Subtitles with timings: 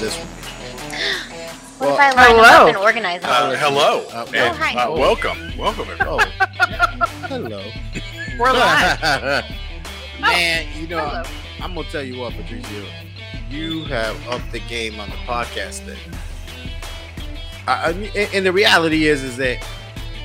[0.00, 0.24] How's this?
[1.78, 2.42] What Well, if I line hello.
[2.42, 3.30] up and organize them?
[3.30, 4.06] Uh, hello.
[4.10, 4.82] Uh, and, oh, hi.
[4.82, 5.58] uh, welcome.
[5.58, 6.26] Welcome, everyone.
[6.40, 7.70] Oh, hello.
[8.38, 9.44] We're live.
[10.18, 11.22] Man, you know, Hello.
[11.60, 12.82] I'm gonna tell you what, Patricio.
[13.50, 15.98] You have upped the game on the podcast thing.
[17.66, 19.62] I, I and and the reality is, is that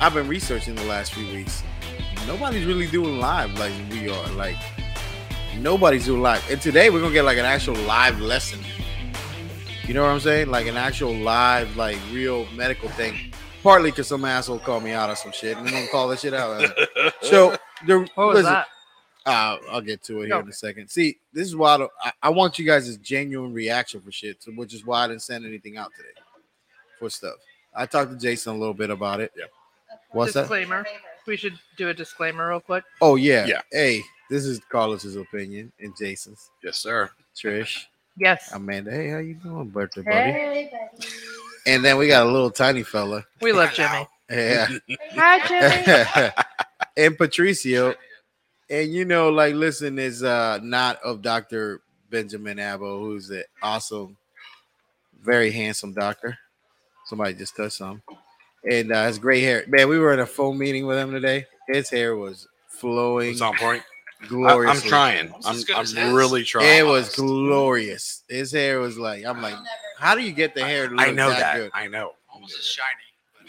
[0.00, 1.62] I've been researching the last few weeks.
[2.26, 4.28] Nobody's really doing live like we are.
[4.32, 4.56] Like
[5.58, 6.50] nobody's doing live.
[6.50, 8.60] And today we're gonna get like an actual live lesson.
[9.86, 10.48] You know what I'm saying?
[10.50, 13.32] Like an actual live, like real medical thing.
[13.62, 16.20] Partly because some asshole called me out on some shit, and we're gonna call that
[16.20, 16.62] shit out.
[17.22, 18.66] So the What was listen, that?
[19.26, 20.88] uh, I'll get to it here in a second.
[20.88, 24.52] See, this is why I, I, I want you guys' genuine reaction for shit, so,
[24.52, 26.08] which is why I didn't send anything out today
[26.98, 27.34] for stuff.
[27.74, 29.32] I talked to Jason a little bit about it.
[29.36, 29.44] Yeah.
[30.10, 30.42] What's that?
[30.42, 30.84] disclaimer.
[31.26, 32.84] We should do a disclaimer real quick.
[33.00, 33.46] Oh yeah.
[33.46, 33.62] Yeah.
[33.72, 36.50] Hey, this is Carlos's opinion and Jason's.
[36.62, 37.10] yes, sir.
[37.36, 37.84] Trish,
[38.16, 38.50] Yes.
[38.52, 38.90] Amanda.
[38.90, 40.32] Hey, how you doing, birthday buddy?
[40.32, 41.10] Hey, buddy.
[41.66, 43.24] And then we got a little tiny fella.
[43.40, 44.06] We love Jimmy.
[44.30, 44.68] Yeah.
[45.12, 46.32] Hi, Jimmy.
[46.96, 47.94] and Patricio.
[48.70, 51.82] And you know, like, listen, is uh not of Dr.
[52.10, 54.16] Benjamin Abo, who's an awesome,
[55.22, 56.38] very handsome doctor.
[57.06, 58.02] Somebody just touched some.
[58.68, 59.64] And uh his gray hair.
[59.68, 61.46] Man, we were in a phone meeting with him today.
[61.68, 63.82] His hair was flowing It's on point.
[64.22, 65.32] I, I'm trying.
[65.44, 66.78] I'm, as good as I'm really trying.
[66.78, 68.22] It was glorious.
[68.28, 69.54] His hair was like, I'm like,
[69.98, 71.56] how do you get the hair to look I know that, that.
[71.56, 71.70] good?
[71.74, 72.12] I know.
[72.32, 72.88] Almost as shiny.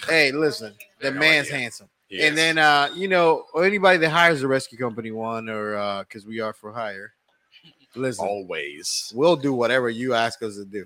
[0.07, 1.59] Hey, listen, the No man's idea.
[1.59, 1.89] handsome.
[2.09, 2.29] Yes.
[2.29, 6.25] And then uh, you know, anybody that hires a rescue company one or uh because
[6.25, 7.13] we are for hire.
[7.95, 9.11] Listen, always.
[9.15, 10.85] we'll do whatever you ask us to do.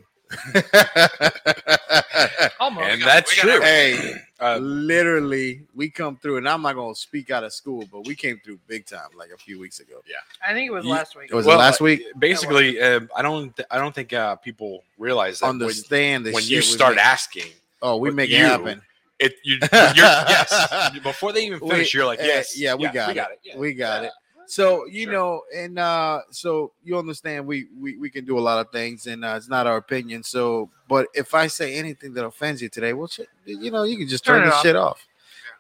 [2.60, 2.88] Almost.
[2.88, 3.62] And got- that's we got true.
[3.62, 8.06] hey, Uh, literally, we come through, and I'm not gonna speak out of school, but
[8.08, 10.02] we came through big time like a few weeks ago.
[10.08, 10.16] Yeah,
[10.48, 11.30] I think it was Ye- last week.
[11.32, 12.02] It was well, it last week?
[12.17, 13.55] Basically, uh, I don't.
[13.55, 16.61] Th- I don't think uh, people realize that when, Understand the when shit you we
[16.64, 17.05] start make.
[17.05, 17.52] asking,
[17.83, 18.82] Oh, we with make it you, happen.
[19.20, 22.86] it you you're, yes before they even We- finish, you're like, eh, yes, yeah, we
[22.86, 23.16] got we it.
[23.16, 23.39] got it.
[23.43, 24.08] yeah, We got yeah.
[24.08, 24.14] it.
[24.52, 25.14] So you Sure.
[25.14, 29.08] know, and uh, so you understand, we, we we can do a lot of things,
[29.08, 30.23] and uh, it's not our opinion.
[30.23, 33.98] So, but if I say anything that offends you today, well, shit, you know, you
[33.98, 34.61] can just turn, Turn this off.
[34.64, 35.08] shit off.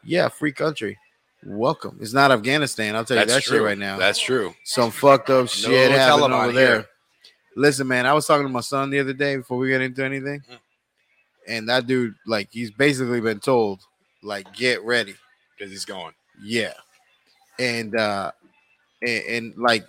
[0.03, 0.97] Yeah, free country.
[1.45, 1.99] Welcome.
[2.01, 2.97] It's not Afghanistan.
[2.97, 3.59] I'll tell you That's that true.
[3.59, 3.97] shit right now.
[3.97, 4.53] That's true.
[4.65, 6.75] Some fucked up shit happening Taliban over there.
[6.75, 6.85] here.
[7.55, 10.03] Listen, man, I was talking to my son the other day before we get into
[10.03, 10.59] anything, Mm.
[11.47, 13.79] and that dude, like, he's basically been told,
[14.21, 15.15] like, get ready.
[15.57, 16.13] because he's going.
[16.43, 16.73] Yeah.
[17.57, 18.31] And uh
[19.01, 19.85] and, and like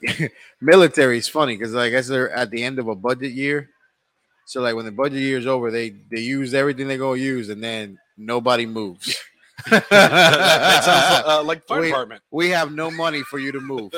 [0.61, 3.71] military is funny because like I guess they're at the end of a budget year.
[4.47, 7.49] So like when the budget year is over, they they use everything they're gonna use
[7.49, 9.17] and then nobody moves.
[9.71, 11.89] that sounds uh, like fire Wait.
[11.89, 12.23] department.
[12.31, 13.93] we have no money for you to move.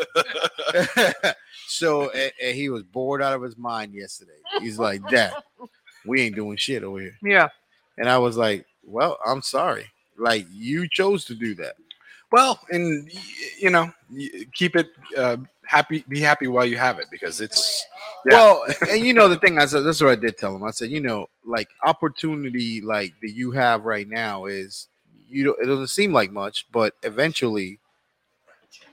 [1.69, 4.33] so and, and he was bored out of his mind yesterday.
[4.61, 5.33] He's like, Dad,
[6.07, 7.17] we ain't doing shit over here.
[7.23, 7.49] Yeah.
[7.97, 9.87] And I was like, Well, I'm sorry.
[10.19, 11.77] Like you chose to do that.
[12.35, 13.09] Well, and
[13.61, 13.93] you know,
[14.55, 16.05] keep it uh, happy.
[16.09, 17.87] Be happy while you have it because it's
[18.27, 18.35] Yeah.
[18.35, 20.65] Well, and you know the thing I said that's what I did tell him.
[20.65, 24.89] I said, you know, like opportunity like that you have right now is
[25.29, 27.79] you don't it doesn't seem like much, but eventually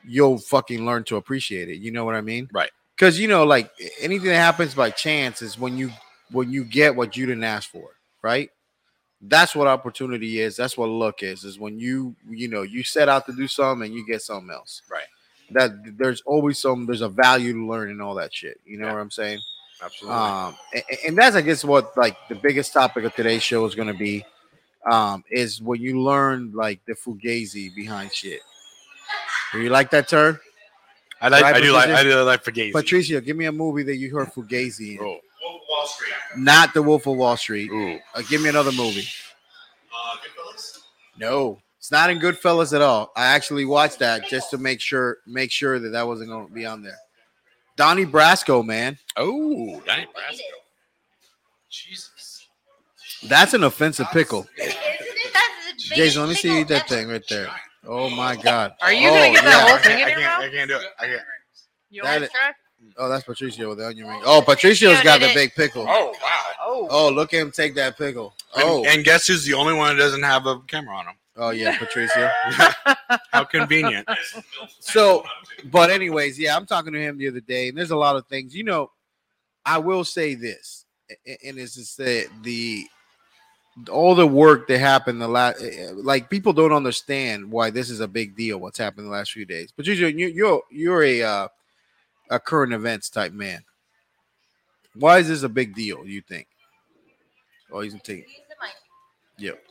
[0.04, 1.78] you'll fucking learn to appreciate it.
[1.78, 2.48] You know what I mean?
[2.54, 2.70] Right.
[2.96, 5.90] Because you know, like anything that happens by chance is when you
[6.30, 7.90] when you get what you didn't ask for,
[8.22, 8.52] right?
[9.22, 10.56] That's what opportunity is.
[10.56, 11.44] That's what luck is.
[11.44, 14.50] Is when you you know you set out to do something and you get something
[14.52, 14.82] else.
[14.90, 15.04] Right.
[15.52, 18.60] That there's always some there's a value to learn and all that shit.
[18.66, 18.94] You know Yeah.
[18.94, 19.40] what I'm saying?
[19.84, 20.20] absolutely.
[20.20, 23.76] Um, and, and that's I guess what like the biggest topic of today's show is
[23.76, 24.24] going to be,
[24.90, 28.42] um, is when you learn like the fugazi behind shit.
[29.52, 30.40] Do you like that term,
[31.20, 31.44] I like.
[31.44, 31.90] right, I do like.
[31.90, 32.72] I do like Fugazi.
[32.72, 33.20] Patricia?
[33.22, 35.20] Give me a movie that you heard fugazi in, Oh,
[35.82, 36.14] Wall Street.
[36.38, 37.72] not The Wolf of Wall Street.
[37.72, 38.00] ooh.
[38.14, 39.08] Uh, give me another movie.
[39.94, 40.80] Uh, Goodfellas.
[41.18, 43.12] No, it's not in Goodfellas at all.
[43.16, 46.54] I actually watched that just to make sure make sure that that wasn't going to
[46.54, 46.98] be on there.
[47.78, 50.40] Donnie Brasco, man, Oh, Donnie Brasco.
[51.70, 52.48] Jesus.
[53.24, 54.46] that's an offensive pickle.
[54.58, 55.34] Isn't it?
[55.34, 57.48] That's the Jason, let me see you eat that thing right there.
[57.88, 58.74] Oh my god.
[58.82, 59.62] Are you Oh, gonna get that yeah.
[59.68, 60.86] whole I thing can't, in I your can't, I can't do it.
[61.00, 61.22] I can't.
[61.90, 62.52] You That want is- to try?
[62.98, 64.22] Oh, that's Patricio with the onion ring.
[64.26, 65.86] Oh, Patricio's Yeah, got the big pickle.
[65.88, 66.42] Oh wow.
[66.64, 66.88] Oh.
[66.90, 68.34] Oh, look at him take that pickle.
[68.56, 71.16] Oh, and guess who's the only one that doesn't have a camera on him?
[71.38, 72.30] oh yeah, Patricio.
[73.32, 74.08] How convenient.
[74.80, 75.24] So,
[75.72, 78.28] but anyways, yeah, I'm talking to him the other day, and there's a lot of
[78.28, 78.56] things.
[78.56, 78.92] You know,
[79.66, 80.86] I will say this,
[81.26, 82.86] a- and it's just that the
[83.90, 85.64] all the work that happened the last,
[85.94, 88.58] like people don't understand why this is a big deal.
[88.60, 91.48] What's happened the last few days, Patricio, you, you're you're a uh,
[92.32, 93.64] a current events type man.
[94.96, 96.06] Why is this a big deal?
[96.08, 96.48] You think?
[97.72, 98.28] Oh, he's gonna take.
[98.28, 98.74] Use the mic.
[99.38, 99.64] Yep.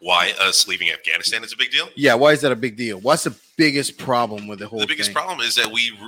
[0.00, 1.88] Why us leaving Afghanistan is a big deal?
[1.96, 2.14] Yeah.
[2.14, 3.00] Why is that a big deal?
[3.00, 5.14] What's the biggest problem with the whole The biggest thing?
[5.14, 5.98] problem is that we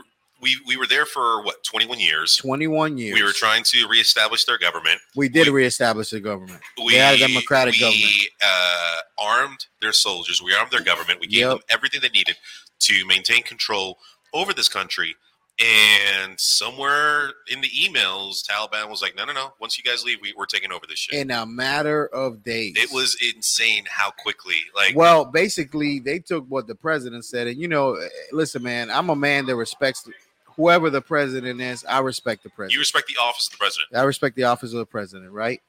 [0.41, 2.37] we we were there for what 21 years.
[2.37, 3.15] Twenty-one years.
[3.15, 5.01] We were trying to reestablish their government.
[5.17, 6.61] We did we- reestablish the government.
[6.79, 8.05] We They had a democratic we, government.
[8.05, 10.41] We uh, armed their soldiers.
[10.41, 11.19] We armed their government.
[11.21, 11.51] We gave Yep.
[11.51, 12.37] them everything they needed
[12.79, 13.99] to maintain control
[14.33, 15.17] over this country.
[15.63, 19.53] And somewhere in the emails, Taliban was like, "No, no, no.
[19.61, 22.77] Once you guys leave, we, we're taking over this shit." In a matter of days.
[22.79, 24.55] it was insane how quickly.
[24.75, 28.91] Like, Well, basically, they took what the president said, and you know, eh, listen, man,
[28.91, 30.09] I'm a man that respects
[30.57, 31.85] whoever the president is.
[31.85, 32.73] I respect the president.
[32.73, 33.89] you respect the office of the president.
[33.95, 35.61] I respect the office of the president, right?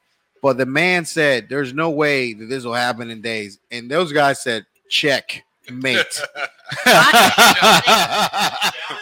[0.42, 4.14] But the man said, "There's no way that this will happen in days," and those
[4.14, 6.22] guys said, "Check, mate."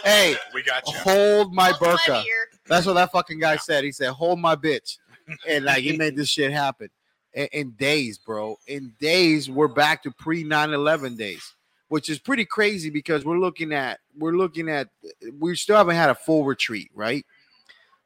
[0.04, 0.92] hey, We got you.
[0.98, 2.24] hold my Hold my
[2.66, 3.84] That's what that fucking guy said.
[3.84, 4.98] He said, "Hold my bitch,"
[5.48, 6.88] and like he made this shit happen
[7.34, 8.58] in, in days, bro.
[8.66, 11.54] In days, we're back to pre 9/11 days,
[11.88, 14.88] which is pretty crazy because we're looking at we're looking at
[15.38, 17.24] we still haven't had a full retreat, right?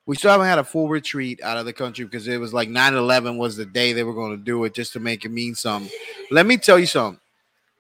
[0.06, 2.68] We still haven't had a full retreat out of the country because it was like
[2.68, 5.54] 9/11 was the day they were going to do it just to make it mean
[5.54, 5.90] something.
[6.30, 7.20] Let me tell you something,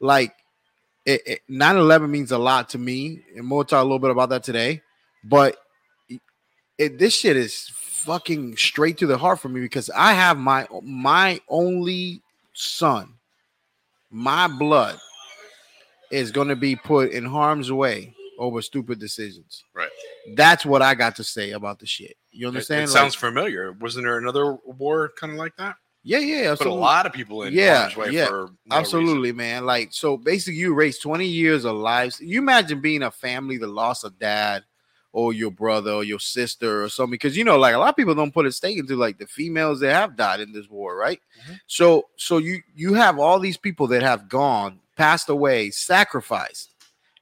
[0.00, 0.34] like.
[1.06, 4.30] It, it, 9/11 means a lot to me, and we'll talk a little bit about
[4.30, 4.80] that today.
[5.22, 5.56] But
[6.78, 10.66] it, this shit is fucking straight to the heart for me because I have my
[10.82, 12.22] my only
[12.54, 13.14] son,
[14.10, 14.98] my blood,
[16.10, 19.62] is going to be put in harm's way over stupid decisions.
[19.74, 19.88] Right.
[20.36, 22.16] That's what I got to say about the shit.
[22.32, 22.80] You It, understand?
[22.80, 23.72] it Like- sounds familiar.
[23.72, 25.76] Wasn't there another war kind of like that?
[26.06, 29.64] Yeah, yeah, Put a lot of people in Yeah, way yeah, no Absolutely, man.
[29.64, 32.20] Like, so basically, you erase 20 years of lives.
[32.20, 34.64] You imagine being a family that lost a dad
[35.12, 37.12] or your brother or your sister or something.
[37.12, 39.26] Because, you know, like a lot of people don't put a stake into like the
[39.26, 41.20] females that have died in this war, right?
[41.48, 41.60] Mhm.
[41.66, 46.74] So, so you you have all these people that have gone, passed away, sacrificed,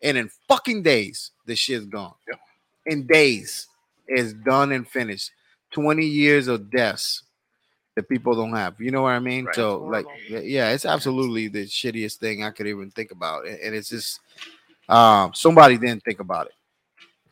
[0.03, 2.15] and in fucking days, the shit's gone.
[2.27, 2.41] Yep.
[2.87, 3.69] In days,
[4.09, 5.31] it's done and finished.
[5.71, 7.23] 20 years of deaths
[7.95, 8.81] that people don't have.
[8.81, 9.47] You know what I mean?
[9.47, 9.55] Right.
[9.55, 13.75] So, like, yeah, it's absolutely the shittiest thing I could even think about, and, and
[13.75, 14.21] it's just
[14.89, 16.53] um somebody didn't think about it.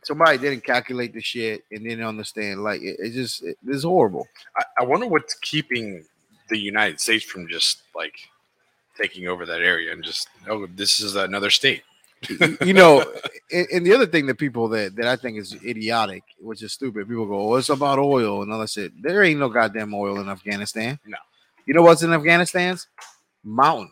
[0.03, 2.63] Somebody didn't calculate the shit and didn't understand.
[2.63, 4.27] Like, it, it just it, it's horrible.
[4.57, 6.05] I, I wonder what's keeping
[6.49, 8.15] the United States from just like
[8.99, 11.83] taking over that area and just oh this is another state.
[12.65, 13.03] You know,
[13.51, 16.73] and, and the other thing that people that that I think is idiotic, which is
[16.73, 19.93] stupid, people go, "Oh, it's about oil and all that shit." There ain't no goddamn
[19.93, 20.99] oil in Afghanistan.
[21.05, 21.17] No.
[21.65, 22.87] You know what's in Afghanistan's
[23.43, 23.91] mountain?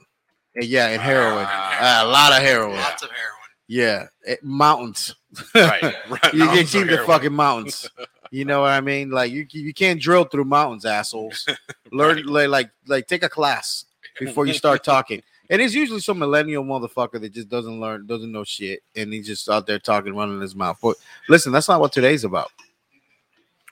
[0.56, 1.46] And yeah, and heroin.
[1.48, 2.04] Ah.
[2.04, 2.76] a lot of heroin.
[2.78, 3.36] Lots of heroin.
[3.68, 5.16] Yeah, it- mountains.
[5.54, 6.34] right, right.
[6.34, 7.90] you can keep the fucking mountains.
[8.31, 9.10] You know what I mean?
[9.10, 11.48] Like you, you can't drill through mountains, assholes.
[11.92, 13.86] Learn like, like like take a class
[14.20, 15.22] before you start talking.
[15.51, 19.25] And it's usually some millennial motherfucker that just doesn't learn, doesn't know shit, and he's
[19.28, 20.78] just out there talking, running his mouth.
[20.81, 20.96] But
[21.28, 22.51] listen, that's not what today's about.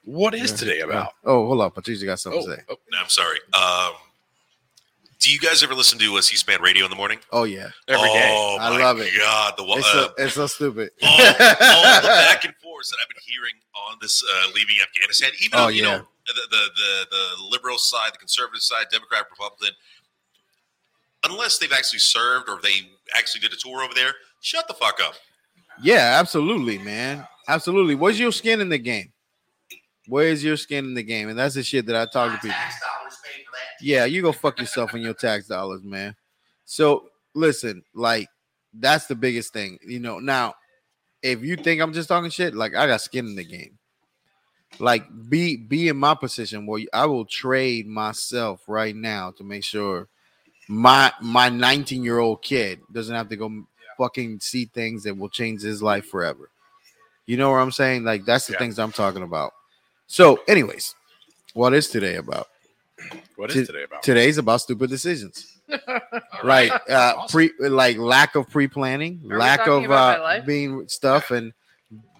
[0.03, 0.57] What is Yeah.
[0.57, 1.13] today about?
[1.24, 2.62] Oh, hold on, Patricia got something Oh, to say.
[2.69, 3.39] oh, No, I'm sorry.
[3.53, 3.94] Um,
[5.19, 7.19] do you guys ever listen to a C-SPAN radio in the morning?
[7.31, 8.30] Oh yeah, every day.
[8.35, 9.11] Oh, I my love it.
[9.18, 9.80] God, the one.
[9.80, 10.92] it's Uh, so, it's so stupid.
[11.04, 13.54] all, all the back and forth that I've been hearing
[13.90, 15.97] on this uh, leaving Afghanistan, even Oh, you yeah.
[15.97, 19.75] know the, the the the liberal side, the conservative side, Democrat, Republican,
[21.24, 25.00] unless they've actually served or they actually did a tour over there, shut the fuck
[25.02, 25.16] up.
[25.81, 27.28] Yeah, absolutely, man.
[27.47, 27.95] Absolutely.
[27.95, 29.12] Where's your skin in the game?
[30.07, 31.30] Where's your skin in the game?
[31.30, 32.57] And that's the shit that I talk to people.
[33.81, 36.16] Yeah, you go fuck yourself and your tax dollars, man.
[36.66, 38.28] So listen, like
[38.74, 40.19] that's the biggest thing, you know.
[40.19, 40.56] Now,
[41.21, 43.78] if you think I'm just talking shit, like I got skin in the game.
[44.80, 49.64] Like be be in my position where I will trade myself right now to make
[49.64, 50.07] sure
[50.68, 53.66] my my 19 year old kid doesn't have to go
[53.97, 56.50] fucking see things that will change his life forever.
[57.26, 58.04] You know what I'm saying?
[58.04, 58.59] Like that's the Yeah.
[58.59, 59.54] things I'm talking about.
[60.07, 60.95] So, anyways,
[61.54, 62.47] what is today about?
[63.36, 64.04] What is today about?
[64.04, 65.54] Today's about stupid decisions.
[66.44, 66.71] Right.
[66.71, 67.30] uh Awesome.
[67.30, 71.52] pre like lack of pre-planning, Are lack of uh being stuff and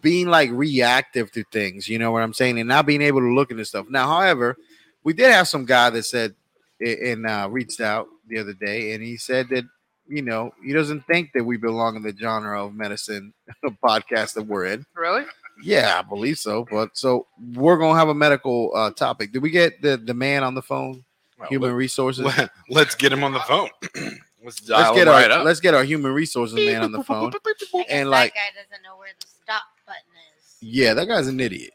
[0.02, 3.34] being like reactive to things, you know what I'm saying, and not being able to
[3.34, 3.86] look into stuff.
[3.90, 4.58] Now, however,
[5.04, 6.34] we did have some guy that said
[6.82, 9.64] and uh reached out the other day and he said that
[10.08, 13.34] you know he doesn't think that we belong in the genre of medicine
[13.84, 14.86] podcast that we're in.
[14.96, 15.24] Really?
[15.64, 16.66] Yeah, I believe so.
[16.70, 19.32] But so we're gonna have a medical uh topic.
[19.32, 21.04] Did we get the the man on the phone?
[21.40, 22.26] Well, Human resources.
[22.70, 23.70] let, us get him on the phone.
[24.44, 25.46] let's dial let's him get right our up.
[25.46, 27.32] let's get our human resources man on the phone.
[27.90, 30.02] And, like- that guy doesn't know where the stop button
[30.40, 30.58] is.
[30.62, 31.72] Yeah, that guy's an idiot.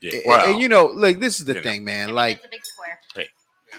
[0.00, 1.62] Yeah, And- well, and you know, like this is the you know.
[1.62, 2.14] thing, I man.
[2.14, 2.98] Like it's a big square.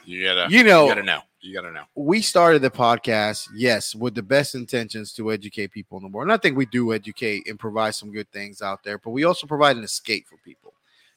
[0.05, 1.21] You gotta, You know, you gotta know.
[1.43, 1.83] You gotta know.
[1.95, 6.27] we started the podcast, yes, with the best intentions to educate people in the world.
[6.27, 9.25] And I think we do educate and provide some good things out there, but we
[9.25, 10.73] also provide an escape for people.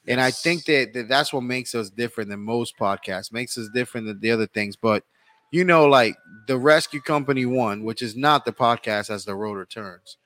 [0.08, 3.68] And I think that, that that's what makes us different than most podcasts, makes us
[3.72, 4.74] different than the other things.
[4.74, 5.04] But
[5.52, 6.16] you know, like
[6.48, 10.16] the Rescue Company One, which is not the podcast as the road returns.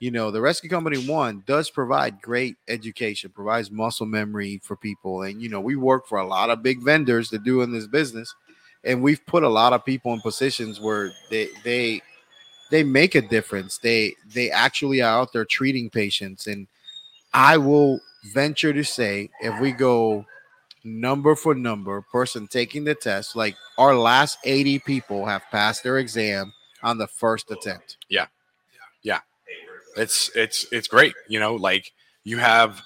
[0.00, 5.22] You know, the Rescue Company One does provide great education, provides muscle memory for people.
[5.22, 7.86] And you know, we work for a lot of big vendors that do in this
[7.86, 8.34] business
[8.84, 12.00] and we've put a lot of people in positions where they they
[12.70, 16.66] they make a difference they they actually are out there treating patients and
[17.34, 18.00] i will
[18.34, 20.24] venture to say if we go
[20.84, 25.98] number for number person taking the test like our last 80 people have passed their
[25.98, 28.26] exam on the first attempt Yeah.
[29.02, 29.20] Yeah.
[29.96, 31.14] It's it's it's great.
[31.28, 31.92] You know, like
[32.24, 32.80] you have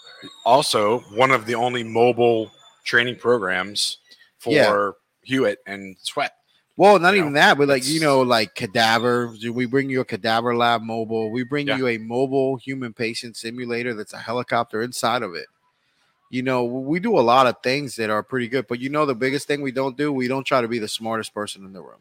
[0.45, 2.51] also one of the only mobile
[2.85, 3.99] training programs
[4.39, 4.91] for Yeah.
[5.27, 6.33] HUET and SWET.
[6.77, 10.01] well not You even know, that but like you know like cadaver we bring you
[10.01, 11.77] a cadaver lab mobile we bring Yeah.
[11.79, 15.47] you a mobile human patient simulator that's a helicopter inside of it
[16.31, 19.07] you know we do a lot of things that are pretty good but you know
[19.07, 21.73] the biggest thing we don't do we don't try to be the smartest person in
[21.73, 22.01] the room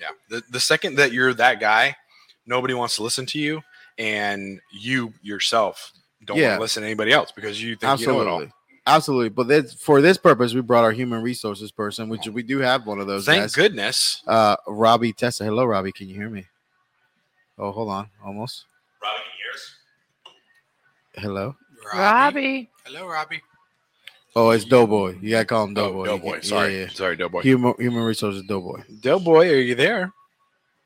[0.00, 0.10] Yeah.
[0.28, 1.94] The the second that you're that guy,
[2.46, 3.62] nobody wants to listen to you,
[3.96, 5.92] and you yourself
[6.24, 6.48] don't Yeah.
[6.48, 8.42] want to listen to anybody else because you think you know it all.
[8.86, 12.42] Absolutely absolutely but that's for this purpose we brought our human resources person which we
[12.42, 13.54] do have one of those Thank guys.
[13.54, 14.22] goodness.
[14.26, 16.44] uh robbie tessa hello robbie can you hear me
[17.58, 18.64] oh hold on almost
[19.02, 19.74] Robbie, can you hear us?
[21.14, 21.56] hello
[21.94, 22.70] Robbie.
[22.86, 23.40] Hello, Robbie.
[24.36, 26.34] oh it's doughboy you gotta call him Oh, doughboy Doughboy.
[26.36, 26.80] Yeah, Sorry.
[26.80, 26.88] yeah.
[26.88, 27.40] Sorry, Doughboy.
[27.42, 30.12] human human resources doughboy Doughboy, are you there?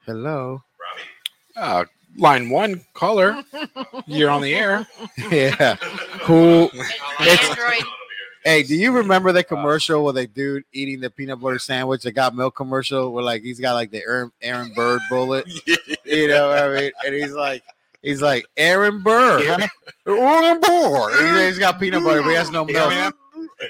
[0.06, 1.08] hello Robbie.
[1.56, 1.84] Uh,
[2.16, 3.42] line one, caller.
[4.06, 4.86] You're on the air.
[5.30, 5.76] yeah
[6.22, 6.70] who
[7.20, 7.82] It's Android.
[8.44, 12.12] Hey, do you remember the commercial with a dude eating the peanut butter sandwich that
[12.12, 15.46] got milk commercial where like he's got like the Aaron, Aaron Burr bullet?
[16.04, 16.90] You know what I mean?
[17.04, 17.62] And he's like,
[18.00, 19.40] he's like Aaron Burr.
[20.06, 21.10] Aaron Burr.
[21.10, 22.90] He's- he's got peanut butter, but he has no milk.
[22.90, 23.10] Yeah,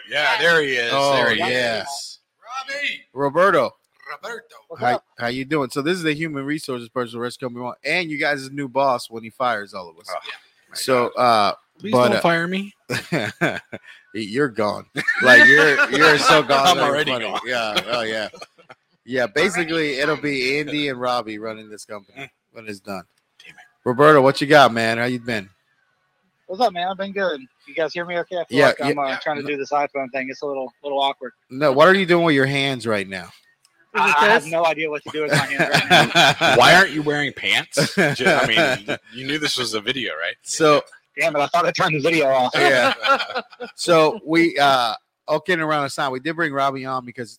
[0.09, 0.93] yeah, there he is.
[0.95, 2.21] Oh there he oh, yes,
[2.69, 3.01] Robbie.
[3.13, 3.75] Roberto.
[4.11, 4.55] Roberto.
[4.79, 5.71] How, how you doing?
[5.71, 8.69] So this is the human resources person, Rich Company One, and you guys' is new
[8.69, 10.07] boss when he fires all of us.
[10.11, 10.19] Oh,
[10.71, 12.75] my so, uh, Please but, don't uh, fire me.
[14.15, 14.87] you're gone.
[15.23, 16.67] Like you're you're so gone.
[16.67, 17.27] I'm already funny.
[17.27, 17.41] gone.
[17.47, 17.81] Yeah.
[17.87, 18.29] Oh yeah.
[19.05, 19.27] Yeah.
[19.35, 23.05] Basically, it'll be Andy and Robbie running this company when it's done.
[23.45, 23.57] Damn it.
[23.85, 24.99] Roberto, what you got, man?
[24.99, 25.49] How you been?
[26.47, 26.89] What's up, man?
[26.89, 27.43] I've been good.
[27.67, 28.39] You guys hear me okay?
[28.39, 30.29] I feel Yeah, like I'm yeah, uh, trying to do this iPhone thing.
[30.31, 31.33] It's a little little awkward.
[31.51, 31.71] No.
[31.73, 33.29] What are you doing with your hands right now?
[33.95, 36.57] Is I, I have no idea what to do with my hands right now.
[36.57, 37.95] Why aren't you wearing pants?
[38.17, 40.37] Ju- I mean, you knew this was a video, right?
[40.43, 40.83] So
[41.19, 41.41] Damn it!
[41.41, 42.53] I thought I turned the video off.
[42.55, 42.93] yeah.
[43.75, 44.95] So we uh
[45.29, 47.39] okay and around the time we did bring Robbie on because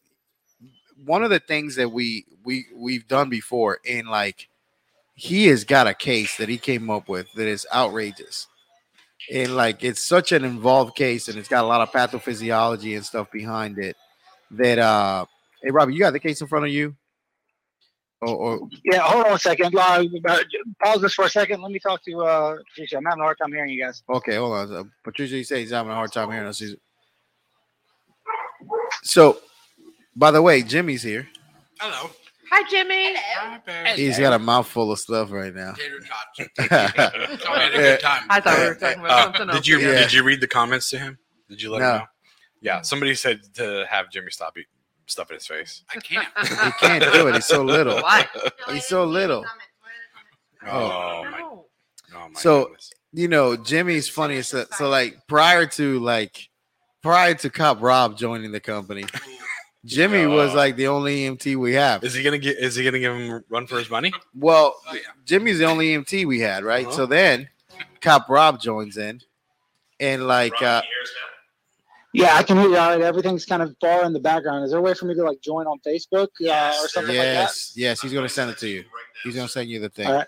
[1.06, 4.50] one of the things that we we we've done before and like
[5.16, 8.48] he has got a case that he came up with that is outrageous.
[9.32, 13.06] And like it's such an involved case and it's got a lot of pathophysiology and
[13.06, 13.96] stuff behind it
[14.52, 15.26] that uh
[15.64, 16.96] hey Robbie, you got the case in front of you?
[18.22, 19.74] Or, or Yeah, hold on a second.
[19.76, 20.40] Uh, uh,
[20.84, 21.62] pause this for a second.
[21.62, 22.98] Let me talk to uh, Patricia.
[22.98, 24.04] I'm having a hard time hearing you guys.
[24.10, 24.74] okay, hold on.
[24.74, 26.60] Uh, Patricia, you say he's having a hard time hearing us.
[26.60, 26.76] He's-
[29.04, 29.40] So,
[30.16, 31.28] by the way, Jimmy's here.
[31.80, 32.10] Hello.
[32.52, 33.16] Hi, Jimmy.
[33.16, 33.94] Hi.
[33.96, 35.74] He's got a mouthful of stuff right now.
[35.74, 36.50] Tater tots.
[37.48, 38.24] Oh, I had a good time.
[38.30, 39.58] I thought we were talking about Uh, something else.
[39.60, 40.00] did you Yeah.
[40.00, 41.18] did you read the comments to him?
[41.48, 41.92] Did you let No.
[41.92, 42.06] him know?
[42.62, 44.66] Yeah, somebody said to have Jimmy stop eat
[45.10, 45.84] stuff in his face.
[45.94, 46.28] I can't.
[46.48, 47.36] He can't do it.
[47.36, 48.02] He's so little.
[48.02, 48.28] Why?
[48.72, 49.46] He's so little.
[50.68, 51.66] Oh, my, oh
[52.14, 52.92] my So- goodness.
[53.12, 54.40] You know, Jimmy's funny.
[54.44, 56.48] So, so like prior to like
[57.02, 59.04] prior to Cop Rob joining the company,
[59.86, 60.58] Jimmy was Uh.
[60.58, 62.04] like the only EMT we have.
[62.04, 62.58] Is he gonna get?
[62.60, 64.14] Is he gonna give him run for his money?
[64.36, 65.00] Well, Oh, yeah.
[65.26, 66.86] Jimmy's the only EMT we had, right?
[66.86, 66.96] Uh-huh.
[66.98, 67.50] So then
[68.00, 69.22] Cop Rob joins in,
[70.00, 70.84] and like uh,
[72.14, 72.78] Yeah, I can hear you.
[72.78, 73.02] All right.
[73.02, 74.66] Everything's kind of far in the background.
[74.66, 77.24] Is there a way for me to like join on Facebook uh, or something like
[77.24, 77.34] that?
[77.34, 78.84] yes, yes, he's gonna send it to you.
[79.24, 80.08] He's gonna send you the thing.
[80.08, 80.28] All right.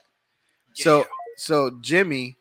[0.74, 1.06] So
[1.38, 2.38] so Jimmy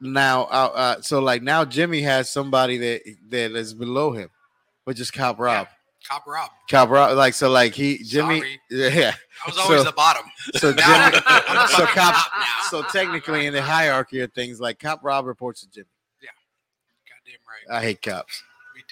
[0.00, 4.30] now uh, uh so like now Jimmy has somebody that that is below him,
[4.84, 5.66] which is Cop Rob.
[6.08, 6.50] Cop Rob.
[6.70, 8.60] Cop Rob like so like he Jimmy Sorry.
[8.70, 9.14] yeah.
[9.44, 10.22] I was always So- the bottom.
[10.54, 12.14] So Jimmy I'm the so Cop
[12.70, 15.88] so technically in the hierarchy of things like Cop Rob reports to Jimmy.
[16.22, 16.30] Yeah.
[17.08, 17.76] Goddamn right.
[17.78, 18.44] I hate cops.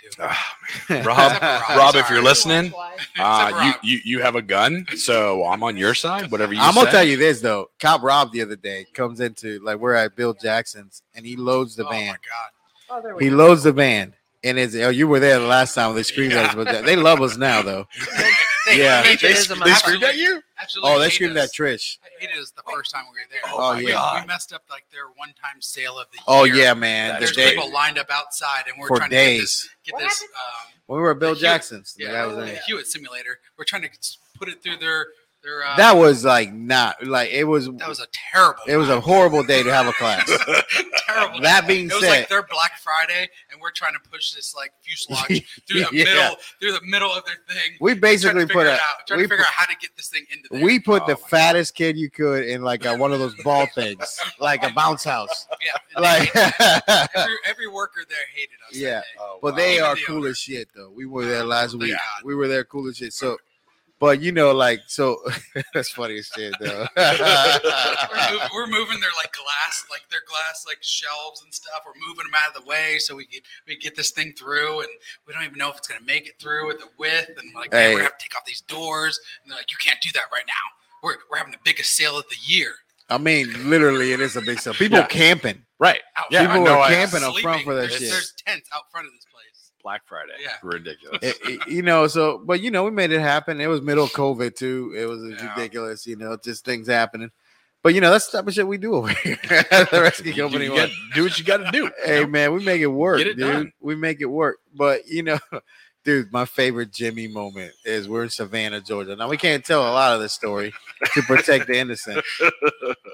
[0.03, 0.23] Me too.
[0.23, 0.57] Ah,
[0.91, 1.79] Rob, Rob, Except for Rob.
[1.79, 2.73] Rob, if you're listening,
[3.19, 6.31] uh, you, you you have a gun, so I'm on your side.
[6.31, 6.61] Whatever you.
[6.61, 7.71] I'm gonna tell you this though.
[7.81, 11.77] Cop Rob the other day comes into like we're at Bill Jackson's and he loads
[11.77, 12.07] the oh van.
[12.09, 13.13] my god.
[13.15, 13.37] Oh, He go.
[13.37, 14.15] loads the van
[14.45, 16.83] And it's oh, you were there the last time they screamed at us, but they-
[16.83, 17.87] they love us now though.
[18.69, 19.03] They, Yeah.
[19.03, 20.43] they, They- just- they screamed at you?
[20.61, 21.49] Absolutely Oh, they hated screamed us.
[21.49, 21.99] at Trish.
[22.03, 23.41] They hated us the first time we were there.
[23.47, 24.21] Oh, We- yeah.
[24.21, 26.55] we, messed up like their one-time sale of the Oh year.
[26.57, 27.15] yeah, man.
[27.15, 29.99] The There's day, people lined up outside, and we're for trying to get this, get
[29.99, 31.95] this um, we were at Bill the HUET- Jackson's.
[31.95, 32.61] the yeah, guy was the in.
[32.67, 33.41] HUET simulator.
[33.57, 33.91] We're trying to
[34.39, 35.07] put it through their their.
[35.45, 37.67] Uh, That was like not like it was.
[37.67, 38.61] that was a terrible.
[38.67, 40.27] It was a horrible day to have a class.
[41.07, 41.41] terrible.
[41.41, 41.67] That day.
[41.75, 44.73] being it was said- like their Black Friday, and we're trying to push this like
[44.83, 46.05] fuselage through the Yeah.
[46.05, 47.77] middle through the middle of their thing.
[47.81, 49.97] We basically put a it out, trying we to figure put, out how to get
[49.97, 50.63] this thing into there.
[50.65, 53.35] we put Oh the my fattest kid you could in like a, one of those
[53.43, 55.47] ball things, like a bounce house.
[55.65, 56.35] Yeah, Like,
[57.17, 58.77] every, every worker there hated us.
[58.77, 59.03] Yeah.
[59.19, 59.57] Oh, but wow.
[59.59, 60.29] they Even are the cool owner.
[60.31, 60.91] as shit though.
[60.95, 61.93] We were there last Thank week.
[61.93, 62.25] God.
[62.25, 63.13] We were there cool as shit.
[63.13, 63.39] So,
[63.99, 65.19] but you know, like so,
[65.75, 66.87] that's funny as shit though.
[66.97, 71.83] we're, moving, we're moving their like glass, like their glass, like shelves and stuff.
[71.87, 74.81] We're moving them out of the way so we get we get this thing through,
[74.81, 74.89] and
[75.27, 77.31] we don't even know if it's gonna make it through with the width.
[77.39, 79.19] And like, man, we're gonna have to take off these doors.
[79.43, 80.55] And they're like, you can't do that right now.
[81.03, 82.73] We're we're having the biggest sale of the year.
[83.11, 84.75] I mean, literally, it is a big sale.
[84.75, 85.07] People Yeah.
[85.07, 85.63] camping.
[85.79, 86.01] Right.
[86.17, 88.11] Out Yeah, People I were know, I- camping up front for that there's, shit.
[88.11, 89.38] There's tents out front of this place.
[89.83, 90.33] Black Friday.
[90.43, 90.55] Yeah.
[90.63, 91.19] Ridiculous.
[91.23, 93.61] It- it- you know, so but you know, we made it happen.
[93.61, 94.93] It was middle of COVID too.
[94.97, 95.55] It was Yeah.
[95.55, 97.31] ridiculous, you know, just things happening.
[97.83, 99.39] But you know, that's the type of shit we do over here.
[99.49, 100.65] the rescue company.
[100.65, 100.81] you one.
[100.81, 101.91] gotta do what you got to do.
[102.05, 103.53] Hey man, we make it work, Get it dude.
[103.53, 103.73] done.
[103.81, 104.59] We make it work.
[104.75, 105.39] But you know,
[106.05, 109.15] dude, my favorite Jimmy moment is we're in Savannah, Georgia.
[109.15, 110.75] Now we can't tell a lot of the story
[111.15, 112.25] to protect the innocent.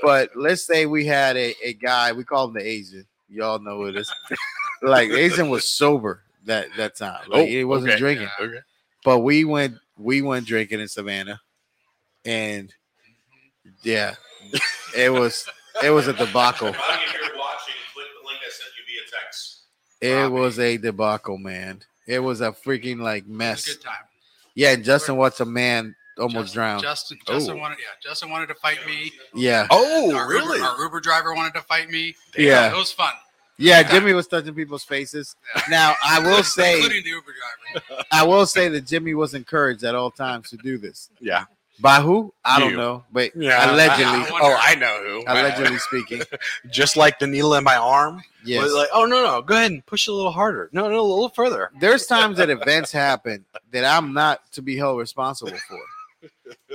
[0.02, 3.06] But let's say we had a, a guy, we call him the Asian.
[3.28, 4.12] Y'all know who it is.
[4.82, 7.20] like Asian was sober that that time.
[7.28, 7.98] Like, oh, he wasn't okay.
[7.98, 8.28] drinking.
[8.40, 8.58] Okay.
[9.04, 11.40] But we went we went drinking in Savannah,
[12.24, 12.72] and
[13.82, 14.14] yeah,
[14.96, 15.46] it was
[15.82, 16.68] it was a debacle.
[16.68, 19.62] If you're watching, click the link I sent you via text.
[20.00, 20.32] It Robbie.
[20.40, 21.82] was a debacle, man.
[22.06, 23.66] It was a freaking like It was a mess.
[23.66, 23.94] good time.
[24.54, 26.82] Yeah, and Justin What's a man almost Justin, drowned.
[26.82, 27.60] Justin, Justin Oh.
[27.60, 29.10] wanted, yeah, Justin wanted to fight me.
[29.34, 30.58] yeah, Oh, our really?
[30.58, 32.14] Uber, our Uber driver wanted to fight me.
[32.38, 32.70] Yeah.
[32.72, 33.12] it was fun.
[33.58, 33.82] Yeah.
[33.82, 35.36] Jimmy was touching people's faces.
[35.56, 35.62] Yeah.
[35.70, 37.32] Now I will say, including the Uber
[37.88, 38.02] driver.
[38.10, 41.10] I will say that Jimmy was encouraged at all times to do this.
[41.20, 41.44] Yeah.
[41.80, 42.32] By who?
[42.44, 42.76] I don't You.
[42.76, 43.72] know, but Yeah.
[43.74, 45.24] allegedly, I wonder- Oh, I know who.
[45.26, 46.22] allegedly speaking,
[46.70, 48.22] Just like the needle in my arm.
[48.44, 48.62] yes.
[48.62, 50.68] Was like, oh no, no, go ahead and push it a little harder.
[50.72, 51.72] No, no, a little further.
[51.80, 55.80] there's times that events happen that I'm not to be held responsible for.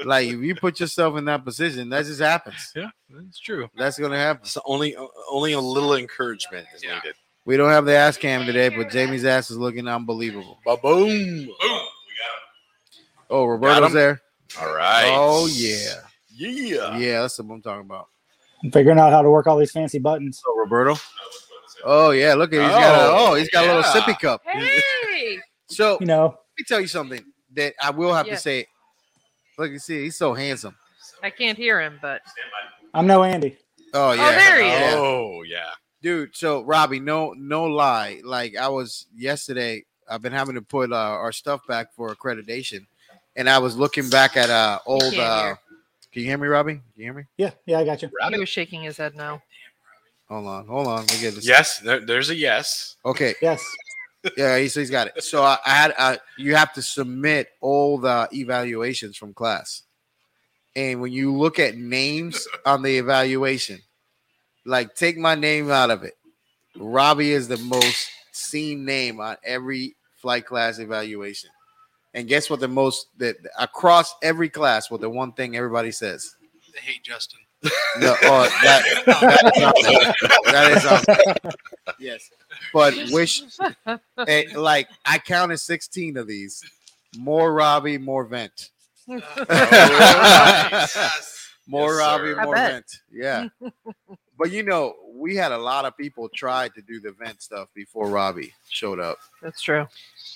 [0.05, 2.71] Like if you put yourself in that position, that just happens.
[2.75, 3.69] Yeah, that's true.
[3.77, 4.45] That's gonna happen.
[4.45, 4.95] So only,
[5.29, 6.95] only a little encouragement is Yeah.
[6.95, 7.15] needed.
[7.45, 10.59] We don't have the ass cam today, but Jamie's ass is looking unbelievable.
[10.65, 11.45] Ba boom.
[11.45, 11.81] Boom.
[13.31, 14.21] Oh, Roberto's there.
[14.59, 15.05] All right.
[15.05, 16.97] Oh yeah, Yeah.
[16.97, 17.21] yeah.
[17.21, 18.07] That's what I'm talking about.
[18.63, 20.41] I'm figuring out how to work all these fancy buttons.
[20.47, 20.99] Oh, Roberto.
[21.83, 24.41] Oh yeah, look at he's got a Oh, oh he's got a little sippy cup.
[24.45, 28.35] Hey, So You know, let me tell you something that I will have Yeah.
[28.35, 28.67] to say.
[29.59, 30.73] Look, you see, he's so handsome.
[31.21, 32.21] I can't hear him, but
[32.93, 33.57] I'm no Andy.
[33.93, 34.93] Oh yeah, there he is.
[34.95, 35.71] Oh yeah.
[36.01, 36.33] dude.
[36.33, 38.21] So Robbie, no, no lie.
[38.23, 42.85] Like I was yesterday, I've been having to put uh, our stuff back for accreditation,
[43.35, 45.01] and I was looking back at uh old.
[45.01, 45.55] can't uh.
[46.13, 46.75] Can you hear me, Robbie?
[46.75, 47.23] Can you hear me?
[47.35, 48.09] Yeah, yeah, I got you.
[48.17, 48.35] Robbie?
[48.35, 49.41] he was shaking his head no.
[50.29, 50.99] Hold on, hold on.
[51.01, 51.45] Let me get this.
[51.45, 52.95] Yes, there, there's a yes.
[53.03, 53.35] Okay.
[53.41, 53.61] Yes.
[54.35, 55.23] Yeah, he's, he's got it.
[55.23, 59.83] So I, I had uh, you have to submit all the evaluations from class,
[60.75, 63.79] and when you look at names on the evaluation,
[64.65, 66.15] like take my name out of it.
[66.77, 71.49] Robbie is the most seen name on every flight class evaluation,
[72.13, 72.59] and guess what?
[72.59, 76.35] The most that across every class, what the one thing everybody says.
[76.73, 77.39] They hate Justin.
[77.99, 80.51] No, oh, that, that is there.
[80.51, 81.51] That is there.
[81.99, 82.29] Yes,
[82.73, 83.41] but wish
[84.27, 86.63] eh, like I counted sixteen of these.
[87.17, 88.69] More Robbie, more vent.
[89.09, 91.35] Yes.
[91.67, 92.43] More Yes, Robbie, sir.
[92.43, 92.85] More vent.
[93.11, 93.47] Yeah,
[94.39, 97.67] but you know, we had a lot of people try to do the vent stuff
[97.75, 99.85] before Robbie showed up, That's true.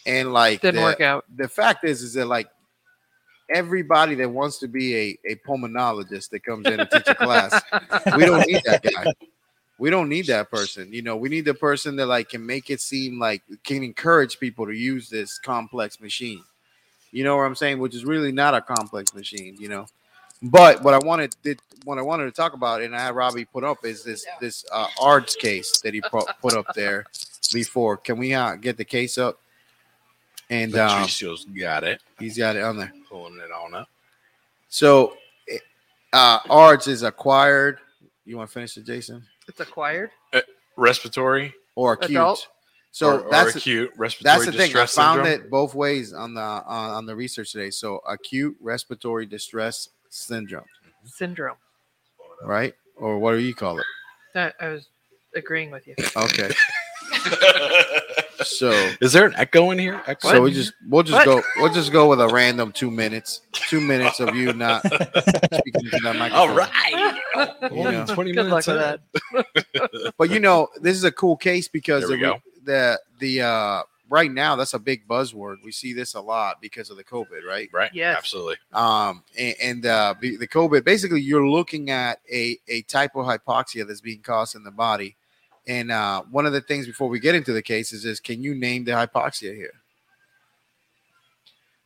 [0.06, 1.26] and like Didn't the, work out.
[1.36, 2.48] the fact is, is that like
[3.54, 7.60] everybody that wants to be a, a pulmonologist that comes in and teach a class,
[8.16, 9.12] we don't need that guy.
[9.80, 10.94] We don't need that person.
[10.94, 14.40] You know, we need the person that like can make it seem like can encourage
[14.40, 16.44] people to use this complex machine.
[17.12, 17.80] You know what I'm saying?
[17.80, 19.88] Which is really not a complex machine, you know.
[20.42, 23.46] But what I wanted did what I wanted to talk about, and I had Robbie
[23.46, 27.06] put up is this this uh, ARDS case that he put, put up there
[27.54, 27.98] before.
[27.98, 29.40] Can we uh, get the case up?
[30.50, 32.02] And um, Patricio's got it.
[32.20, 32.92] he's got it on there.
[33.10, 33.90] Pulling it on up.
[34.68, 35.16] So,
[36.12, 37.80] uh, ARDS is acquired.
[38.26, 39.26] You want to finish it, Jason?
[39.48, 40.12] It's acquired.
[40.32, 40.42] Uh,
[40.78, 41.54] respiratory.
[41.76, 42.12] Or acute?
[42.12, 42.48] Adult.
[42.92, 44.78] So or, or that's acute respiratory that's the thing.
[44.78, 45.46] I found syndrome.
[45.46, 47.72] it both ways on the on, on the research today.
[47.72, 50.66] So acute respiratory distress syndrome,
[51.04, 51.58] Syndrome.
[52.44, 52.76] right?
[52.96, 53.86] Or what do you call it?
[54.36, 54.88] That I was
[55.36, 55.96] agreeing with you.
[56.16, 56.52] Okay.
[58.44, 60.02] So Is there an echo in here?
[60.08, 60.30] Echo?
[60.30, 61.26] so we just we'll just What?
[61.26, 63.42] go we'll just go with a random two minutes.
[63.52, 66.32] Two minutes of you not speaking to that microphone.
[66.34, 67.20] All right.
[67.72, 68.06] You know.
[68.08, 68.68] Twenty Good luck minutes.
[68.68, 68.76] with
[69.34, 69.44] in.
[70.04, 70.14] that.
[70.18, 72.42] But you know, this is a cool case because There we the, go.
[72.64, 75.58] the the uh right now that's a big buzzword.
[75.64, 77.70] We see this a lot because of the COVID, right?
[77.74, 77.90] Right.
[77.94, 78.18] Yes.
[78.18, 78.58] Absolutely.
[78.74, 83.26] um and, and uh the the covid basically you're looking at a a type of
[83.26, 85.16] hypoxia that's being caused in the body
[85.68, 88.54] and uh one of the things before we get into the cases is can you
[88.56, 89.74] name the hypoxia here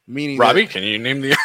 [0.08, 1.30] meaning that- Robbie, can you name the?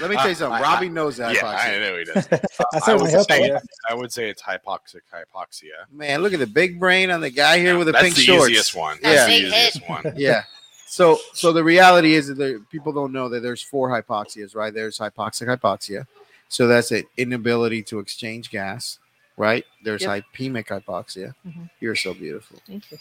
[0.00, 2.28] let me tell you something I- robbie knows the yeah, hypoxia I know he does.
[2.86, 3.58] I would say- do.
[3.90, 5.90] I would say it's hypoxic hypoxia.
[5.92, 8.16] man look at the big brain on the guy here with the pink shorts.
[8.16, 8.98] That's the shorts easiest one.
[9.02, 9.10] Yeah.
[9.14, 10.14] That's the easiest one.
[10.16, 10.42] yeah
[10.86, 14.72] so so the reality is that there, people don't know that there's four hypoxias right
[14.72, 16.06] there's hypoxic hypoxia
[16.48, 18.98] so that's an inability to exchange gas
[19.36, 20.24] right there's Yep.
[20.34, 21.68] hypemic hypoxia Mhm.
[21.80, 22.98] you're so beautiful Thank you.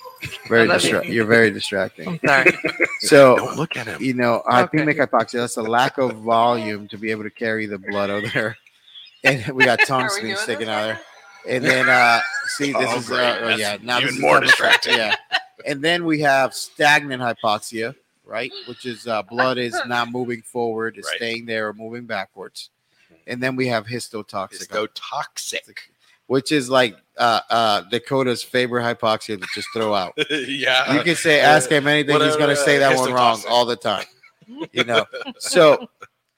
[0.50, 0.91] very I love you.
[0.91, 2.52] distra- you're very distracting I'm sorry.
[3.00, 4.02] so Don't look at him.
[4.02, 4.78] you know Okay.
[4.80, 8.28] hypemic hypoxia that's a lack of volume to be able to carry the blood over
[8.34, 8.58] there
[9.24, 11.00] and we got tongue Are sticking out there
[11.48, 13.19] and then uh see this Oh, is great.
[13.19, 14.98] uh, oh, yeah now even this is more distracting.
[14.98, 15.15] yeah
[15.65, 17.95] and then we have stagnant hypoxia
[18.26, 21.15] right which is uh, blood is not moving forward it's Right.
[21.17, 22.71] staying there or moving backwards
[23.28, 25.78] and then we have histotoxic Histotoxic.
[26.28, 30.94] Which is like uh uh dakota's favorite hypoxia to just throw out yeah.
[30.94, 33.66] you can say ask him anything he's going to say uh, that one wrong all
[33.66, 34.06] the time
[34.72, 35.06] you know
[35.38, 35.88] so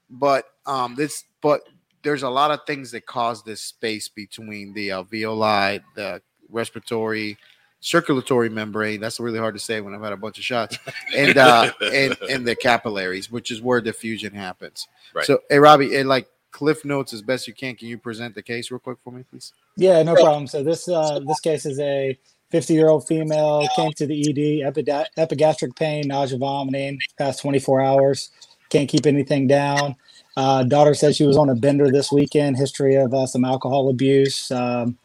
[0.09, 1.61] but um this but
[2.03, 7.37] there's a lot of things that cause this space between the alveoli the respiratory
[7.79, 10.77] circulatory membrane that's really hard to say when i've had a bunch of shots
[11.15, 15.25] and uh and and the capillaries which is where diffusion happens Right.
[15.25, 18.41] so hey robbie and like cliff notes as best you can can you present the
[18.41, 20.47] case real quick for me please Yeah, no problem.
[20.47, 22.17] So this uh, this case is a
[22.49, 27.81] 50 year old female came to the ED, epida- epigastric pain, nausea, vomiting, past 24
[27.81, 28.31] hours,
[28.69, 29.95] can't keep anything down.
[30.35, 33.89] Uh, daughter said she was on a bender this weekend, history of uh, some alcohol
[33.89, 34.49] abuse.
[34.51, 34.97] Um,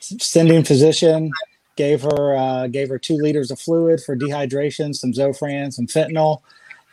[0.00, 1.30] sending physician
[1.76, 6.42] gave her uh, gave her two liters of fluid for dehydration, some Zofran, some fentanyl,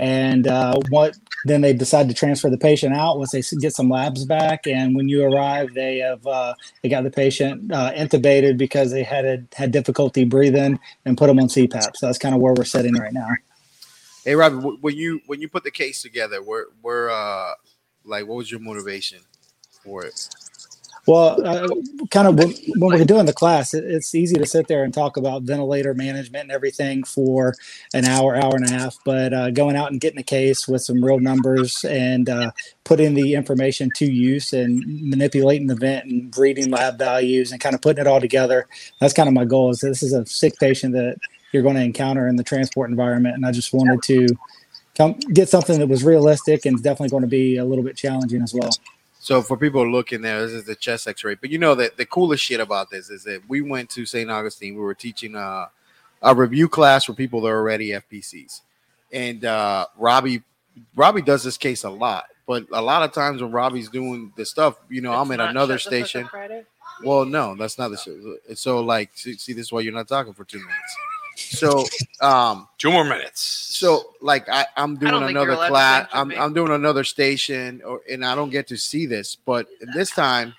[0.03, 3.89] and uh, what then they decide to transfer the patient out once they get some
[3.89, 4.67] labs back.
[4.67, 9.03] And when you arrive, they have uh, they got the patient uh, intubated because they
[9.03, 11.95] had a, had difficulty breathing and put them on CPAP.
[11.95, 13.29] So that's kind of where we're sitting right now.
[14.25, 17.53] hey robbie wh- when you when you put the case together where where uh
[18.05, 19.19] like what was your motivation
[19.83, 20.15] for it
[21.05, 21.67] Well, uh,
[22.11, 24.93] kind of when, when we're doing the class, it, it's easy to sit there and
[24.93, 27.55] talk about ventilator management and everything for
[27.93, 28.97] an hour, hour and a half.
[29.03, 32.51] But uh, going out and getting a case with some real numbers and uh,
[32.85, 37.75] putting the information to use and manipulating the vent and reading lab values and kind
[37.75, 38.67] of putting it all together.
[38.99, 39.71] That's kind of my goal.
[39.71, 41.17] Is this is a sick patient that
[41.51, 44.27] you're going to encounter in the transport environment, and I just wanted to
[44.97, 48.41] come get something that was realistic and definitely going to be a little bit challenging
[48.41, 48.71] as well.
[49.23, 51.35] So for people looking there, this is the chest X-ray.
[51.35, 54.29] But you know that the coolest shit about this is that we went to St.
[54.29, 54.75] Augustine.
[54.75, 55.69] We were teaching a,
[56.21, 58.59] a review class for people that are already FPCs,
[59.13, 60.43] and uh, Robbie
[60.93, 62.25] Robbie does this case a lot.
[62.45, 65.75] But a lot of times when Robbie's doing the stuff, you know, I'm It's another
[65.75, 66.29] the Fuck Up station.
[67.01, 68.35] Well, no, that's not the show.
[68.55, 70.97] So like, see, see, this is why you're not talking for two minutes.
[71.35, 71.85] So,
[72.21, 73.41] um, Two more minutes.
[73.41, 76.09] so like I, I'm doing don't think you're another class.
[76.13, 76.37] I'm, me.
[76.37, 79.35] I'm doing another station, or, and I don't get to see this.
[79.35, 80.53] But this time,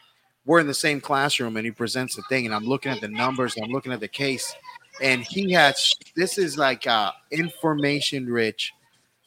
[0.47, 3.09] we're in the same classroom, and he presents the thing, and I'm looking at the
[3.09, 4.55] numbers, and I'm looking at the case,
[5.03, 5.95] and he has.
[6.17, 8.73] This is like a information rich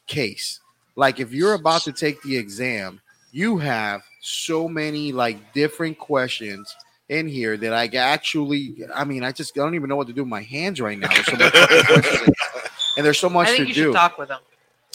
[0.06, 0.60] case.
[0.96, 6.74] Like if you're about to take the exam, you have so many like different questions
[7.08, 8.84] in here that I actually.
[8.94, 10.98] I mean, I just I don't even know what to do with my hands right
[10.98, 11.08] now.
[11.08, 12.36] There's so much fucking questions,
[12.96, 14.40] and there's so much I think to you do should talk with them.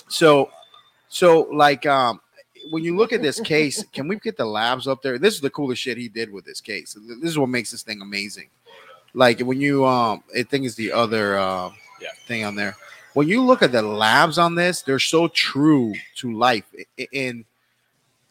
[0.08, 0.50] so
[1.10, 2.20] so like um
[2.72, 5.42] when you look at this case can we get the labs up there this is
[5.42, 8.48] the coolest shit he did with this case this is what makes this thing amazing
[9.14, 12.08] like when you um i think it's the other um Yeah.
[12.26, 12.76] thing on there
[13.16, 16.64] when you look at the labs on this they're so true to life
[17.14, 17.44] and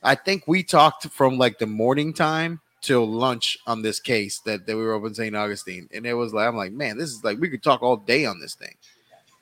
[0.03, 4.67] i think we talked from like the morning time till lunch on this case that,
[4.67, 7.11] that we were up in st augustine and it was like i'm like man this
[7.11, 8.75] is like we could talk all day on this thing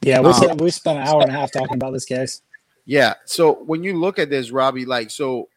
[0.03, 2.43] Yeah, we, Um, spent, we spent an hour and a half talking about this case.
[2.87, 3.15] Yeah.
[3.27, 5.49] So when you look at this, Robbie, like so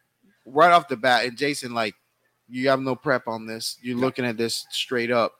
[0.44, 1.94] right off the bat, and Jason, like
[2.48, 3.78] you have no prep on this.
[3.82, 5.32] You're looking at this straight up.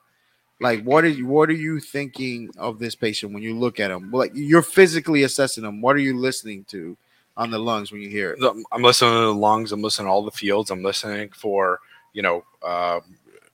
[0.59, 3.91] Like, what are you what are you thinking of this patient when you look at
[3.91, 4.11] him?
[4.11, 5.81] Like, you're physically assessing him.
[5.81, 6.97] What are you listening to
[7.37, 8.63] on the lungs when you hear it?
[8.71, 9.71] I'm listening to the lungs.
[9.71, 10.71] I'm listening to all the fields.
[10.71, 11.79] I'm listening for
[12.15, 12.99] you know uh,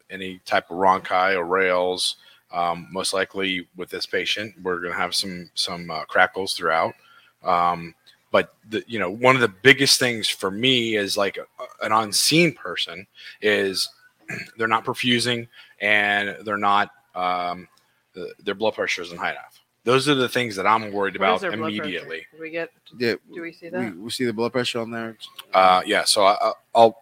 [0.09, 2.15] any type of rhonchi or rales.
[2.53, 6.93] Um, most likely with this patient, we're going to have some some uh, crackles throughout.
[7.43, 7.95] Um,
[8.31, 11.45] but the, you know, one of the biggest things for me is like a,
[11.85, 13.07] an unseen person
[13.41, 13.89] is
[14.57, 15.47] they're not perfusing
[15.79, 17.67] and they're not um,
[18.13, 19.59] the, their blood pressure isn't high enough.
[19.83, 21.83] Those are the things that I'm worried What is about their blood pressure?
[21.83, 22.25] immediately.
[22.35, 22.69] Do we get?
[22.99, 23.97] Yeah, Do we see we, that?
[23.97, 25.17] we see the blood pressure on there.
[25.53, 26.91] Uh, yeah, so I, I- I'll.
[26.91, 27.00] per-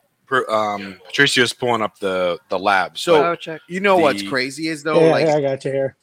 [0.50, 2.98] Um, Patricio's pulling up the the lab.
[2.98, 3.62] So- So check.
[3.68, 5.96] You know what's crazy is though, yeah, like yeah, I got you here.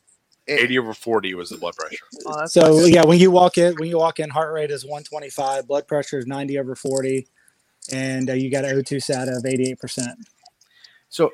[0.49, 1.97] 80 over 40 was the blood pressure.
[2.27, 2.93] Oh, So not good.
[2.95, 6.19] yeah, when you walk in, when you walk in, heart rate is 125, blood pressure
[6.21, 7.27] is 90 over 40,
[7.93, 10.17] and uh, you got an O2 SATA of 88 percent.
[11.09, 11.33] so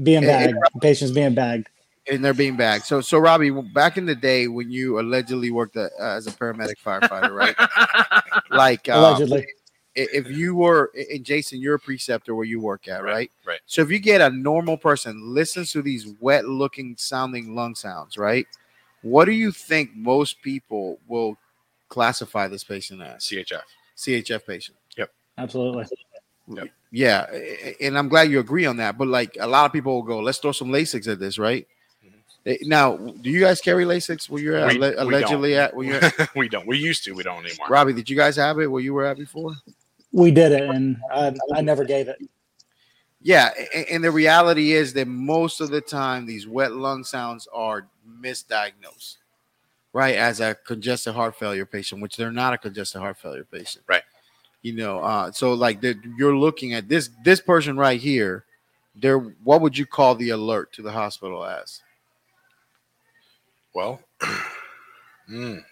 [0.00, 1.68] Being bagged, patient's being bagged.
[2.08, 2.84] and they're being bagged.
[2.84, 6.76] So, so Robbie, back in the day when you allegedly worked uh, as a paramedic
[6.84, 7.56] firefighter, right?
[8.52, 9.46] like, uh, Allegedly, i-
[10.12, 13.30] if you were, and Jason, you're a preceptor where you work at, Right, right?
[13.46, 13.60] right.
[13.66, 18.46] So, if you get a normal person listens to these wet-looking sounding lung sounds, right?
[19.02, 21.36] What do you think most people will
[21.88, 23.24] classify this patient as?
[23.24, 23.62] CHF.
[23.96, 24.76] CHF patient.
[24.96, 25.10] Yep.
[25.38, 25.86] Absolutely.
[26.90, 28.96] Yeah, a- a- and I'm glad you agree on that.
[28.96, 31.66] But like a lot of people will go, let's throw some Lasix at this, right?
[32.46, 34.80] Eh, Now, do you guys carry Lasix where you're at, Mm-hmm.
[34.80, 35.60] We- alle- we allegedly don't.
[35.60, 35.76] at?
[35.76, 36.34] Where you're at?
[36.34, 36.66] we don't.
[36.66, 37.12] We used to.
[37.12, 37.66] We don't anymore.
[37.68, 39.52] Robbie, did you guys have it where you were at before?
[40.12, 42.18] We did it, and I, I never gave it.
[43.20, 47.48] Yeah, a- and the reality is that most of the time these wet lung sounds
[47.52, 47.88] are
[48.20, 49.16] misdiagnosed,
[49.92, 50.14] right?
[50.14, 54.02] As a congestive heart failure patient, which they're not a congestive heart failure patient, Right.
[54.62, 58.44] You know, uh, so like the, you're looking at this this person right here.
[58.96, 61.80] They're what would you call the alert to the hospital as?
[63.72, 64.00] Well,
[65.30, 65.62] mm.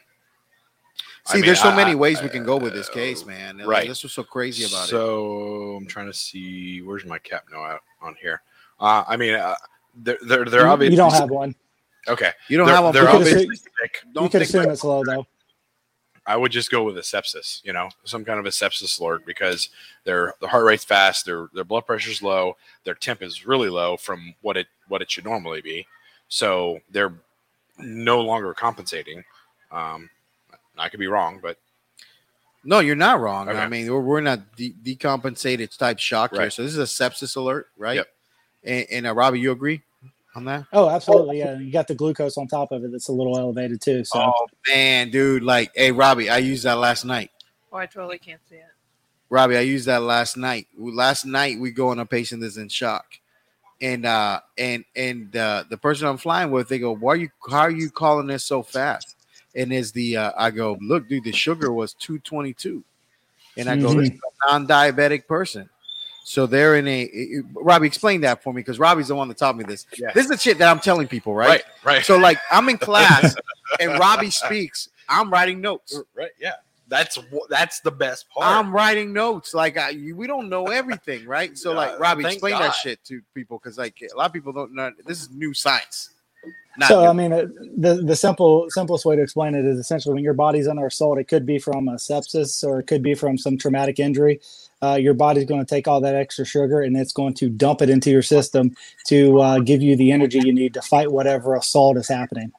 [1.28, 2.92] I See, mean, there's so I- many I- ways we can go with this uh,
[2.92, 3.58] case, man.
[3.58, 3.86] Like, right.
[3.88, 4.88] That's what's so crazy about it.
[4.90, 8.42] so I'm trying to see where's my capno out on here.
[8.78, 9.54] Uh, I mean, uh,
[9.96, 11.54] they're they're they're You- obviously you don't have one.
[12.08, 12.32] okay.
[12.48, 12.92] You don't they're, have one.
[12.94, 13.96] They're You could've obviously said- sick.
[14.06, 15.26] You Don't could assume it's low though.
[16.28, 19.24] I would just go with a sepsis, you know, some kind of a sepsis alert
[19.24, 19.68] because
[20.04, 23.96] their the heart rate's fast, their their blood pressure's low, their temp is really low
[23.96, 25.86] from what it what it should normally be.
[26.28, 27.14] So they're
[27.78, 29.22] no longer compensating.
[29.70, 30.10] Um,
[30.78, 31.58] I could be wrong, but
[32.64, 33.48] No, you're not wrong.
[33.48, 33.58] Okay.
[33.58, 36.40] I mean, we're, we're not de- decompensated type shock here.
[36.40, 36.52] Right.
[36.52, 37.96] So this is a sepsis alert, right?
[37.96, 38.08] Yep.
[38.64, 39.82] And, and uh, Robbie, you agree
[40.34, 40.64] on that?
[40.72, 41.38] Oh, absolutely.
[41.38, 42.92] Yeah, you got the glucose on top of it.
[42.92, 44.04] That's a little elevated too.
[44.04, 47.30] So Oh man, dude, like, hey, Robbie, I used that last night.
[47.72, 48.64] Oh, I totally can't see it.
[49.28, 50.68] Robbie, I used that last night.
[50.78, 53.06] Last night we go on a patient that's in shock,
[53.80, 57.28] and uh, and and uh, the person I'm flying with, they go, "Why are you?
[57.50, 59.15] How are you calling this so fast?"
[59.56, 62.82] And is the uh, I go, "Look, dude, the sugar was 222,"
[63.56, 65.68] and I go, "This is a non-diabetic person."
[66.24, 67.86] So they're in a it- Robbie.
[67.86, 69.86] Explain that for me, because Robbie's the one that taught me this.
[69.96, 70.12] Yeah.
[70.12, 71.48] This is the shit that I'm telling people, right?
[71.48, 73.34] right, right, So like, I'm in class,
[73.80, 74.88] and Robbie speaks.
[75.08, 75.98] I'm writing notes.
[76.14, 76.54] right, yeah.
[76.88, 78.46] That's wh- that's the best part.
[78.46, 79.54] I'm writing notes.
[79.54, 81.56] Like I, we don't know everything, right?
[81.56, 82.62] So, like, Uh, Robbie, explain God.
[82.62, 84.92] that shit to people because, like, a lot of people don't know.
[85.04, 86.10] This is new science.
[86.78, 87.06] Not so.
[87.06, 90.34] I mean, uh, the the simple simplest way to explain it is essentially when your
[90.34, 93.56] body's under assault, it could be from a sepsis or it could be from some
[93.56, 94.40] traumatic injury.
[94.82, 97.80] Uh, your body's going to take all that extra sugar and it's going to dump
[97.80, 98.74] it into your system
[99.06, 102.52] to uh, give you the energy you need to fight whatever assault is happening.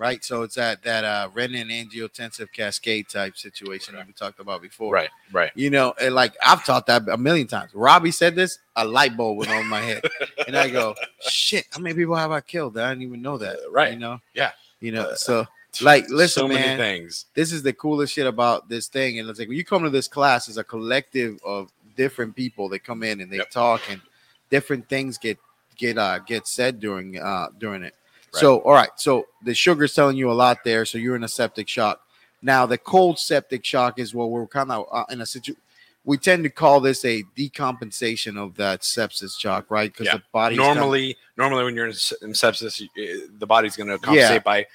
[0.00, 0.24] Right?
[0.24, 4.92] So it's that that uh, renin angiotensive cascade type situation that we talked about before,
[4.94, 5.52] right, right.
[5.54, 7.72] You know, and like I've taught that a million times.
[7.74, 10.02] Robbie said this, a light bulb went on my head,
[10.48, 12.78] and I go, "Shit, how many people have I killed?
[12.78, 13.92] I didn't even know that." Uh, right.
[13.92, 14.18] You know.
[14.34, 14.52] Yeah.
[14.80, 15.02] You know.
[15.10, 15.46] Uh, So,
[15.82, 16.78] like, listen, so many man.
[16.78, 17.26] things.
[17.34, 19.18] this is the coolest shit about this thing.
[19.20, 22.68] And it's like when you come to this class, it's a collective of different people
[22.70, 23.50] that come in and they Yep.
[23.50, 24.00] talk and
[24.48, 25.38] different things get
[25.76, 27.94] get uh get said during uh during it.
[28.34, 28.40] Right.
[28.40, 31.28] So all right, so the sugar's telling you a lot there, so you're in a
[31.28, 32.00] septic shock.
[32.42, 35.60] Now the cold septic shock is what we're kind of uh, in a situation.
[36.04, 39.92] We tend to call this a decompensation of that sepsis shock, right?
[39.92, 40.16] Because Yeah.
[40.16, 44.44] the body normally normally when you're in, in sepsis uh, the body's going to compensate
[44.44, 44.66] by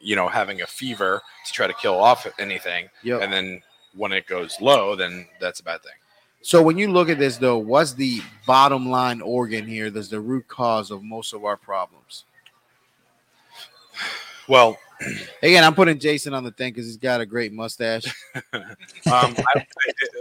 [0.00, 3.22] you know having a fever to try to kill off anything Yep.
[3.22, 3.62] and then
[3.94, 5.92] when it goes low then that's a bad thing
[6.42, 9.88] So when you look at this, though, what's the bottom line organ here?
[9.90, 12.24] That's the root cause of most of our problems.
[14.48, 14.78] Well
[15.42, 18.06] Again, I'm putting Jason on the thing because he's got a great mustache.
[18.54, 18.64] um,
[19.06, 19.66] I,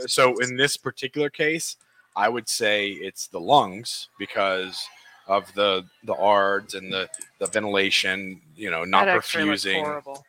[0.07, 1.77] so in this particular case
[2.15, 4.87] i would say it's the lungs because
[5.27, 7.09] of the the ards and the
[7.39, 8.41] the ventilation.
[8.55, 9.81] You know, not that X-ray perfusing.
[9.81, 10.25] horrible.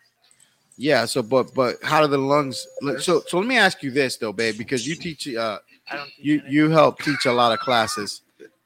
[0.76, 1.04] Yeah.
[1.04, 2.66] So, but but how do the lungs?
[3.00, 5.58] So so let me ask you this though, babe, because you teach uh
[5.90, 6.10] I don't.
[6.16, 8.22] you you help teach a lot of classes,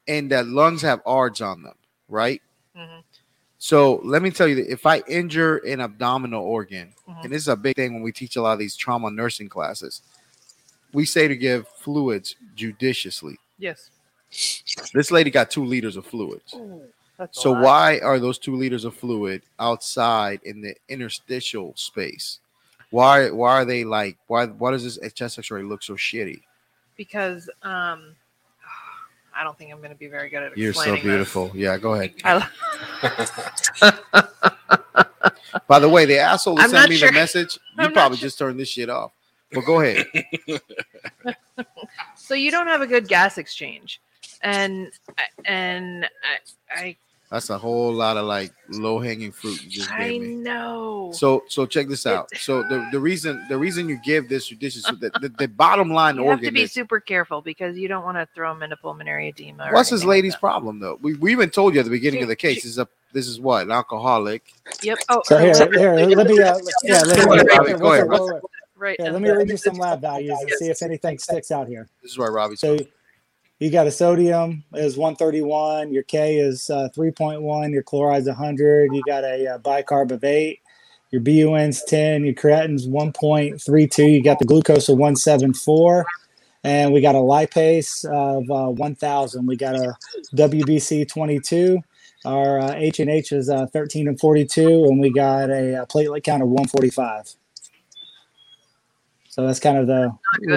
[0.07, 1.75] and that lungs have ARDS on them,
[2.07, 2.41] right?
[2.77, 3.03] Mhm.
[3.59, 7.23] So let me tell you, that if I injure an abdominal organ, Mhm.
[7.25, 9.49] and this is a big thing when we teach a lot of these trauma nursing
[9.49, 10.01] classes,
[10.93, 13.37] we say to give fluids judiciously.
[13.57, 13.91] Yes.
[14.93, 16.53] This lady got two liters of fluids.
[17.19, 22.39] A So why are those two liters of fluid outside in the interstitial space?
[22.91, 26.43] Why why are they like why why does this chest X-ray look so shitty?
[26.95, 28.15] Because um,
[29.39, 30.57] I don't think I'm going to be very good at it.
[30.57, 31.11] You're so explaining this.
[31.11, 31.51] beautiful.
[31.53, 32.13] Yeah, go ahead.
[32.25, 32.45] I,
[35.67, 37.07] By the way, the asshole who I'm sent me sure.
[37.07, 38.25] the message, you I'm probably sure.
[38.25, 39.13] just turned this shit off.
[39.53, 40.05] But go ahead.
[42.15, 44.01] so you don't have a good gas exchange,
[44.41, 44.91] and
[45.45, 46.05] and
[46.69, 46.97] I I,
[47.31, 50.27] That's a whole lot of like low hanging fruit you just I gave me.
[50.35, 51.11] know.
[51.13, 52.27] So so check this out.
[52.39, 56.15] So the, the reason the reason you give this judicious the, the, the bottom line
[56.15, 58.77] you have to be is super careful because you don't want to throw them into
[58.77, 59.69] pulmonary edema.
[59.71, 60.97] what's this anything like lady's problem though?
[61.01, 62.55] We, we even told you at the beginning She- of the case.
[62.55, 64.43] she- This is a this is what an alcoholic.
[64.83, 64.97] Yep.
[65.09, 68.07] Oh, So here, here, let me, uh, yeah, let me, Robbie, go ahead.
[68.07, 68.41] wait, wait,
[68.75, 68.95] right.
[68.99, 71.67] Here, and let me read you some lab values and see if anything sticks out
[71.67, 71.87] here.
[72.03, 72.77] This is why Robbie's So
[73.59, 79.01] you got a sodium is 131, your K is uh, 3.1, your chloride's 100, you
[79.05, 80.61] got a uh, bicarb of 8,
[81.11, 86.05] your BUN's 10, your creatine's 1.32, you got the glucose of 174,
[86.63, 89.45] and we got a lipase of uh, 1000.
[89.45, 89.95] We got a
[90.35, 91.79] WBC 22.
[92.25, 95.85] Our uh, H and H is uh, 13 and 42, and we got a, uh
[95.85, 97.33] platelet count of 145.
[99.29, 100.11] So that's kind of the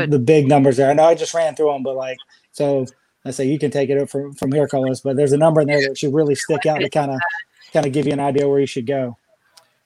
[0.09, 0.91] the big numbers there.
[0.91, 2.19] I know I just ran through them, but like
[2.53, 2.87] so,
[3.25, 5.01] I say you can take it up from from here, Carlos.
[5.01, 7.21] But there's a number in there that should really stick out to kind of
[7.73, 9.17] kind of give you an idea where you should go.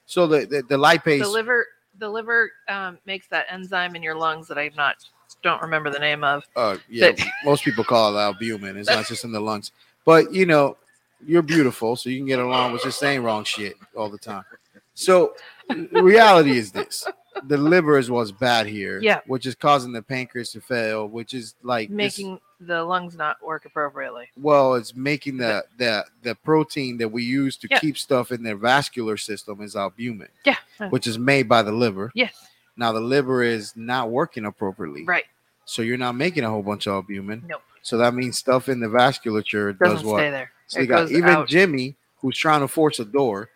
[0.05, 1.21] So the the, the lipase.
[1.21, 1.67] the liver
[1.99, 4.95] the liver um, makes that enzyme in your lungs that I'm not
[5.43, 6.43] don't remember the name of.
[6.55, 8.77] uh, yeah, that- most people call it albumin.
[8.77, 9.71] It's not just in the lungs.
[10.05, 10.77] But you know,
[11.25, 14.43] you're beautiful, so you can get along with just saying wrong shit all the time.
[14.93, 15.35] So
[15.69, 17.05] the reality is this:
[17.43, 19.19] the liver is what's bad here, Yeah.
[19.27, 23.37] which is causing the pancreas to fail, which is like this- Making the lungs not
[23.45, 24.29] work appropriately.
[24.35, 27.79] well, it's making the the the protein that we use to Yeah.
[27.79, 30.55] keep stuff in their vascular system is albumin, Yeah.
[30.89, 32.11] which is made by the liver.
[32.15, 32.33] Yes.
[32.75, 35.25] Now the liver is not working appropriately, Right.
[35.65, 37.43] so you're not making a whole bunch of albumin.
[37.47, 37.61] Nope.
[37.83, 40.19] So that means stuff in the vasculature Doesn't does what?
[40.19, 40.51] stay there.
[40.67, 41.47] So It got even out.
[41.47, 43.49] Jimmy, who's trying to force a door,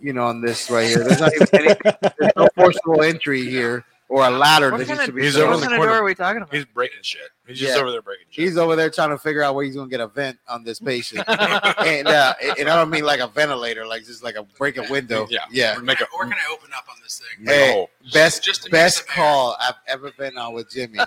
[0.00, 1.04] you know, on this right here.
[1.04, 1.74] There's not even any
[2.18, 5.22] there's no forcible entry here or a ladder What that kind needs of, to be
[5.24, 5.54] He's over what up.
[5.56, 5.92] in the kind of corner.
[5.92, 6.54] door are we talking about?
[6.54, 7.20] He's breaking shit.
[7.46, 8.44] He's just over there breaking shit.
[8.44, 10.80] He's over there trying to figure out where he's gonna get a vent on this
[10.80, 11.24] patient.
[11.28, 14.90] and uh, and I don't mean like a ventilator, like just like a break a
[14.90, 15.26] window.
[15.30, 15.40] Yeah.
[15.50, 15.76] Yeah.
[15.78, 17.44] Or make a, We're gonna open up on this thing.
[17.44, 17.90] make Hey, hole.
[18.12, 20.98] Best Just best call I've ever been on with Jimmy.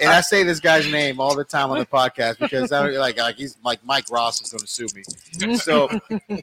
[0.00, 2.98] and I say this guy's name all the time on the podcast because I don't
[2.98, 5.56] like like he's like Mike Ross is gonna sue me.
[5.56, 5.88] So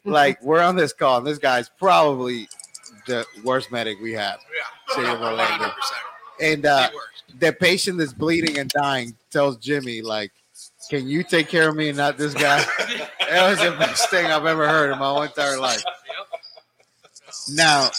[0.05, 2.47] like we're on this call and this guy's probably
[3.05, 4.39] the worst medic we have.
[4.39, 4.95] Yeah.
[4.95, 5.65] City of Orlando.
[5.65, 5.73] 100%.
[6.41, 6.89] And uh
[7.39, 10.31] The patient that's bleeding and dying tells Jimmy, like,
[10.89, 12.63] can you take care of me and not this guy?
[13.27, 15.83] That was the best thing I've ever heard in my whole entire life.
[17.53, 17.89] Now,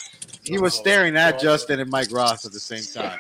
[0.45, 3.19] he was staring at Justin and Mike Ross at the same time,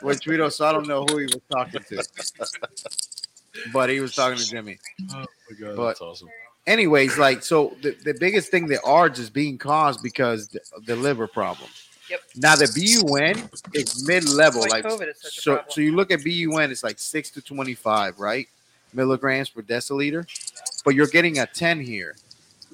[0.00, 0.52] which we don't.
[0.52, 2.02] So I don't know who he was talking to,
[3.74, 4.78] but he was talking to Jimmy.
[5.12, 5.26] Oh my
[5.60, 6.28] god, But- that's awesome.
[6.66, 10.96] Anyways, like, so the, the biggest thing that ARDS is being caused because the, the
[10.96, 11.70] liver problem.
[12.10, 12.20] Yep.
[12.36, 15.62] Now the BUN is mid level, Like like COVID is such so.
[15.68, 18.46] So you look at BUN, it's like six to twenty five, right?
[18.92, 20.24] Milligrams per deciliter,
[20.84, 22.14] but you're getting a ten here.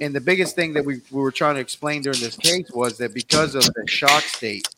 [0.01, 2.99] And the biggest thing that we, we were trying to explain during this case was
[2.99, 4.69] that because of the shock state,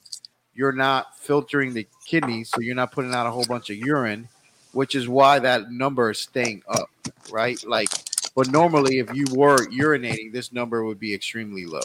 [0.54, 4.28] you're not filtering the kidneys, so you're not putting out a whole bunch of urine,
[4.72, 6.90] which is why that number is staying up,
[7.30, 7.62] right?
[7.66, 7.88] Like,
[8.34, 11.80] but normally if you were urinating, this number would be extremely low.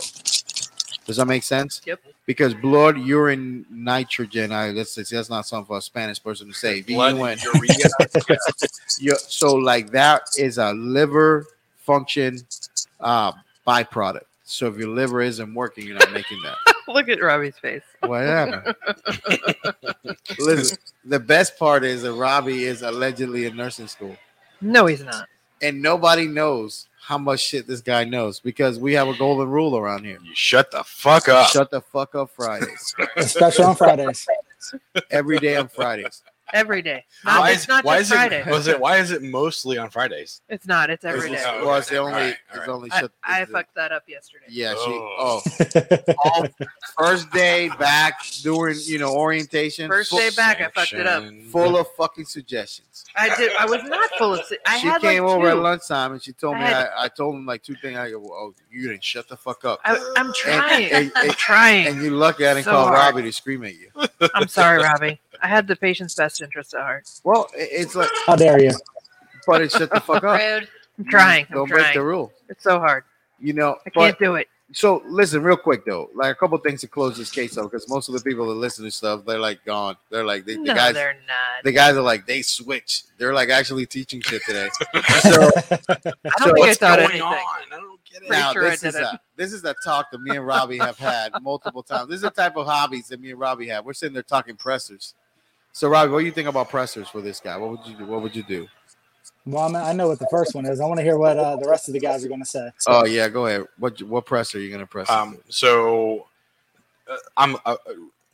[1.05, 1.81] Does that make sense?
[1.85, 2.01] Yep.
[2.27, 4.51] Because blood, urine, nitrogen.
[4.51, 6.81] I that's that's not something for a Spanish person to say.
[6.81, 7.37] Blood, BUN.
[7.53, 7.75] urea.
[8.99, 11.45] Yeah, so like that is a liver
[11.77, 12.39] function
[12.99, 13.31] uh,
[13.67, 14.21] byproduct.
[14.43, 16.55] So if your liver isn't working, you're not making that.
[16.87, 17.83] Look at Robbie's face.
[18.01, 18.73] Whatever.
[20.39, 24.15] Listen, the best part is that Robbie is allegedly in nursing school,
[24.59, 25.27] No, he's not.
[25.61, 29.75] And nobody knows how much shit this guy knows because we have a golden rule
[29.77, 30.19] around here.
[30.23, 31.49] you shut the fuck up.
[31.49, 32.93] Shut the fuck up Fridays.
[33.17, 34.27] Especially on Fridays.
[35.09, 36.21] Every day on Fridays.
[36.53, 37.05] Every day.
[37.25, 38.39] Not, why it's is, not why just is Friday.
[38.41, 38.79] it, was it?
[38.79, 40.41] Why is it mostly on Fridays?
[40.49, 40.89] It's not.
[40.89, 41.49] It's every It's- day.
[41.61, 42.13] Oh, well, it's the only.
[42.13, 42.69] All right, all It's right.
[42.69, 42.91] only.
[42.91, 44.45] I, shut- I it's- fucked that up yesterday.
[44.49, 44.77] Yeah, she.
[44.87, 45.41] Oh.
[45.49, 46.45] Oh, all
[46.97, 49.89] first day back during you know orientation.
[49.89, 51.23] First day back, I fucked it up.
[51.51, 53.03] Full of fucking suggestions.
[53.15, 53.51] I did.
[53.59, 54.41] I was not full of.
[54.65, 57.05] I she had came like over at lunchtime and she told I me had- I,
[57.05, 57.97] I told him like two things.
[57.97, 59.79] I go, oh, you didn't shut the fuck up.
[59.83, 60.91] I, I'm trying.
[60.91, 61.87] and- I'm trying.
[61.87, 63.15] And you lucky I didn't So call hard.
[63.15, 63.89] Robbie to scream at you.
[64.33, 65.19] I'm sorry, Robbie.
[65.41, 67.09] I had the patient's best interest at heart.
[67.23, 68.71] Well, it's like, How dare you?
[69.47, 70.39] but it shut the fuck up.
[70.39, 70.67] Rude.
[70.97, 71.45] I'm trying.
[71.49, 71.95] I'm Don't break trying.
[71.95, 72.31] the rule.
[72.49, 73.03] It's so hard.
[73.39, 74.47] You know, I but can't do it.
[74.73, 77.87] so listen real quick though like a couple things to close this case up because
[77.89, 80.61] most of the people that listen to stuff they're like gone they're like they, the
[80.61, 81.63] no, guys they're not.
[81.63, 84.67] the guys are like they switch they're like actually teaching shit today
[85.21, 87.21] so I don't think I What's thought going anything.
[87.21, 87.35] on?
[87.37, 88.27] I don't get it.
[88.27, 89.05] Pretty now sure I this is did it.
[89.05, 92.09] a this is a talk that me and Robbie have had multiple times.
[92.09, 93.85] This is the type of hobbies that me and Robbie have.
[93.85, 95.13] We're sitting there talking pressors.
[95.79, 97.55] So Robbie, what do you think about pressors for this guy?
[97.55, 98.05] What would you do?
[98.05, 98.67] What would you do?
[99.45, 100.81] Well, I, mean, I know what the first one is.
[100.81, 102.69] I want to hear what uh, the rest of the guys are going to say.
[102.87, 103.65] Oh yeah, go ahead.
[103.77, 105.09] What what press are you gonna press?
[105.09, 106.27] Um, so
[107.09, 107.77] uh, I'm uh,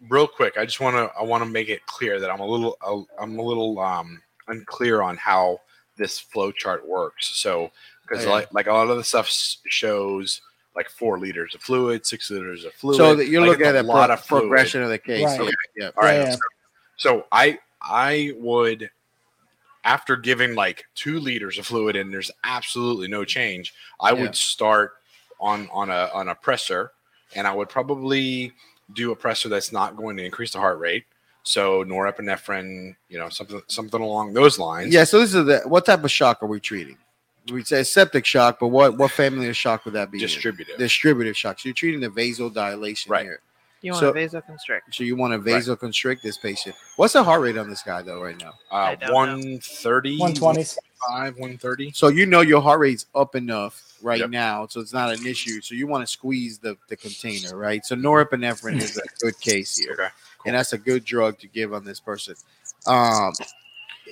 [0.10, 0.58] real quick.
[0.58, 3.22] I just want to I want to make it clear that I'm a little uh,
[3.22, 5.62] I'm a little um, unclear on how
[5.98, 7.28] this flow chart works.
[7.38, 7.70] So
[8.02, 8.32] because Yeah.
[8.32, 9.30] like like a lot of the stuff
[9.68, 10.42] shows
[10.76, 12.98] like four liters of fluid, six liters of fluid.
[12.98, 14.42] so that you're Like, looking at a a lot pro- of fluid.
[14.46, 15.24] progression of the case.
[15.24, 15.40] Right.
[15.42, 15.90] Yeah, yeah.
[15.96, 16.16] All right.
[16.16, 16.36] Yeah, yeah.
[16.98, 18.90] So I I would
[19.84, 24.22] after giving like two liters of fluid and there's absolutely no change, I Yeah.
[24.24, 24.94] would start
[25.40, 26.90] on on a on a pressor
[27.36, 28.54] and I would probably
[28.94, 31.06] do a pressor that's not going to increase the heart rate.
[31.44, 34.94] So norepinephrine, you know, something something along those lines.
[34.94, 35.04] Yeah.
[35.04, 36.98] So this is the what type of shock are we treating?
[37.52, 40.18] We'd say septic shock, but what what family of shock would that be?
[40.18, 40.22] in?
[40.24, 40.78] distributive.
[40.80, 41.60] Distributive shock.
[41.60, 43.24] So you're treating the vasodilation Right.
[43.26, 43.42] here.
[43.86, 44.82] You want So- a vasoconstrict?
[44.92, 45.62] So you want to Right.
[45.62, 46.76] vasoconstrict this patient.
[46.96, 48.54] What's the heart rate on this guy though right now?
[48.72, 49.14] uh, I don't know.
[49.14, 50.42] 130, 120s.
[50.42, 51.92] 125, 130.
[51.94, 54.30] So you know your heart rate's up enough right Yep.
[54.32, 55.62] now, so it's not an issue.
[55.62, 57.86] So you want to squeeze the, the container, right?
[57.86, 60.08] So norepinephrine is a good case here, Okay.
[60.48, 62.36] and that's a good drug to give on this person.
[62.88, 63.34] Um,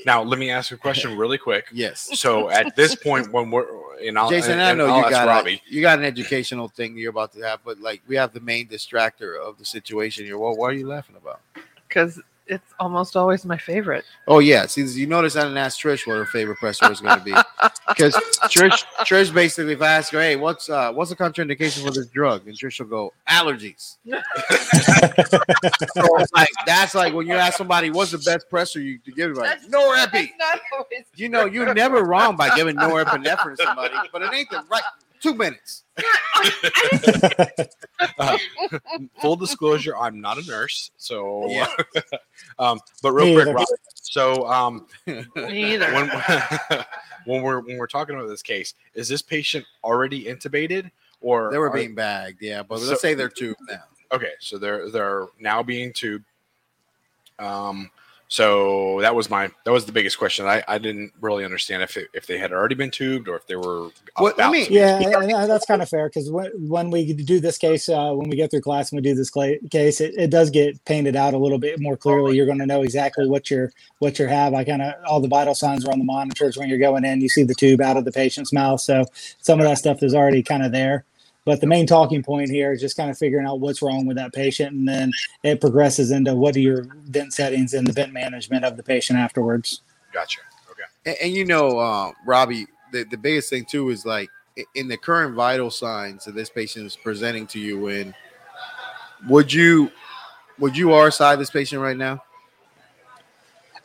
[0.05, 1.67] Now let me ask you a question really quick.
[1.71, 3.65] yes, So at this point, when we're
[4.05, 5.61] and I'll, Jason, and, I know I'll you got Robbie.
[5.65, 8.41] a, you got an educational thing you're about to have, but like we have the
[8.41, 10.37] main distractor of the situation here.
[10.37, 11.39] Well, what are you laughing about?
[11.87, 14.03] Because it's almost always my favorite.
[14.27, 17.17] Oh yeah, see, you notice I didn't ask Trish what her favorite pressor was going
[17.17, 17.31] to be
[17.87, 18.13] because
[18.43, 22.07] Trish, Trish basically, if I ask her, hey, what's uh, what's the contraindication for this
[22.07, 23.97] drug, and Trish will go allergies.
[25.95, 29.31] so like that's like when you ask somebody what's the best pressor you to give
[29.31, 30.29] everybody, norepi.
[31.15, 34.83] You know, you're never wrong by giving norepinephrine to somebody, but it ain't the right
[35.23, 35.83] two minutes.
[39.21, 41.67] Full disclosure, I'm not a nurse, so Yeah.
[42.59, 43.55] um, but real Me quick.
[43.55, 43.65] Rob,
[43.95, 45.91] so um, either.
[45.93, 46.09] when
[47.25, 51.57] when we're when we're talking about this case, is this patient already intubated or They
[51.57, 53.83] were are- being bagged, yeah, but So- let's say they're tubed now.
[54.11, 54.33] okay?
[54.39, 56.25] So they're they're now being tubed.
[57.39, 57.89] Um,
[58.33, 60.47] so that was my that was the biggest question.
[60.47, 63.45] I, I didn't really understand if it, if they had already been tubed or if
[63.45, 64.73] they were What- about let me- to.
[64.73, 68.27] Yeah, and that's kind of fair because when, when we do this case, uh, when
[68.31, 71.15] we get through class and we do this cla- case, it, it does get painted
[71.15, 72.35] out a little bit more clearly.
[72.35, 74.55] You're going to know exactly what you're what you have.
[74.55, 77.21] I kind of all the vital signs are on the monitors when you're going in.
[77.21, 79.05] You see the tube out of the patient's mouth, so
[79.41, 81.05] some of that stuff is already kind of there.
[81.45, 84.17] But the main talking point here is just kind of figuring out what's wrong with
[84.17, 85.11] that patient, and then
[85.43, 89.19] it progresses into what are your vent settings and the vent management of the patient
[89.19, 89.81] afterwards.
[90.13, 90.39] Gotcha.
[90.71, 90.83] Okay.
[91.05, 94.29] And, and you know, uh, Robbie, the, the biggest thing too is like
[94.75, 98.13] in the current vital signs that this patient is presenting to you in,
[99.27, 99.91] would you
[100.59, 102.23] would you RSI this patient right now?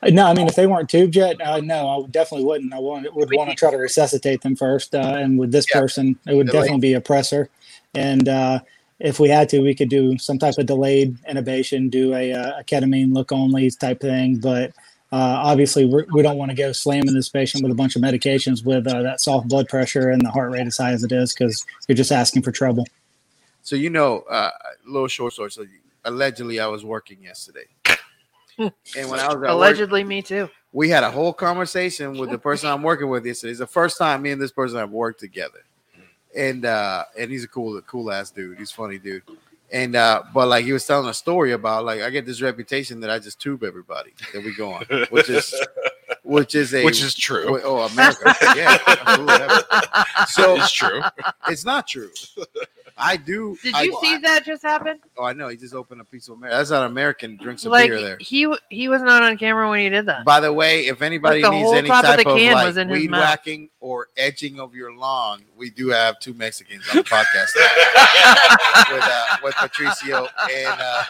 [0.03, 2.73] No, I mean if they weren't tubed yet, uh, no, I definitely wouldn't.
[2.73, 4.95] I want, would want to try to resuscitate them first.
[4.95, 5.81] Uh, and with this Yeah.
[5.81, 6.61] person, it would Delay.
[6.61, 7.49] definitely be a pressor.
[7.95, 8.61] And uh,
[9.01, 12.61] if we had to, we could do some type of delayed intubation, do a, uh,
[12.61, 14.37] a ketamine look only type thing.
[14.37, 14.71] But
[15.11, 18.03] uh, obviously, we're, we don't want to go slamming this patient with a bunch of
[18.03, 21.11] medications with uh, that soft blood pressure and the heart rate as high as it
[21.11, 22.87] is, because you're just asking for trouble.
[23.63, 24.51] So you know, uh,
[24.87, 25.51] a little short story.
[25.51, 25.65] So
[26.05, 27.67] allegedly, I was working yesterday,
[28.59, 30.49] and when I was at work, Allegedly, me too.
[30.73, 33.51] we had a whole conversation with the person I'm working with yesterday.
[33.53, 35.61] It's the first time me and this person have worked together.
[36.37, 38.59] And uh and he's a cool, cool ass dude.
[38.59, 39.23] He's a funny dude.
[39.71, 43.01] And uh, but like he was telling a story about like I get this reputation
[43.01, 45.55] that I just tube everybody that we go on, which is
[46.23, 47.61] which is a Which is true.
[47.63, 48.79] oh America, yeah.
[50.29, 51.03] So it's true.
[51.49, 52.11] it's not true.
[52.99, 53.57] I do.
[53.63, 54.99] Did I- you see that just happen?
[55.17, 55.49] Oh, I know.
[55.49, 56.57] He just opened a piece of America.
[56.57, 57.37] That's not American.
[57.37, 58.17] Drink some Like beer there.
[58.21, 60.25] he he was not on camera when he did that.
[60.25, 62.77] By the way, if anybody the needs any top of type the of, like was
[62.77, 67.05] in weed whacking or edging of your lawn, we do have two Mexicans on the
[67.05, 67.55] podcast
[68.93, 71.03] with uh, with Patricio and, uh,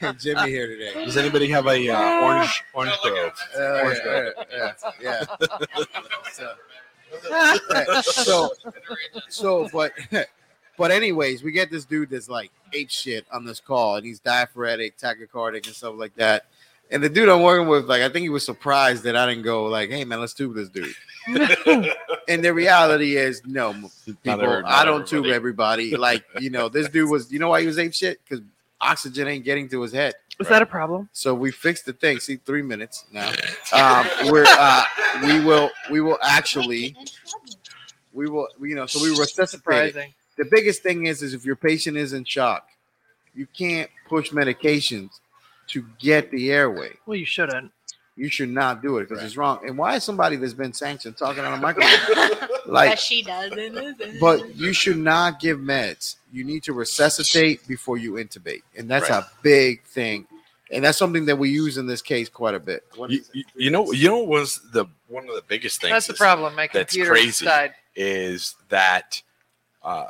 [0.00, 1.04] and Jimmy here today.
[1.04, 3.32] Does anybody have a uh, orange orange grove?
[3.56, 4.32] Uh, Orange yeah, Grove.
[4.52, 4.72] yeah,
[5.02, 5.24] yeah.
[6.32, 6.52] So,
[8.02, 8.50] so,
[9.28, 9.92] so, but,
[10.76, 14.20] but anyways, we get this dude that's like ape shit on this call, and he's
[14.20, 16.46] diaphoretic, tachycardic, and stuff like that.
[16.92, 19.44] And the dude I'm working with, like, I think he was surprised that I didn't
[19.44, 20.94] go, like, "Hey, man, let's tube this dude."
[22.28, 25.94] and the reality is, no, people, every- not I don't tube everybody.
[25.94, 25.96] everybody.
[25.96, 28.44] Like, you know, this dude was, you know, why he was ape shit because
[28.80, 30.14] oxygen ain't getting to his head.
[30.38, 31.08] Was that a problem?
[31.12, 32.18] So we fixed the thing.
[32.18, 33.28] See, three minutes now.
[33.74, 34.82] Um, we're uh,
[35.22, 36.96] we will we will actually
[38.14, 39.44] we will you know so we resuscitate.
[39.44, 39.50] it.
[39.50, 40.14] Surprising.
[40.36, 42.68] The biggest thing is is if your patient is in shock,
[43.34, 45.20] you can't push medications
[45.68, 46.90] to get the airway.
[47.06, 47.70] Well, you shouldn't.
[48.16, 49.60] You should not do it because it's wrong.
[49.66, 52.48] And why is somebody that's been sanctioned talking on a microphone?
[52.66, 53.52] like, As she does.
[53.56, 56.16] in but you should not give meds.
[56.32, 59.22] You need to resuscitate before you intubate, and that's Right.
[59.22, 60.26] a big thing.
[60.72, 62.84] And that's something that we use in this case quite a bit.
[62.94, 65.90] What You, you- you know, you know, was the one of the biggest things?
[65.92, 66.54] That's the problem.
[66.54, 67.44] My that's computer crazy.
[67.44, 67.74] died.
[67.96, 69.20] is that
[69.82, 70.04] uh,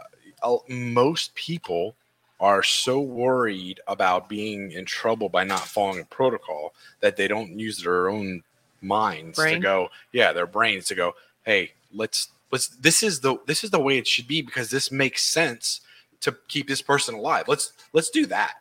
[0.68, 1.94] most people
[2.40, 7.58] are so worried about being in trouble by not following a protocol that they don't
[7.58, 8.42] use their own
[8.80, 11.14] minds to go, yeah, their brains to go,
[11.44, 14.90] hey, let's let's this is the this is the way it should be because this
[14.90, 15.80] makes sense
[16.20, 17.46] to keep this person alive.
[17.46, 18.54] Let's let's do that.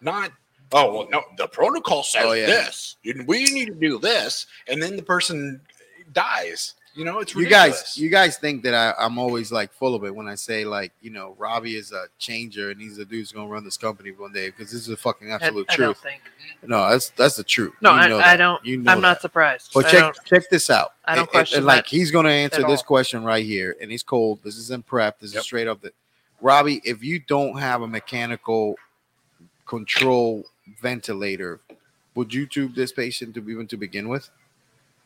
[0.00, 0.32] Not
[0.72, 2.46] oh well no the protocol says Oh, yeah.
[2.46, 2.96] this.
[3.26, 5.60] We need to do this, and then the person
[6.12, 6.74] dies.
[6.96, 10.02] You know, it's you guys you guys think that I, I'm always like full of
[10.04, 13.32] it when I say like you know Robbie is a changer and he's the dude's
[13.32, 15.86] gonna run this company one day because this is the fucking I, absolute I don't
[15.88, 15.98] truth.
[16.02, 16.22] think.
[16.66, 17.74] No, that's that's the truth.
[17.82, 18.36] No, You I, know I that.
[18.38, 18.64] don't.
[18.64, 19.72] You know I'm not surprised.
[19.74, 20.94] But I check check this out.
[21.04, 23.90] I don't And- question and, like that he's gonna answer this question right here, and
[23.90, 24.38] he's cold.
[24.42, 25.20] This is in prep.
[25.20, 25.40] This Yep.
[25.40, 25.82] is straight up.
[25.82, 25.92] The
[26.40, 28.76] Robbie, if you don't have a mechanical
[29.66, 30.44] control
[30.80, 31.60] ventilator,
[32.14, 34.30] would you tube this patient to even to begin with?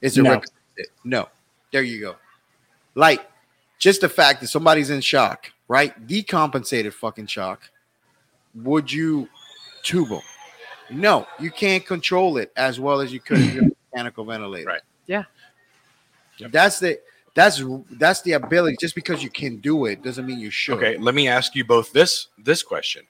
[0.00, 0.30] Is it No.
[0.30, 0.86] recommended?
[1.04, 1.28] No.
[1.72, 2.16] There you go.
[2.94, 3.26] Like
[3.78, 6.06] just the fact that somebody's in shock, right?
[6.06, 7.70] Decompensated fucking shock.
[8.54, 9.28] Would you
[9.82, 10.20] tube them?
[10.90, 14.66] No, you can't control it as well as you could if you're a mechanical ventilator.
[14.66, 14.82] Right.
[15.06, 15.24] Yeah.
[16.38, 16.50] Yep.
[16.52, 17.00] That's the
[17.34, 17.62] that's
[17.92, 18.76] that's the ability.
[18.80, 20.76] Just because you can do it doesn't mean you should.
[20.78, 23.04] Okay, let me ask you both this this question.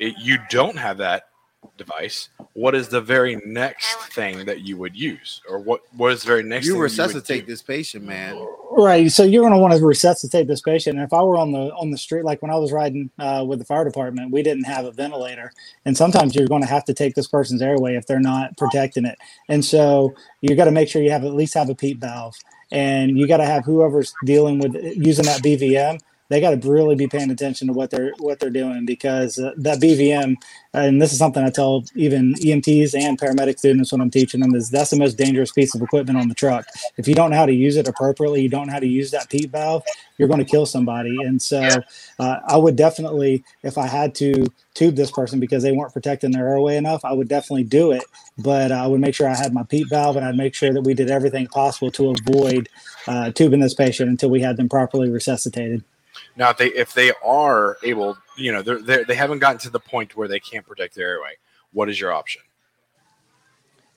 [0.00, 1.28] It- you don't have that
[1.76, 2.28] device.
[2.52, 6.28] What is the very next thing that you would use, or what what is the
[6.28, 6.66] very next?
[6.66, 7.52] You thing that would resuscitate do?
[7.52, 8.46] this patient, man.
[8.70, 9.10] Right.
[9.10, 10.96] So you're going to want to resuscitate this patient.
[10.96, 13.44] And if I were on the on the street, like when I was riding uh,
[13.46, 15.52] with the fire department, we didn't have a ventilator,
[15.84, 19.04] and sometimes you're going to have to take this person's airway if they're not protecting
[19.04, 19.18] it.
[19.48, 22.34] And so you got to make sure you have at least have a PEEP valve,
[22.70, 26.00] and you got to have whoever's dealing with using that BVM.
[26.28, 29.52] They got to really be paying attention to what they're what they're doing because uh,
[29.58, 30.36] that BVM,
[30.72, 34.54] and this is something I tell even EMTs and paramedic students when I'm teaching them
[34.54, 36.64] is that's the most dangerous piece of equipment on the truck
[36.96, 39.10] if you don't know how to use it appropriately, you don't know how to use
[39.10, 39.84] that PEEP valve,
[40.18, 41.16] you're going to kill somebody.
[41.22, 41.68] And so
[42.18, 46.30] uh, I would definitely, if I had to tube this person because they weren't protecting
[46.30, 48.04] their airway enough, I would definitely do it.
[48.38, 50.82] But I would make sure I had my PEEP valve and I'd make sure that
[50.82, 52.68] we did everything possible to avoid
[53.06, 55.84] uh, tubing this patient until we had them properly resuscitated.
[56.36, 59.70] Now, if they if they are able, you know, they're, they're they haven't gotten to
[59.70, 61.36] the point where they can't protect their airway.
[61.72, 62.42] What is your option?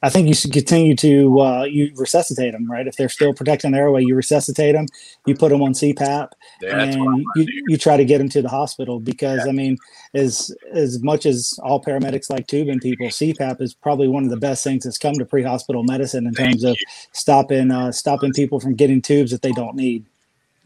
[0.03, 2.85] I think you should continue to uh, you resuscitate them, right?
[2.85, 4.85] If they're still protecting their airway, you resuscitate them.
[5.25, 6.29] You put them on CPAP,
[6.61, 9.77] Yeah, and you, you try to get them to the hospital because I mean,
[10.13, 14.37] as as much as all paramedics like tubing people, CPAP is probably one of the
[14.37, 16.77] best things that's come to pre-hospital medicine in terms of
[17.13, 20.05] stopping uh, stopping people from getting tubes that they don't need.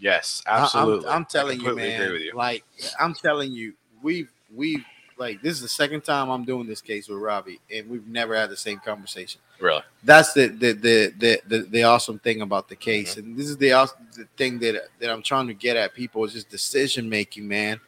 [0.01, 1.07] Yes, I- I'm- absolutely.
[1.09, 2.01] I'm, telling you, man.
[2.01, 2.33] agree with you.
[2.33, 2.65] Like
[2.99, 4.83] I'm telling you, we've we've
[5.17, 8.35] like this is the second time I'm doing this case with Robbie, and we've never
[8.35, 9.39] had the same conversation.
[9.59, 13.19] Really, That's the the the the the, the awesome thing about the case, Mm-hmm.
[13.29, 16.23] and this is the, awesome, the thing that that I'm trying to get at people
[16.25, 17.79] is just decision making, man.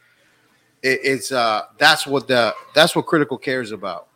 [0.82, 4.06] It, it's uh that's what the that's what critical care is about.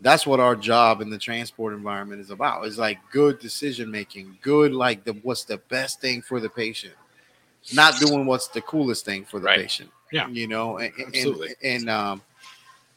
[0.00, 2.64] That's what our job in the transport environment is about.
[2.66, 6.94] It's like good decision making, good like the what's the best thing for the patient,
[7.74, 9.60] not doing what's the coolest thing for the Right.
[9.60, 9.90] patient.
[10.12, 10.28] Yeah.
[10.28, 11.54] you know, and, and- Absolutely.
[11.64, 12.22] and um,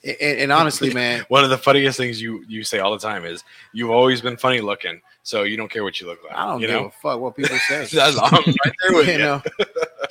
[0.04, 3.26] and, and honestly, man, one of the funniest things you you say all the time
[3.26, 3.44] is
[3.74, 6.34] you've always been funny looking, so you don't care what you look like.
[6.36, 7.86] I don't you give know, a fuck what people say.
[7.92, 9.18] That's- I'm right there with you you.
[9.20, 9.42] know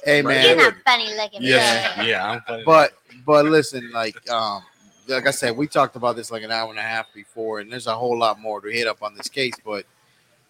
[0.05, 0.35] Hey Right.
[0.35, 1.43] man, You're not funny looking.
[1.43, 1.97] Yeah.
[1.97, 2.03] boy.
[2.09, 2.63] Yeah, I'm funny.
[2.65, 2.93] but
[3.27, 4.63] but listen, like um,
[5.07, 7.71] like I said, we talked about this like an hour and a half before, and
[7.71, 9.55] there's a whole lot more to hit up on this case.
[9.65, 9.85] But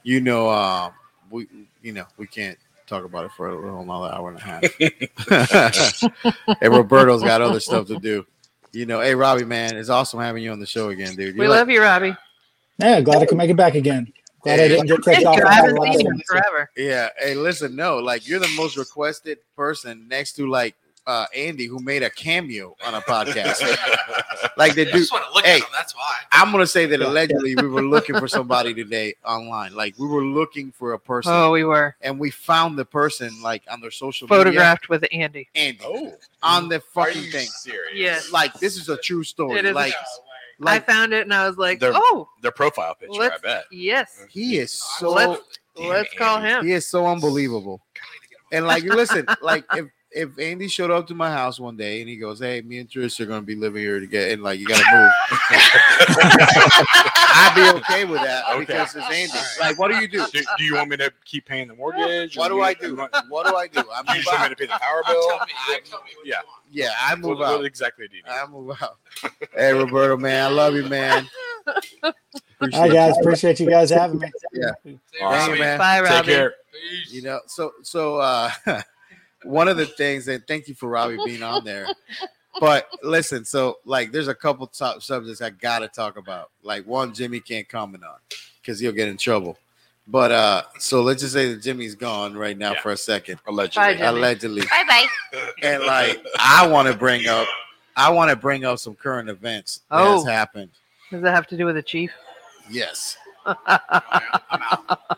[0.05, 0.93] you know, um,
[1.31, 1.49] we
[1.83, 2.57] you know we can't
[2.95, 4.62] talk about it for a little another hour and a half.
[6.61, 8.26] and Roberto's got other stuff to do.
[8.72, 11.34] You know, hey Robbie, man, it's awesome having you on the show again, dude.
[11.34, 12.16] We You're like- love you, Robbie.
[12.78, 14.12] Yeah, glad I could make it back again.
[14.42, 15.40] Glad I didn't get kicked off.
[15.40, 16.70] I haven't seen you forever.
[16.76, 17.09] Yeah.
[17.18, 20.74] Hey, listen, no, like you're the most requested person next to like
[21.07, 23.61] uh Andy who made a cameo on a podcast.
[24.57, 24.99] like they I do.
[24.99, 25.57] just want to look Hey.
[25.57, 25.69] at them.
[25.73, 26.19] That's why.
[26.33, 29.75] I'm gonna say that allegedly we were looking for somebody today online.
[29.75, 33.31] Like we were looking for a person Oh, we were and we found the person
[33.43, 34.39] like on their social media.
[34.45, 35.49] photographed with Andy.
[35.55, 37.47] Andy oh, on the are fucking you thing.
[37.49, 37.93] serious?
[37.95, 38.33] Yes.
[38.33, 39.59] Like this is a true story.
[39.59, 39.93] It is like
[40.59, 43.37] No like I found it and I was like, They're- oh, Their profile picture, I
[43.43, 43.65] bet.
[43.73, 44.25] yes.
[44.31, 45.43] he is so Let's,
[45.77, 46.65] let's call him.
[46.65, 47.81] he is so unbelievable.
[48.53, 52.09] And like, listen, like if if Andy showed up to my house one day and
[52.09, 54.67] he goes, "Hey, me and Trish are gonna be living here together," and like you
[54.67, 55.11] gotta move,
[57.37, 58.61] I'd be okay with that Okay.
[58.61, 59.33] because it's Andy.
[59.61, 60.25] Like, what do you do?
[60.33, 62.37] Do, do you want me to keep paying the mortgage?
[62.37, 62.97] What or do I do?
[62.97, 63.81] want- What do I do?
[63.93, 65.39] I Do you move just want me to pay the power Tell bill?
[65.41, 66.41] me, you tell me Yeah.
[66.71, 67.57] Yeah, I move what, out.
[67.59, 68.31] what exactly do you need?
[68.31, 68.97] I move out.
[69.55, 71.29] Hey, Roberto, man, I love you, man.
[72.03, 72.12] All
[72.61, 73.15] Appreciate right, guys.
[73.17, 73.21] you.
[73.23, 74.31] Appreciate you guys having me.
[74.55, 75.39] Say, Awesome.
[75.39, 75.79] Thank you, man.
[75.79, 76.55] Bye, Take care.
[76.73, 77.12] Peace.
[77.12, 78.51] You know, so so uh
[79.45, 81.86] one of the things, and thank you for Robbie being on there.
[82.61, 86.53] But listen, so like there's a couple top subjects I gotta talk about.
[86.62, 88.14] Like one Jimmy can't comment on
[88.62, 89.59] because he'll get in trouble.
[90.07, 92.80] But uh so let's just say that Jimmy's gone right now Yeah.
[92.80, 93.40] for a second.
[93.49, 93.82] Allegedly.
[93.82, 94.07] Bye, Jimmy.
[94.07, 94.62] Allegedly.
[94.66, 95.07] Bye bye.
[95.64, 97.49] And like I want to bring up
[97.97, 100.24] I want to bring up some current events that has Oh.
[100.24, 100.70] happened.
[101.11, 102.12] Does that have to do with the chief?
[102.70, 103.16] Yes.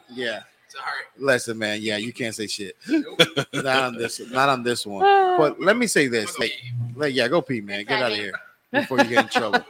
[0.09, 0.41] Yeah,
[0.79, 0.89] I'm out.
[0.89, 1.27] Sorry.
[1.27, 1.81] Listen, man.
[1.83, 2.77] Yeah, you can't say shit.
[2.89, 3.21] Nope.
[3.55, 5.01] Not on this not on this one.
[5.01, 6.39] but But let me say this.
[6.39, 6.53] Like,
[6.95, 7.85] like, yeah, go pee, man.
[7.85, 8.33] Get out of here
[8.73, 9.65] before you get in trouble.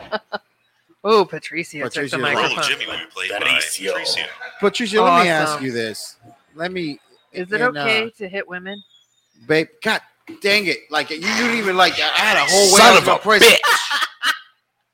[1.04, 2.64] oh, Patricia, took Patricia the Roll, Roll microphone.
[2.64, 3.92] Jimmy will be played by Patricio.
[3.92, 4.24] Patricio.
[4.60, 5.64] Patricia, let me ask Awesome.
[5.66, 6.16] you this.
[6.54, 6.98] Let me.
[7.32, 8.82] Is it and, uh, okay to hit women?
[9.46, 9.68] babe?
[9.82, 10.00] God
[10.40, 10.78] dang it!
[10.90, 11.94] Like you didn't even like.
[11.94, 14.32] I had a whole way Son I of a press- bitch.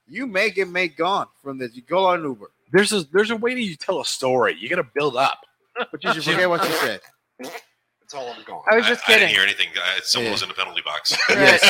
[0.09, 1.74] You make it make gone from this.
[1.74, 4.57] You go on Uber, There's a there's a way to tell a story.
[4.59, 5.41] You got to build up.
[5.77, 7.01] but you should forget what you said.
[7.41, 8.62] That's all I'm going.
[8.70, 9.68] I was just I, I didn't hear anything.
[10.03, 10.33] Someone Yeah.
[10.33, 11.16] was in the penalty box.
[11.31, 11.62] Yes,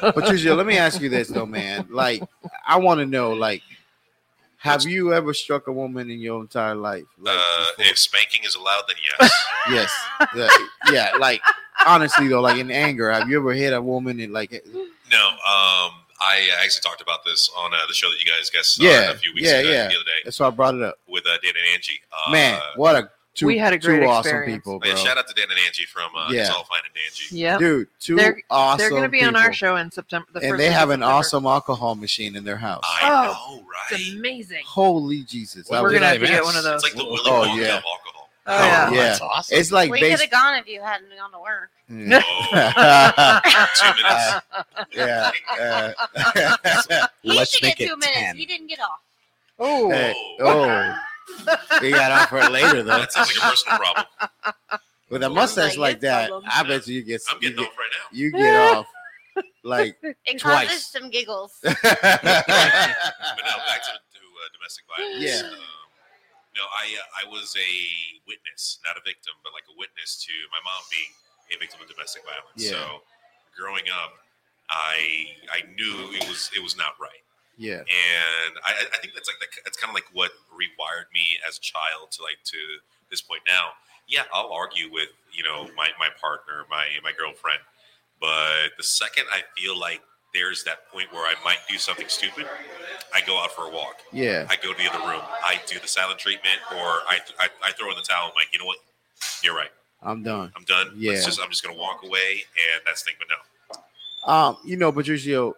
[0.00, 0.54] Patricia.
[0.54, 1.86] Let me ask you this though, man.
[1.90, 2.22] Like,
[2.66, 3.62] I want to know, like,
[4.58, 7.04] have you ever struck a woman in your entire life?
[7.18, 9.32] Like, Uh, if spanking is allowed, then yes.
[9.70, 9.92] yes,
[10.36, 11.16] yeah, yeah.
[11.18, 11.40] Like,
[11.84, 14.52] honestly though, like in anger, have you ever hit a woman and like?
[15.10, 15.90] No, um,
[16.22, 19.10] I actually talked about this on uh, the show that you guys guest uh, Yeah,
[19.10, 19.82] a few weeks yeah, ago yeah.
[19.88, 20.98] the other day That's why I brought it up.
[21.08, 22.00] with uh, Dan and Angie.
[22.12, 24.58] Uh, Man, what a two, We had a great two awesome experience.
[24.58, 24.88] people, oh, bro.
[24.90, 26.42] yeah, shout out to Dan and Angie from uh, Yeah.
[26.42, 27.36] It's All Fine and Angie.
[27.36, 27.58] Yep.
[27.58, 28.78] Dude, 2 They're- awesome.
[28.78, 30.26] They're going to be on our show in September.
[30.32, 31.06] The and they have an September.
[31.14, 32.82] awesome alcohol machine in their house.
[32.84, 33.98] I Oh, know, right?
[34.00, 34.62] It's amazing.
[34.66, 35.68] Holy Jesus!
[35.68, 36.84] Well, We're I going to have to get one of those.
[36.84, 37.78] It's like the Willy Oh, Wonka yeah.
[37.78, 38.11] of alcohol.
[38.46, 38.90] Oh, yeah.
[38.90, 39.02] yeah.
[39.02, 39.58] That's awesome.
[39.58, 41.70] It's like we could have gone if you hadn't gone to work.
[41.88, 42.20] Yeah.
[43.76, 45.32] Two minutes.
[45.56, 45.94] yeah.
[46.16, 48.18] uh, He Let's used to make get it two minutes.
[48.18, 48.36] 10.
[48.36, 49.00] He didn't get off.
[49.58, 50.96] Oh, hey, oh,
[51.80, 52.98] we got off for it later though.
[52.98, 54.06] That sounds like a personal problem.
[55.10, 56.50] With a mustache Like like that, problem.
[56.52, 58.18] I bet you you get I'm you getting get, off right now.
[58.18, 58.86] you get off
[59.62, 60.68] like It Twice.
[60.68, 61.58] causes some giggles.
[61.62, 65.22] But now back to, to uh, domestic violence.
[65.22, 65.42] Yeah.
[65.48, 65.54] Um,
[66.56, 67.72] no, I uh, I was a
[68.28, 71.12] witness, not a victim, but like a witness to my mom being
[71.52, 72.60] a victim of domestic violence.
[72.60, 72.76] Yeah.
[72.76, 73.04] So
[73.56, 74.12] growing up,
[74.68, 77.24] I I knew it was it was not right,
[77.56, 81.40] yeah, and I, I think that's like the, that's kind of like what rewired me
[81.46, 82.60] as a child to like to
[83.10, 83.76] this point now.
[84.08, 87.60] Yeah, I'll argue with you know my my partner, my my girlfriend,
[88.20, 90.00] but the second I feel like
[90.34, 92.46] there's that point where I might do something stupid,
[93.14, 93.96] I go out for a walk.
[94.12, 95.20] yeah, I go to the other room.
[95.44, 96.76] I do the silent treatment, or
[97.08, 98.28] I, I, I throw in the towel.
[98.28, 98.78] I'm like, you know what?
[99.42, 99.70] You're right.
[100.02, 100.52] I'm done.
[100.56, 100.92] I'm done.
[100.96, 101.12] Yeah.
[101.12, 103.14] Just, I'm just gonna walk away, and that's the thing.
[103.18, 103.28] But
[104.28, 105.54] no, Um, you know, Patricio,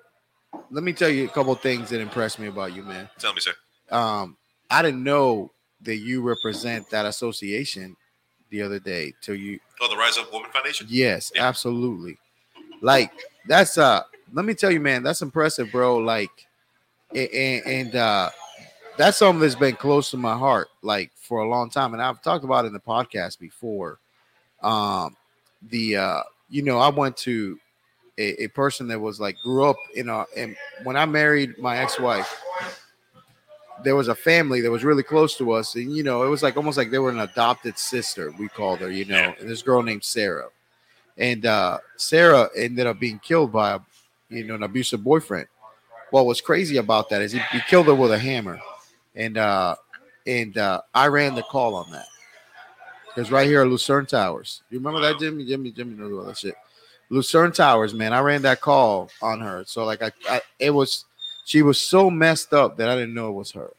[0.70, 3.08] let me tell you a couple things that impressed me about you, man.
[3.18, 3.52] tell me, sir.
[3.90, 4.36] Um,
[4.70, 5.50] I didn't know
[5.82, 7.96] that you represent that association
[8.50, 10.86] the other day till you Oh, the Rise Up Woman Foundation.
[10.90, 11.46] Yes, Yeah.
[11.46, 12.16] absolutely.
[12.80, 13.12] Like
[13.46, 14.02] that's uh
[14.34, 15.98] let me tell you, man, that's impressive, bro.
[15.98, 16.46] Like
[17.14, 18.30] and, and uh
[18.96, 21.94] that's something that's been close to my heart like for a long time.
[21.94, 23.98] And I've talked about it in the podcast before.
[24.62, 25.16] Um
[25.70, 27.58] the uh you know, I went to
[28.18, 31.78] a, a person that was like grew up in a and when I married my
[31.78, 32.42] ex-wife,
[33.82, 36.42] there was a family that was really close to us, and you know, it was
[36.42, 39.62] like almost like they were an adopted sister, we called her, you know, and this
[39.62, 40.48] girl named Sarah
[41.16, 43.78] and uh, Sarah ended up being killed by,
[44.28, 45.48] you know, an abusive boyfriend.
[46.10, 48.60] What was crazy about that is he, he killed her with a hammer,
[49.14, 49.76] and uh,
[50.26, 52.06] and uh, I ran the call on that.
[53.06, 55.44] Because right here at Lucerne Towers, you remember that, Jimmy?
[55.44, 56.56] Jimmy, Jimmy knows all that shit.
[57.10, 59.64] Lucerne Towers, man, I ran that call on her.
[59.66, 61.04] So like I, I it was
[61.44, 63.70] she was so messed up that I didn't know it was her.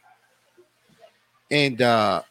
[1.52, 2.22] And uh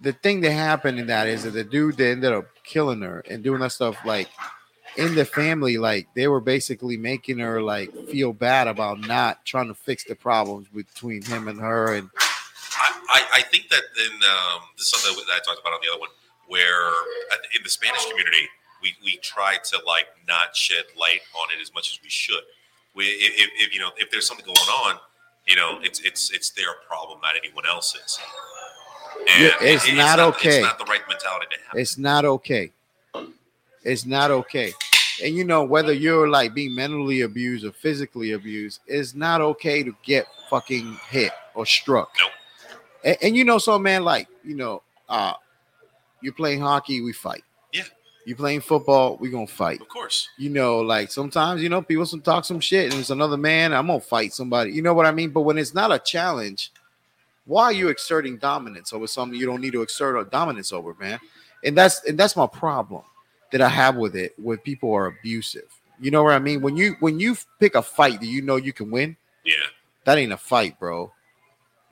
[0.00, 3.24] the thing that happened in that is that the dude that ended up killing her
[3.28, 4.28] and doing that stuff like
[4.98, 9.68] in the family, like they were basically making her like feel bad about not trying
[9.68, 11.94] to fix the problems between him and her.
[11.94, 15.72] And I, I, I think that in um, this is something that I talked about
[15.72, 16.10] on the other one,
[16.48, 16.88] where
[17.56, 18.48] in the Spanish community,
[18.82, 22.42] we, we try to like not shed light on it as much as we should.
[22.94, 24.98] We, if, if, you know if there's something going on,
[25.46, 28.18] you know it's it's it's their problem, not anyone else's.
[29.30, 30.58] And Yeah, it's it- not okay.
[30.60, 31.76] It's not the right mentality to have.
[31.78, 32.72] it's not okay.
[33.84, 34.72] It's not okay.
[35.22, 39.82] And you know, whether you're like being mentally abused or physically abused, it's not okay
[39.82, 42.10] to get fucking hit or struck.
[42.20, 42.30] Nope.
[43.04, 45.34] And, and you know, so man, like, you know, uh
[46.20, 47.44] you're playing hockey, we fight.
[47.72, 47.84] Yeah.
[48.24, 49.80] You're playing football, we gonna fight.
[49.80, 50.28] Of course.
[50.36, 53.72] You know, like sometimes, you know, people some talk some shit and it's another man,
[53.72, 54.72] I'm gonna fight somebody.
[54.72, 55.30] You know what I mean?
[55.30, 56.72] But when it's not a challenge,
[57.44, 60.94] why are you exerting dominance over something you don't need to exert a dominance over,
[61.00, 61.18] man?
[61.64, 63.02] And that's and that's my problem
[63.52, 65.64] that I have with it when people are abusive.
[66.00, 66.60] You know what I mean?
[66.60, 69.54] When you when you pick a fight that you know you can win, Yeah.
[70.04, 71.12] that ain't a fight, bro.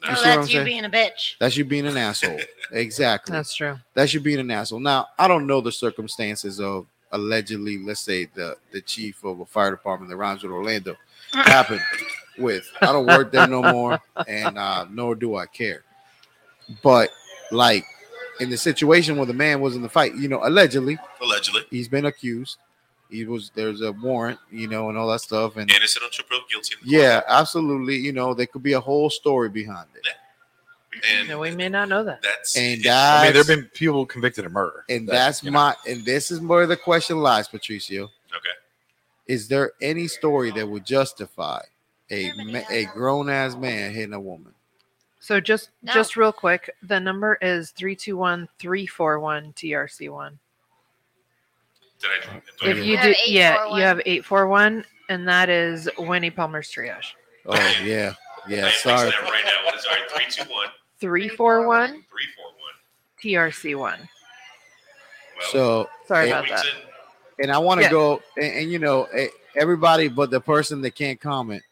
[0.08, 0.64] You see that's you saying?
[0.64, 1.36] being a bitch.
[1.40, 2.38] That's you being an asshole.
[2.70, 3.32] exactly.
[3.32, 3.76] That's true.
[3.94, 4.78] That's you being an asshole.
[4.78, 9.46] Now, I don't know the circumstances of allegedly, let's say the the chief of a
[9.46, 10.96] fire department that rhymes with Orlando
[11.32, 11.80] happened
[12.38, 12.70] with.
[12.80, 15.82] I don't work there no more, and uh, nor do I care.
[16.82, 17.10] But
[17.50, 17.84] like
[18.40, 21.62] in the situation where the man was in the fight, you know, allegedly Allegedly.
[21.70, 22.58] he's been accused.
[23.10, 25.56] He was there's a warrant, you know, and all that stuff.
[25.56, 26.74] And Innocent until proved guilty.
[26.82, 27.96] in the yeah, absolutely.
[27.96, 30.02] You know, there could be a whole story behind it.
[30.04, 30.16] court.
[31.18, 32.22] And No, we may not know that.
[32.22, 35.42] that's And it's- I mean, there have been people convicted of murder, And That, that's
[35.44, 38.04] you know, my and this is where the question lies, Patricio.
[38.04, 38.48] okay.
[39.26, 41.60] Is there any story that would justify
[42.10, 44.54] a ma- a grown ass man hitting a woman?
[45.26, 45.92] So just No.
[45.92, 50.38] just real quick, the number is 321-341 TRC1.
[51.98, 56.70] Did I, If you You do yeah, you have 841 and that is Winnie Palmer's
[56.70, 57.14] triage.
[57.44, 58.14] Oh yeah,
[58.46, 58.70] yeah.
[58.70, 59.10] Sorry.
[59.10, 59.64] That right now.
[59.64, 60.08] What is all right?
[60.12, 60.68] Three, two, one,
[61.00, 62.70] 341 three, four, one.
[63.20, 63.98] TRC1.
[63.98, 64.08] Well,
[65.50, 66.64] So Sorry about that.
[66.66, 67.90] in, and I want to Yeah.
[67.90, 69.08] go and, and you know
[69.56, 71.64] everybody but the person that can't comment.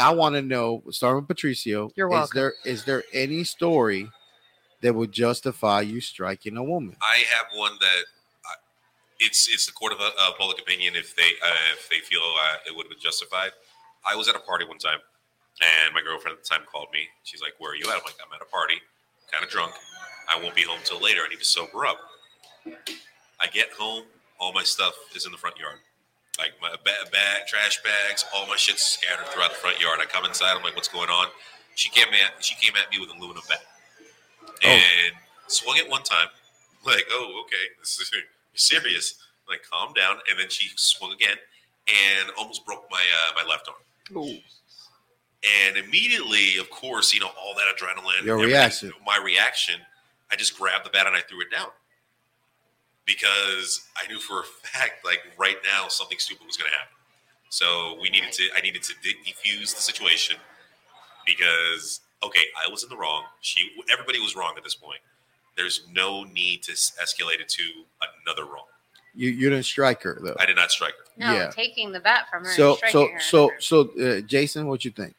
[0.00, 0.82] I want to know.
[0.90, 1.90] Starting with Patricio.
[1.96, 4.08] You're Is there is there any story
[4.80, 6.96] that would justify you striking a woman?
[7.02, 8.02] I have one that
[8.46, 8.60] uh,
[9.18, 12.56] it's it's the court of uh, public opinion if they uh, if they feel uh,
[12.66, 13.50] it would have been justified.
[14.10, 14.98] I was at a party one time,
[15.60, 17.06] and my girlfriend at the time called me.
[17.24, 18.80] She's like, "Where are you at?" I'm like, "I'm at a party,
[19.30, 19.72] kind of drunk.
[20.32, 21.20] I won't be home till later.
[21.24, 21.98] I need to sober up."
[23.40, 24.04] I get home,
[24.38, 25.78] all my stuff is in the front yard,
[26.40, 30.00] like my ba- bag, trash bags, all my shit's scattered throughout the front yard.
[30.00, 31.28] I come inside, I'm like, "What's going on?"
[31.74, 33.62] She came at she came at me with an aluminum bat
[34.62, 35.14] and
[35.46, 36.28] swung it one time.
[36.84, 38.22] Like, oh, okay, this is you're
[38.54, 39.14] serious.
[39.48, 40.16] Like, calm down.
[40.30, 41.36] And then she swung again
[41.88, 43.76] and almost broke my uh, my left arm.
[45.66, 48.24] And immediately, of course, you know all that adrenaline.
[48.24, 48.92] Your reaction.
[49.06, 49.76] My reaction.
[50.32, 51.68] I just grabbed the bat and I threw it down
[53.06, 56.94] because I knew for a fact, like right now, something stupid was going to happen.
[57.48, 58.44] So we needed to.
[58.56, 60.36] I needed to defuse the situation
[61.26, 63.24] because okay, I was in the wrong.
[63.40, 65.00] She, everybody was wrong at this point.
[65.56, 67.62] There's no need to escalate it to
[68.24, 68.66] another wrong.
[69.14, 70.36] You you didn't strike her though.
[70.38, 71.04] I did not strike her.
[71.16, 71.50] No, Yeah.
[71.50, 72.50] taking the bat from her.
[72.50, 73.60] So and striking so her.
[73.60, 75.14] so so uh, Jason, what you think?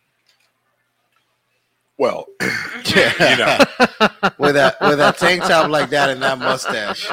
[2.02, 2.26] Well,
[2.96, 3.14] Yeah.
[3.32, 3.58] you know,
[4.40, 7.08] with that with that tank top like that and that mustache.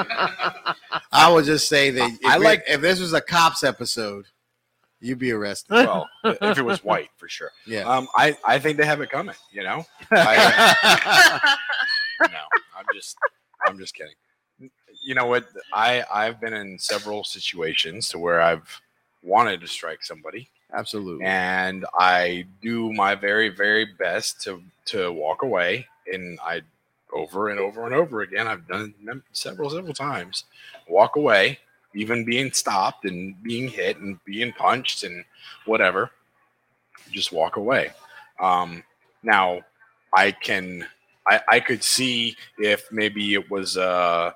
[1.13, 4.25] I would just say that if I it- like- if this was a cops episode,
[5.01, 5.71] you'd be arrested.
[5.75, 7.51] well, if it was white for sure.
[7.67, 7.83] Yeah.
[7.83, 9.35] Um, I I think they have it coming.
[9.53, 11.57] You know, I,
[12.23, 12.39] no,
[12.77, 13.17] I'm just
[13.67, 14.15] I'm just kidding.
[15.05, 15.47] You know what?
[15.73, 18.81] I I've been in several situations to where I've
[19.23, 21.25] wanted to strike somebody, Absolutely.
[21.25, 26.63] and I do my very very best to to walk away, and I
[27.13, 30.45] over and over and over again I've done them several several times.
[30.89, 31.59] Walk away,
[31.95, 35.25] even being stopped and being hit and being punched and
[35.65, 36.11] whatever.
[37.11, 37.91] Just walk away.
[38.41, 38.83] Um,
[39.23, 39.61] now
[40.15, 40.87] I can
[41.27, 44.33] I, I could see if maybe it was uh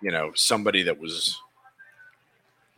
[0.00, 1.40] you know somebody that was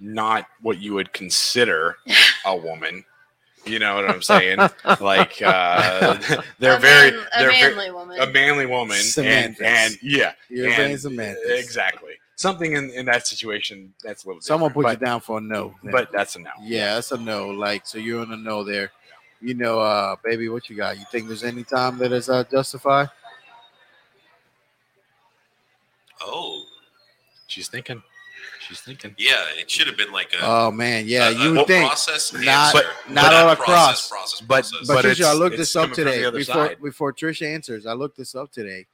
[0.00, 1.96] not what you would consider
[2.44, 3.04] a woman.
[3.66, 4.58] You know what I'm saying?
[5.00, 6.18] like uh,
[6.58, 8.20] they're a very man- a they're very, manly woman.
[8.20, 9.60] a manly woman, and, Semantics.
[9.62, 11.48] and yeah, You're and- saying semantics.
[11.48, 14.42] exactly something in, in that situation that's a little.
[14.42, 15.74] Someone put different, you down for a no.
[15.84, 16.50] but, but that's a no.
[16.62, 17.48] Yeah, that's a no.
[17.48, 18.90] Like, so you're in a no there.
[19.40, 20.98] You know, uh, baby, what you got?
[20.98, 23.08] You think there's any time that is uh, justified?
[26.20, 26.64] Oh,
[27.46, 28.02] She's thinking.
[28.68, 29.14] She's thinking.
[29.18, 30.38] yeah, it should have been like a.
[30.42, 31.86] Oh man, yeah, a- you a would think.
[31.86, 32.88] process, not- answer.
[33.08, 34.08] not all across.
[34.08, 34.86] Process, process, But- process.
[34.88, 36.82] But, But Trisha, I looked this up coming from the today before side.
[36.82, 37.86] before Trisha answers.
[37.86, 38.86] I looked this up today,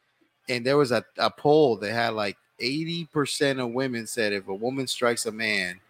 [0.48, 4.48] and there was a, a poll that had like eighty percent of women said if
[4.48, 5.80] a woman strikes a man,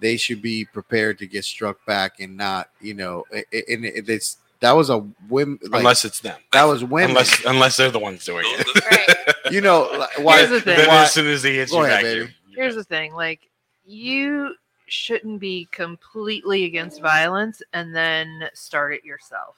[0.00, 3.84] they should be prepared to get struck back and not, you know, a- a- and
[3.84, 6.38] it- it's that was a women like unless it's them.
[6.52, 7.10] that was women.
[7.10, 8.84] Unless unless they're the ones doing it.
[8.90, 9.52] right.
[9.52, 10.38] you know, like, why?
[10.38, 10.76] Here's the thing.
[10.78, 12.34] Then why- as soon as he hits you back, baby.
[12.56, 13.48] You're- you're Here's the thing, like
[13.84, 14.54] you
[14.88, 19.56] shouldn't be completely against violence and then start it yourself.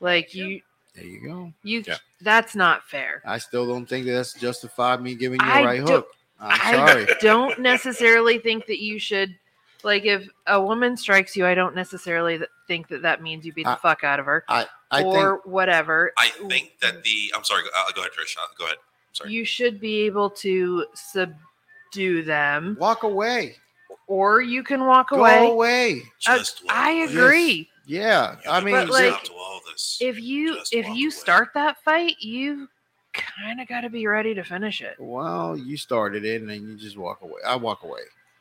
[0.00, 0.60] Like you
[0.94, 1.52] there you go.
[1.62, 1.96] you Yeah.
[2.20, 3.22] that's not fair.
[3.26, 6.08] I still don't think that that's justified me giving you a I right hook.
[6.40, 7.02] I'm sorry.
[7.10, 9.34] I don't necessarily think that you should
[9.84, 13.64] like if a woman strikes you, I don't necessarily think that that means you beat
[13.64, 14.66] the I- fuck out of her I
[15.02, 16.12] or think whatever.
[16.16, 17.32] I think that the.
[17.36, 17.62] I'm sorry.
[17.76, 18.36] Uh, go ahead, Trish.
[18.38, 18.76] Uh, go ahead.
[18.78, 19.32] I'm sorry.
[19.32, 20.86] you should be able to
[21.90, 23.56] subdue them walk away.
[24.06, 25.50] or you can walk Go away.
[25.50, 26.02] away.
[26.26, 27.14] Uh, Just I walk away.
[27.22, 27.68] agree.
[27.86, 29.98] Yeah, You I can mean, But, like, out to all this.
[30.00, 31.10] If you Just if walk you away.
[31.16, 32.68] start that fight, you
[33.14, 34.96] kind of got to be ready to finish it.
[34.98, 37.40] well, you started it, and then you just walk away.
[37.46, 38.00] I walk away.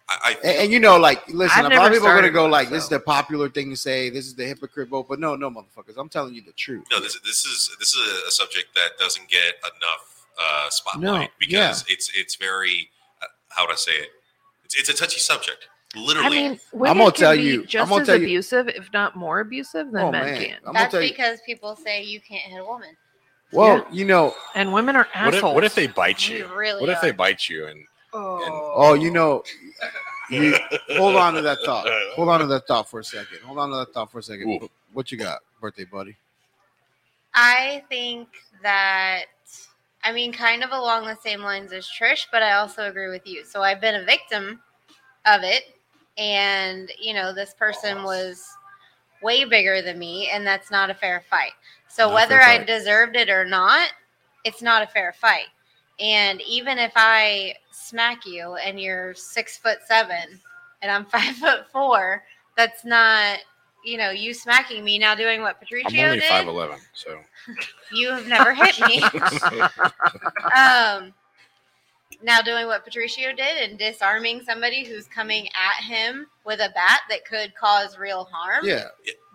[0.09, 2.11] I, I And, and you know, like, listen, I've a lot never of people are
[2.11, 2.95] gonna started go one, like, "This is so.
[2.95, 4.09] the popular thing to say.
[4.09, 6.85] This is the hypocrite vote." But no, no, motherfuckers, I'm telling you the truth.
[6.91, 11.27] no, this this is this is a, subject that doesn't get enough uh, spotlight No,
[11.39, 12.89] because it's it's very
[13.57, 14.09] how would I say it?
[14.65, 15.67] It's, it's a touchy subject.
[15.95, 18.67] Literally, I mean, women gonna tell be you- I'm just gonna as tell you- abusive,
[18.69, 20.55] if not more abusive, than Oh men man, can.
[20.57, 21.09] I'm gonna That's tell you.
[21.09, 22.95] because people say you can't hit a woman.
[23.51, 23.83] Well, Yeah.
[23.91, 25.51] you know, And women are What assholes.
[25.51, 26.45] if, what if they bite You you?
[26.55, 27.13] really What if they are.
[27.13, 27.83] bite you and
[28.13, 29.43] Oh, oh, you know,
[30.29, 30.55] you,
[30.91, 31.87] hold on to that thought.
[32.15, 33.39] Hold on to that thought for a second.
[33.45, 34.49] Hold on to that thought for a second.
[34.49, 34.69] Ooh.
[34.93, 36.15] What you got, birthday buddy?
[37.33, 38.27] I think
[38.63, 39.25] that
[40.07, 43.27] I mean kind of along the same lines as Trish, but I also agree with
[43.27, 43.43] you.
[43.43, 44.61] So I've been a victim
[45.25, 45.63] of it
[46.17, 48.47] and you know this person was
[49.21, 51.51] way bigger than me and that's not a fair fight.
[51.89, 52.67] So Not whether I fight.
[52.67, 53.89] deserved it or not,
[54.45, 55.47] it's not a fair fight.
[55.99, 60.39] And even if I smack you and you're six foot seven
[60.81, 62.23] and I'm five foot four,
[62.55, 63.39] that's not
[63.85, 66.29] you know, you smacking me now doing what Patricio I'm only did.
[66.29, 67.19] five eleven, so
[67.93, 69.01] You have never hit me.
[70.55, 71.13] um,
[72.23, 77.01] now doing what Patricio did and disarming somebody who's coming at him with a bat
[77.09, 78.65] that could cause real harm.
[78.65, 78.85] Yeah,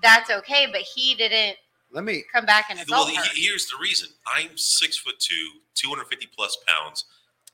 [0.02, 1.56] That's okay, but he didn't
[1.92, 2.24] let me.
[2.32, 3.32] come back and well, assault her.
[3.34, 4.08] here's the reason.
[4.26, 7.04] I'm six foot two, 250 plus pounds.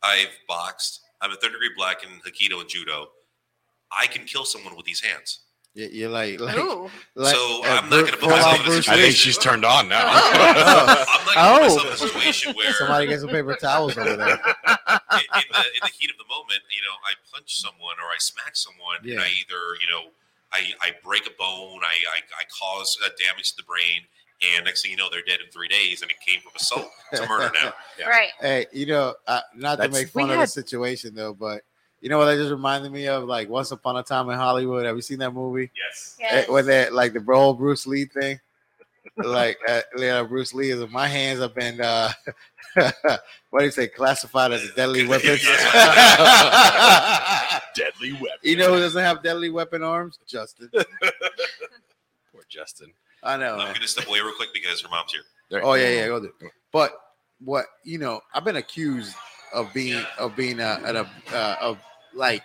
[0.03, 1.01] I've boxed.
[1.20, 3.09] I'm a third degree black in Aikido and Judo.
[3.91, 5.41] I can kill someone with these hands.
[5.75, 6.57] You- You're like, like,
[7.14, 9.64] like So, I'm not gonna Bru- put myself in a Bruce I think she's turned
[9.64, 10.03] on now.
[10.07, 12.07] I'm not going to put myself in a Oh.
[12.07, 14.27] situation where Somebody get some paper towels over there.
[14.29, 18.07] in, in the in the heat of the moment, you know, I punch someone or
[18.09, 19.14] I smack someone, Yeah.
[19.14, 20.11] and I either, you know,
[20.53, 24.01] I, I break a bone, I, I, I cause uh, damage to the brain,
[24.57, 26.89] and next thing you know, they're dead in three days, and it came from assault
[27.14, 27.73] to murder now.
[27.99, 28.09] Yeah.
[28.09, 28.29] Right.
[28.41, 31.62] Hey, you know, uh, not to make fun We of the situation though, but
[32.01, 33.25] you know what that just reminded me of?
[33.25, 34.87] Like Once Upon a Time in Hollywood.
[34.87, 35.71] Have you seen that movie?
[35.77, 36.17] Yes.
[36.21, 36.49] Eh, Yes.
[36.49, 38.39] When that like the bro Bruce Lee thing.
[39.17, 42.13] like uh, yeah, Bruce Lee is my hands have been uh
[43.51, 45.37] what do you say, classified as a deadly weapon.
[47.75, 48.39] Deadly weapon.
[48.43, 50.19] you know who doesn't have deadly weapon arms?
[50.27, 50.69] Justin.
[50.73, 52.93] Poor Justin.
[53.23, 53.55] I know.
[53.55, 55.23] I'm going to step away real quick because her mom's here.
[55.51, 56.33] There- Oh yeah, yeah, go do.
[56.73, 56.93] But
[57.45, 59.15] what you know, I've been accused
[59.53, 61.79] of being of being a, at a uh, of
[62.15, 62.43] like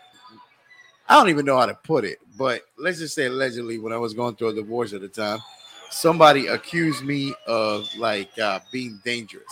[1.09, 3.97] I don't even know how to put it, but let's just say allegedly when I
[3.97, 5.39] was going through a divorce at the time,
[5.89, 9.43] somebody accused me of like uh, being dangerous,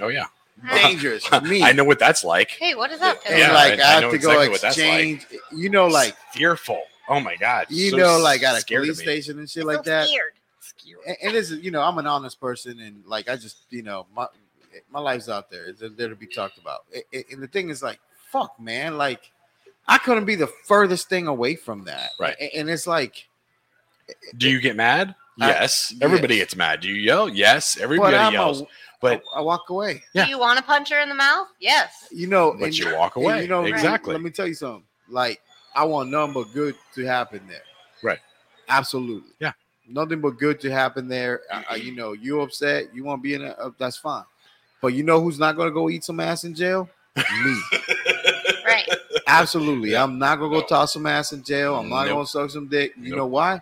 [0.00, 0.26] Oh yeah.
[0.72, 1.62] dangerous to me.
[1.64, 2.50] I know what that's like.
[2.50, 3.18] Hey, what is that?
[3.26, 4.86] and Yeah, like I- I, I have know to exactly go what that's like.
[4.86, 5.26] exchange,
[5.56, 6.82] you know, like Fearful.
[7.08, 7.66] Oh my god.
[7.70, 10.08] you So know, like at a scared police station and shit I'm like so that.
[10.08, 10.32] scared.
[11.06, 13.82] and, and this is you know i'm an honest person and like i just you
[13.82, 14.26] know my
[14.90, 17.70] my life's out there it's there to be talked about A- a- and the thing
[17.70, 17.98] is like
[18.30, 19.30] fuck man like
[19.88, 22.36] i couldn't be the furthest thing away from that Right.
[22.40, 23.28] A- and it's like
[24.36, 25.14] Do you get mad?
[25.40, 25.94] I- Yes.
[26.02, 26.42] Everybody yes.
[26.42, 26.80] gets mad.
[26.80, 27.28] Do you yell?
[27.28, 27.78] Yes.
[27.78, 28.60] Everybody I'm yells.
[28.62, 28.66] a,
[29.00, 30.24] but I, I walk away Yeah.
[30.24, 31.48] Do you want to punch her in the mouth?
[31.60, 32.08] Yes.
[32.10, 33.42] you know But and- you walk away.
[33.42, 34.12] you know Exactly.
[34.12, 35.40] let me tell you something like
[35.74, 37.62] I want nothing but good to happen there.
[38.02, 38.18] Right.
[38.68, 39.30] Absolutely.
[39.38, 39.52] Yeah.
[39.88, 41.42] Nothing but good to happen there.
[41.76, 44.24] You know, you upset, you want to be in a, uh, that's fine.
[44.80, 46.88] But you know who's not gonna go eat some ass in jail?
[47.16, 47.60] Me.
[48.64, 48.88] Right.
[49.26, 49.96] Absolutely.
[49.96, 51.74] I'm not gonna go toss some ass in jail.
[51.76, 52.14] I'm not Nope.
[52.16, 52.92] gonna suck some dick.
[52.96, 53.16] You Nope.
[53.18, 53.60] know why?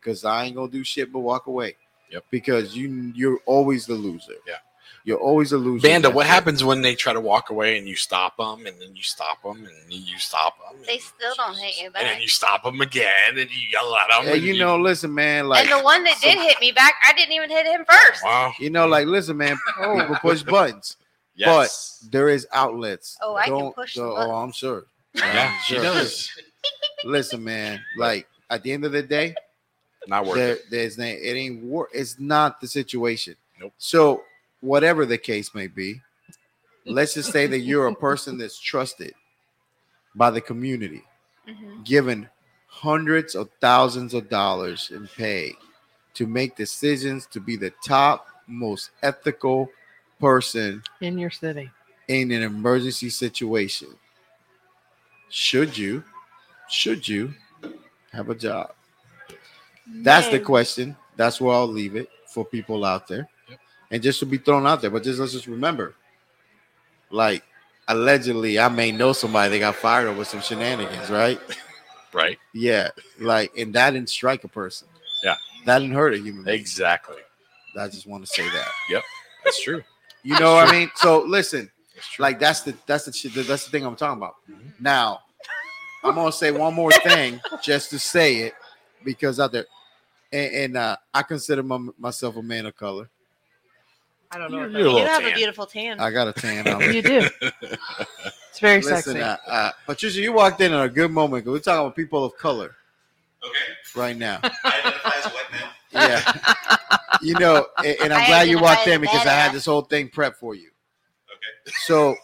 [0.00, 1.76] Because I ain't gonna do shit but walk away.
[2.10, 2.24] Yep.
[2.30, 4.32] Because you you're always the loser.
[4.46, 4.54] Yeah.
[5.08, 5.88] You're always a loser.
[5.88, 8.94] Banda, what happens when they try to walk away and you stop them, and then
[8.94, 10.78] you stop them, and you stop them?
[10.86, 12.02] They still don't hit you back.
[12.02, 14.26] And then you stop them again, and you yell at them.
[14.26, 17.14] Yeah, you know, listen, man, like and the one that did hit me back, I
[17.14, 18.22] didn't even hit him first.
[18.22, 18.52] Wow.
[18.58, 20.18] you know, like listen, man, people oh.
[20.20, 20.98] push buttons.
[21.36, 22.06] Yes.
[22.10, 23.16] There is outlets.
[23.22, 24.34] Oh, I can Don't- push the Oh.
[24.34, 24.84] I'm sure.
[25.14, 25.82] yeah, I'm she sure.
[25.84, 26.30] does.
[27.04, 29.36] Listen, man, like at the end of the day,
[30.06, 30.62] Not worth there, it.
[30.68, 31.88] there's it ain't war.
[31.94, 33.36] It's not the situation.
[33.60, 33.72] Nope.
[33.78, 34.24] So
[34.60, 36.00] whatever the case may be,
[36.84, 39.14] let's just say that you're a person that's trusted
[40.14, 41.04] by the community,
[41.48, 41.84] Mhm.
[41.84, 42.28] given
[42.66, 45.54] hundreds of thousands of dollars in pay
[46.14, 49.70] to make decisions to be the top most ethical
[50.20, 51.70] person in your city.
[52.08, 53.88] in an emergency situation.
[55.30, 56.02] Should you,
[56.68, 57.34] should you
[58.12, 58.74] have a job?
[59.86, 60.96] That's the question.
[61.16, 63.28] That's where I'll leave it for people out there.
[63.90, 65.94] And just to be thrown out there, but just let's just remember,
[67.10, 67.42] like
[67.88, 71.40] allegedly, I may know somebody that got fired over some shenanigans, right?
[72.12, 72.38] Right.
[72.54, 74.88] Yeah, like and that didn't strike a person.
[75.22, 75.36] Yeah.
[75.66, 76.58] that didn't hurt a human being.
[76.58, 77.16] Exactly.
[77.78, 78.68] I just want to say that.
[78.90, 79.02] Yep.
[79.44, 79.82] That's true.
[80.22, 80.90] You know what I mean?
[80.96, 84.36] So listen, That's like that's the that's the shit that's the thing I'm talking about.
[84.50, 84.72] Mhm.
[84.80, 85.20] Now,
[86.04, 88.54] I'm gonna say one more thing just to say it
[89.04, 89.66] because out there,
[90.32, 93.08] and, and uh, I consider my, myself a man of color.
[94.30, 94.58] I don't know.
[94.58, 96.00] You're- you're You little have a beautiful tan.
[96.00, 96.82] I got a tan on.
[96.82, 96.88] is.
[96.88, 96.96] me.
[96.96, 97.28] You do.
[98.50, 99.20] It's very Listen, sexy.
[99.20, 102.24] uh, uh, Patricia, you walked in at a good moment because We're talking about people
[102.24, 102.74] of color
[103.44, 103.56] Okay.
[104.00, 104.40] right now.
[104.42, 105.68] I identify as white male.
[105.92, 106.54] Yeah,
[107.22, 109.82] you know, and, and I'm I glad you walked in because I had this whole
[109.82, 110.70] thing prepped for you.
[111.30, 111.72] Okay.
[111.86, 112.16] So,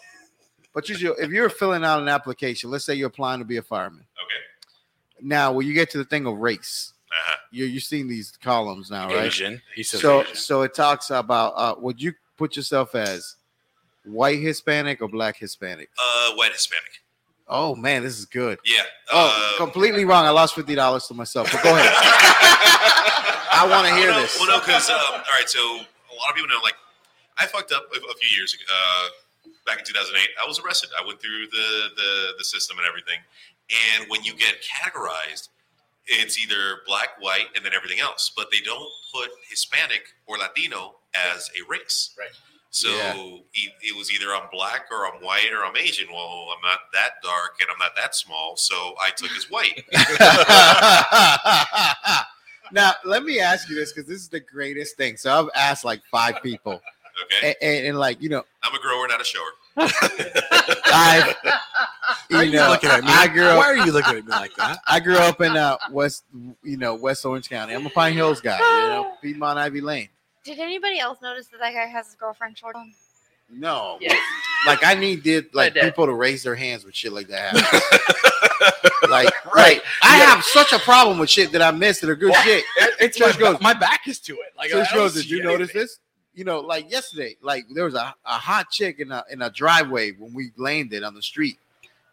[0.72, 4.00] Patricia, if you're filling out an application, let's say you're applying to be a fireman.
[4.00, 5.26] Okay.
[5.26, 7.36] Now, when you get to the thing of race, Uh-huh.
[7.52, 9.26] you're you're seeing these columns now, right?
[9.26, 9.60] Asian.
[9.74, 10.34] He says So, Asian.
[10.36, 13.36] so it talks about uh, would you put yourself as
[14.04, 15.90] white Hispanic or black Hispanic?
[15.98, 17.00] Uh, white Hispanic.
[17.48, 18.58] Oh man, this is good.
[18.64, 18.82] Yeah.
[19.12, 20.24] Oh, uh, completely wrong.
[20.24, 21.52] I lost fifty dollars to myself.
[21.52, 21.92] But go ahead.
[23.54, 24.38] I want to hear well, no, this.
[24.38, 25.48] Well, no, because um, all right.
[25.48, 26.74] So a lot of people know, like,
[27.38, 28.64] I fucked up a, a few years ago.
[28.66, 29.08] Uh,
[29.66, 30.90] back in 2008, I was arrested.
[31.00, 33.20] I went through the the the system and everything.
[33.96, 35.48] And when you get categorized,
[36.06, 38.30] it's either black, white, and then everything else.
[38.36, 42.10] But they don't put Hispanic or Latino as a race.
[42.18, 42.28] Right.
[42.70, 43.14] So Yeah.
[43.54, 46.08] e- it was either I'm black or I'm white or I'm Asian.
[46.12, 49.84] Well, I'm not that dark and I'm not that small, so I took as white.
[52.72, 55.16] now, let me ask you this because this is the greatest thing.
[55.16, 56.80] So I've asked like five people,
[57.26, 59.44] Okay, and, and, and like you know, I'm a grower, not a shower.
[59.76, 61.34] I've
[62.28, 63.10] Why are you you know, looking at me?
[63.10, 64.78] I grew up, Why are you looking at me like that?
[64.86, 66.24] I grew up in uh, West,
[66.62, 67.74] you know, West Orange County.
[67.74, 68.56] I'm a Pine Hills guy.
[68.58, 70.08] You know, Piedmont Ivey Lane.
[70.44, 72.92] Did anybody else notice that that guy has his girlfriend short on?
[73.50, 74.18] No, Yes.
[74.66, 75.82] like I need did like did.
[75.84, 77.52] people to raise their hands with shit like that.
[79.08, 79.54] like, Right.
[79.54, 79.82] right?
[80.02, 80.24] I Yeah.
[80.34, 82.64] have such a problem with shit that I missed that are good shit.
[83.00, 84.54] It's Church my, goes- my back is to it.
[84.56, 85.98] Like Church I don't goes, did see you notice this?
[86.34, 89.50] You know, like yesterday, like there was a, a hot chick in a in a
[89.50, 91.58] driveway when we landed on the street,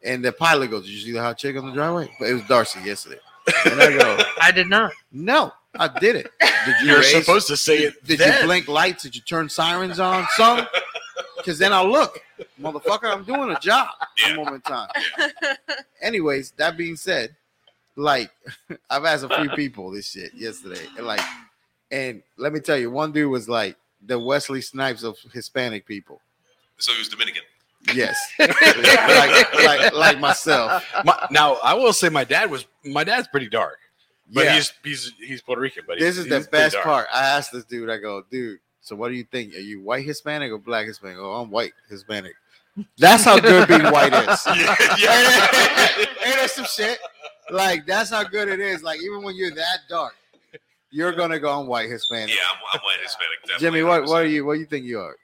[0.03, 2.33] and the pilot goes, "Did you see the hot chick on the driveway?" But it
[2.33, 3.19] was Darcy yesterday.
[3.65, 4.91] And I go, I did not.
[5.11, 6.29] "No, I did it.
[6.65, 8.03] Did you You're raise- supposed to say it.
[8.05, 8.39] Did then.
[8.41, 9.01] you blink lights?
[9.03, 10.27] Did you turn sirens on?
[10.35, 10.67] Some?
[11.37, 12.19] Because then I'll look,
[12.61, 13.11] motherfucker.
[13.11, 13.89] I'm doing a job.
[14.19, 14.33] Yeah.
[14.33, 14.89] A moment in time.
[16.01, 17.35] Anyways, that being said,
[17.95, 18.29] like
[18.89, 21.21] I've asked a few people this shit yesterday, and like,
[21.89, 23.75] and let me tell you, one dude was like
[24.05, 26.21] the Wesley Snipes of Hispanic people.
[26.77, 27.43] So he was Dominican.
[27.95, 30.83] Yes, like, like like myself.
[31.03, 33.79] My- now I will say my dad was my dad's pretty dark,
[34.31, 34.53] but Yeah.
[34.55, 35.83] he's he's he's Puerto Rican.
[35.87, 37.07] But This he's, is the he's pretty best part.
[37.11, 39.55] I asked this dude, I go, dude, so what do you think?
[39.55, 41.17] Are you white Hispanic or black Hispanic?
[41.19, 42.33] Oh, I'm white Hispanic.
[42.99, 44.39] That's how good being white is.
[44.45, 45.97] Yeah, yeah.
[46.23, 46.99] Ain't that some shit?
[47.49, 48.83] Like that's how good it is.
[48.83, 50.13] Like even when you're that dark,
[50.91, 52.29] you're gonna go on white Hispanic.
[52.35, 53.29] Yeah, I'm, I'm white Hispanic.
[53.47, 54.45] Definitely, Jimmy, what what are you?
[54.45, 55.15] What do you think you are?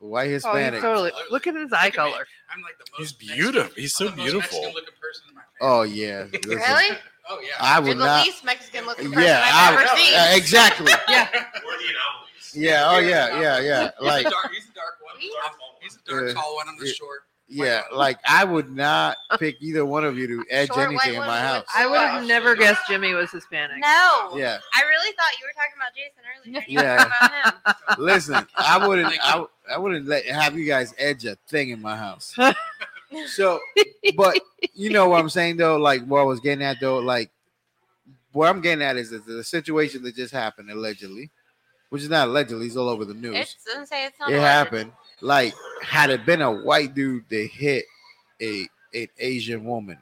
[0.00, 0.74] White Oh, Hispanic.
[0.74, 1.10] he's totally.
[1.30, 2.12] Look at his eye Look at me.
[2.12, 2.26] color.
[2.54, 3.62] I'm like the most He's beautiful.
[3.62, 4.58] Mexican- He's so I'm the most beautiful.
[4.60, 5.60] Mexican-looking person in my family.
[5.60, 6.26] Oh yeah.
[6.46, 6.98] Really?
[7.30, 7.48] Oh yeah.
[7.60, 8.24] I You're would the not.
[8.26, 10.14] least Mexican looking person Yeah, I've I, ever seen.
[10.14, 10.92] uh, exactly.
[11.08, 11.28] Yeah.
[11.32, 12.54] We're the anomalies.
[12.54, 12.84] Yeah.
[12.88, 13.40] Oh yeah.
[13.40, 13.60] Yeah.
[13.60, 13.90] Yeah.
[13.98, 15.20] He's Like a dark, he's a dark one.
[15.20, 15.34] He's-
[15.80, 16.32] He's a dark, Yeah.
[16.34, 16.92] tall one on the Yeah.
[16.92, 17.20] short.
[17.50, 21.14] Yeah, like I would not pick either one of you to edge Short white anything
[21.14, 21.60] in my women house.
[21.62, 22.28] with I would have Gosh.
[22.28, 23.78] never guessed Jimmy was Hispanic.
[23.78, 24.32] No.
[24.36, 26.64] Yeah, I really thought you were talking about Jason earlier.
[26.68, 26.96] You Yeah.
[27.04, 28.04] talking about him.
[28.04, 31.96] listen, I wouldn't, I, I wouldn't let have you guys edge a thing in my
[31.96, 32.36] house.
[33.28, 33.58] So,
[34.16, 34.38] but
[34.74, 37.30] you know what I'm saying though, like what I was getting at though, like
[38.32, 41.30] what I'm getting at is that the situation that just happened allegedly,
[41.88, 43.34] which is not allegedly, it's all over the news.
[43.34, 44.28] It's doesn't say it's not.
[44.30, 44.46] it alleged.
[44.46, 44.92] happened.
[45.20, 47.84] Like, had it been a white dude that hit
[48.40, 49.98] a an Asian woman,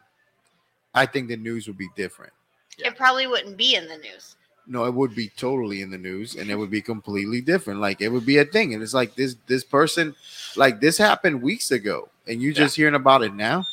[0.95, 2.33] I think the news would be different.
[2.79, 4.37] It probably wouldn't be in the news.
[4.67, 7.81] No, it would be totally in the news, and it would be completely different.
[7.81, 10.15] Like it would be a thing, and it's like this this person,
[10.57, 13.65] like this happened weeks ago, and you just hearing about it now.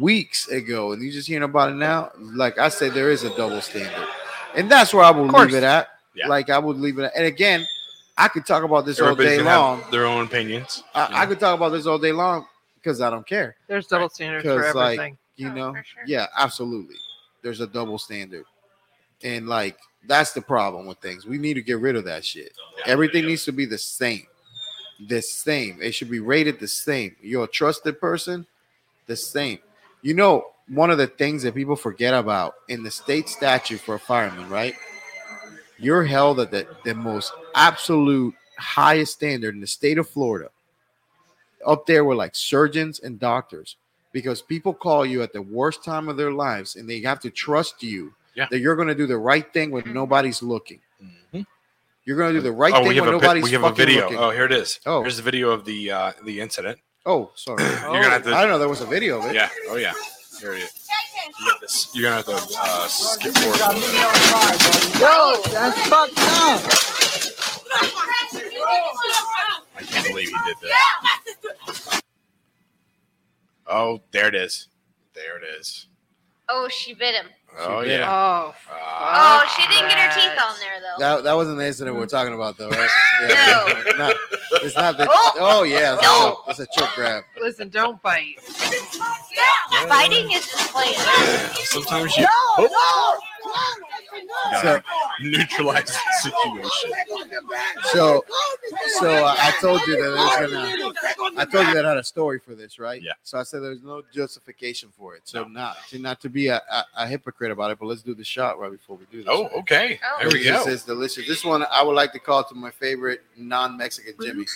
[0.00, 2.10] Weeks ago, and you just hearing about it now.
[2.18, 4.08] Like I said, there is a double standard,
[4.56, 5.88] and that's where I will leave it at.
[6.14, 6.28] Yeah.
[6.28, 7.04] Like I would leave it.
[7.04, 7.12] At.
[7.14, 7.66] And again,
[8.16, 9.80] I could talk about this all day long.
[9.80, 10.82] have their own opinions.
[10.94, 13.56] I, you I could talk about this all day long because I don't care.
[13.68, 15.18] There's double standards for 'Cause, like, everything.
[15.36, 15.74] You Oh, know?
[15.82, 16.02] sure.
[16.06, 16.96] Yeah, absolutely.
[17.42, 18.44] There's a double standard.
[19.24, 21.26] And like that's the problem with things.
[21.26, 22.52] We need to get rid of that shit.
[22.86, 24.26] Everything needs to be the same.
[25.08, 25.80] The same.
[25.80, 27.16] It should be rated the same.
[27.20, 28.46] You're a trusted person,
[29.06, 29.58] the same.
[30.02, 33.94] You know, one of the things that people forget about in the state statute for
[33.94, 34.74] a fireman, right?
[35.82, 40.48] You're held at the, the most absolute highest standard in the state of Florida.
[41.66, 43.76] Up there with like surgeons and doctors
[44.12, 47.30] because people call you at the worst time of their lives and they have to
[47.30, 48.46] trust you Yeah.
[48.50, 50.80] that you're going to do the right thing when nobody's looking.
[51.02, 51.44] Mhm.
[52.04, 54.02] You're going to do the right oh, thing when a nobody's we have a video.
[54.02, 54.18] looking.
[54.18, 54.78] Oh, here it is.
[54.86, 55.02] Oh.
[55.02, 56.78] here's the video of the uh, the incident.
[57.06, 57.62] Oh, sorry.
[57.64, 59.34] You're gonna have to- I don't know there was a video of it.
[59.34, 59.48] Yeah.
[59.68, 59.94] Oh yeah.
[60.40, 60.81] Here it is.
[61.38, 61.90] You got this.
[61.94, 63.58] You're gonna have to uh, skip forward.
[65.00, 66.60] Yo, that's fucked up.
[69.76, 72.02] I can't believe he did this.
[73.66, 74.68] Oh, there it is.
[75.14, 75.86] There it is.
[76.48, 77.26] Oh, she bit him.
[77.58, 78.00] Oh did.
[78.00, 78.08] yeah.
[78.10, 78.54] Oh.
[79.04, 80.98] Oh, she didn't get her teeth on there though.
[80.98, 82.88] That, that wasn't the incident we're talking about though, right?
[83.28, 83.66] No.
[83.98, 84.16] Not,
[84.62, 85.32] it's not the Oh.
[85.38, 86.08] Oh, yeah, it's, No.
[86.08, 87.24] a, choke- it's a choke grab.
[87.40, 88.36] listen, don't bite.
[89.88, 90.94] Biting is just playing.
[91.64, 93.18] Sometimes you oh.
[94.52, 94.82] Gotta
[95.20, 96.90] neutralize the situation.
[97.92, 98.24] So
[99.00, 101.98] so uh, I told you that it was gonna I told you that I had
[101.98, 103.00] a story for this, right?
[103.02, 103.12] Yeah.
[103.22, 105.22] So I said there's no justification for it.
[105.24, 105.48] So No.
[105.48, 108.24] not to not to be a, a, a hypocrite about it, but let's do the
[108.24, 109.26] shot right before we do this.
[109.30, 109.98] Oh, okay.
[110.04, 110.16] Oh.
[110.20, 110.70] There we This go.
[110.70, 111.26] is delicious.
[111.26, 114.46] This one I would like to call to my favorite non-Mexican Jimmy.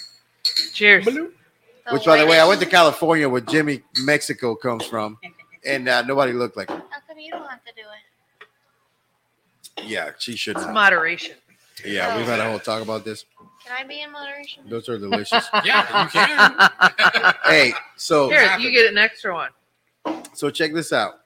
[0.73, 1.05] Cheers.
[1.07, 1.33] The
[1.93, 5.19] Which, by the way, I went to California, where Jimmy Mexico comes from,
[5.65, 6.83] and uh, nobody looked like him.
[6.91, 8.06] How come you don't have to do it?
[9.83, 10.57] Yeah, she should.
[10.57, 11.37] It's moderation.
[11.85, 13.25] Yeah, we've had a whole talk about this.
[13.65, 14.63] Can I be in moderation?
[14.69, 15.47] Those are delicious.
[15.65, 17.35] Yeah, you can.
[17.45, 19.51] hey, so Here, you get an extra one.
[20.33, 21.21] so check this out.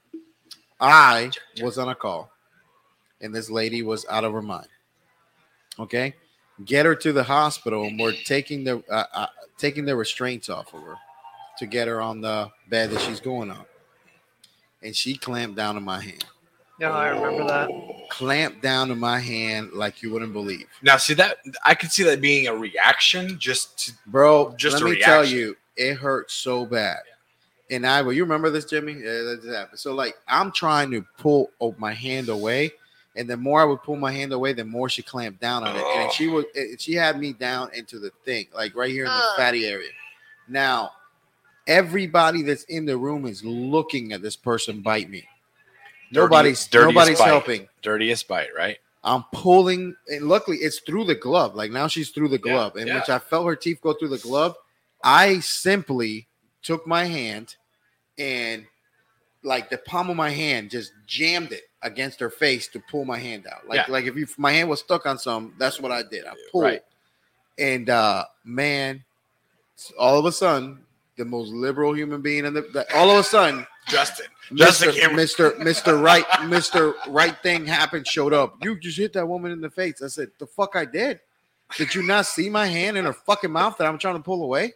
[0.80, 1.30] I
[1.62, 2.30] was on a call,
[3.20, 4.68] and this lady was out of her mind.
[5.78, 6.14] Okay,
[6.64, 9.26] get her to the hospital, and we're taking the uh, uh,
[9.59, 10.94] taking the restraints off of her
[11.59, 13.64] to get her on the bed that she's going on,
[14.82, 16.24] and she clamped down on my hand.
[16.81, 17.70] No, I remember that.
[18.09, 22.03] Clamped down on my hand like you wouldn't believe, Now, see that I could see
[22.05, 23.39] that being a reaction.
[23.39, 24.55] Just to, bro.
[24.57, 27.01] Just let a me tell you, it hurt so bad.
[27.70, 28.94] And I, well, you remember this, Jimmy?
[28.94, 29.78] Yeah, that just happened.
[29.78, 32.73] So, like, I'm trying to pull oh, my hand away,
[33.15, 35.77] and the more I would pull my hand away, the more she clamped down on
[35.77, 39.05] it, and she was, it- she had me down into the thing, like right here
[39.05, 39.36] in the Ugh.
[39.36, 39.90] fatty area.
[40.48, 40.93] Now,
[41.66, 45.28] everybody that's in the room is looking at this person bite me.
[46.12, 47.27] Nobody's dirtiest nobody's bite.
[47.27, 47.69] helping.
[47.82, 48.78] dirtiest bite, right?
[49.03, 51.55] I'm pulling, and luckily it's through the glove.
[51.55, 52.97] Like now she's through the Yeah, glove, in yeah.
[52.97, 54.55] which I felt her teeth go through the glove.
[55.03, 56.27] I simply
[56.62, 57.57] took my hand
[58.19, 58.66] and,
[59.43, 63.16] like the palm of my hand, just jammed it against her face to pull my
[63.16, 63.66] hand out.
[63.66, 63.93] Like, Yeah.
[63.93, 66.27] like if you, my hand was stuck on some, that's what I did.
[66.27, 66.82] I pulled, Right.
[67.57, 69.03] and uh man,
[69.99, 70.85] all of a sudden,
[71.16, 73.66] the most liberal human being in the all of a sudden.
[73.91, 74.27] Justin.
[74.51, 74.57] Mr.
[74.57, 75.11] Justin came.
[75.11, 75.57] Mr.
[75.59, 76.03] Mr.
[76.03, 76.95] Right, Mr.
[77.09, 78.57] Right thing happened, showed up.
[78.62, 80.03] You just hit that woman in the face.
[80.03, 81.21] I said, The fuck I did.
[81.77, 84.43] Did you not see my hand in her fucking mouth that I'm trying to pull
[84.43, 84.75] away?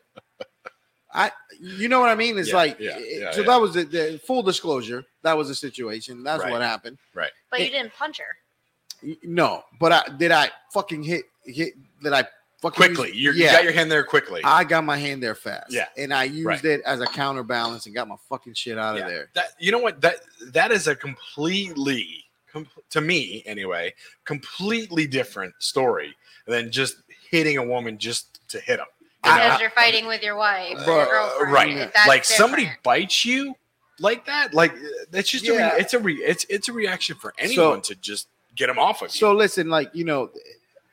[1.12, 1.30] I
[1.60, 2.36] you know what I mean?
[2.38, 3.46] It's Yeah, like yeah, yeah, so yeah.
[3.46, 5.04] that was the, the full disclosure.
[5.22, 6.22] That was the situation.
[6.24, 6.50] That's Right.
[6.52, 6.98] what happened.
[7.14, 7.30] Right.
[7.50, 9.16] But you didn't punch her.
[9.22, 12.30] No, but I did I fucking hit hit did I fucking
[12.70, 13.08] quickly.
[13.08, 14.40] use- You're, You got your hand there quickly.
[14.44, 15.72] I got my hand there fast.
[15.72, 15.86] Yeah.
[15.96, 16.64] And I used Right.
[16.64, 19.02] it as a counterbalance and got my fucking shit out Yeah.
[19.02, 19.30] of there.
[19.34, 20.16] That you know what that
[20.52, 26.14] that is a completely com- to me anyway completely different story
[26.46, 26.96] than just
[27.30, 28.86] hitting a woman just to hit them.
[29.22, 31.52] I- because I- you're fighting with your wife or But, your uh, girlfriend.
[31.52, 33.54] right That's like somebody bites you
[34.00, 34.72] like that like
[35.10, 38.26] that's just a re- it's a re- it's it's a reaction for anyone to just
[38.56, 40.30] get them off of you So listen, like you know,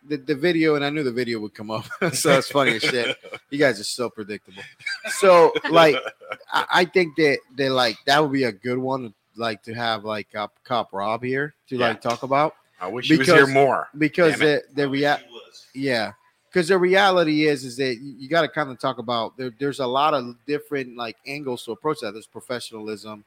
[0.07, 2.81] the, the video, and I knew the video would come up, so it's funny as
[2.81, 3.17] shit.
[3.49, 4.63] You guys are so predictable.
[5.19, 5.95] So like,
[6.51, 10.03] I, I think that they like that would be a good one, like to have
[10.03, 11.89] like cop, cop Rob here to Yeah.
[11.89, 12.55] like talk about.
[12.79, 13.89] I wish he was here because- more.
[13.97, 15.17] because Damn the the rea-
[15.75, 16.13] yeah.
[16.49, 19.51] Because the reality is is that you, you got to kind of talk about there,
[19.57, 22.11] there's a lot of different like angles to approach that.
[22.11, 23.23] There's professionalism.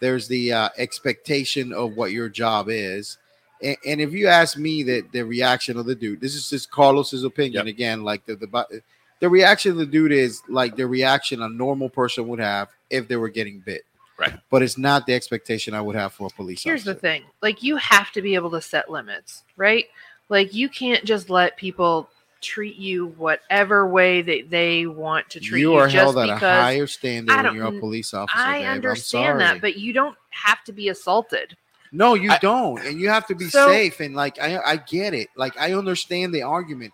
[0.00, 3.18] There's the uh, expectation of what your job is
[3.62, 6.70] and, and if you ask me that the reaction of the dude this is just
[6.70, 8.82] carlos's opinion again like the, the
[9.20, 13.08] the reaction of the dude is like the reaction a normal person would have if
[13.08, 13.82] they were getting bit
[14.16, 14.32] Right.
[14.48, 16.68] but it's not the expectation i would have for a police officer.
[16.70, 19.86] Here's the thing like, you have to be able to set limits, right?
[20.28, 22.08] Like, you can't just let people
[22.40, 25.72] treat you whatever way that they want to treat you.
[25.72, 28.14] you are just held at a because higher standard I when don't- you're a police
[28.14, 28.38] officer.
[28.38, 28.68] I babe.
[28.68, 31.56] Understand that, but you don't have to be assaulted.
[31.94, 34.00] No, you I- don't, and you have to be So- safe.
[34.00, 35.28] And like, I, I get it.
[35.36, 36.92] Like, I understand the argument,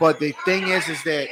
[0.00, 1.28] but the thing is, is that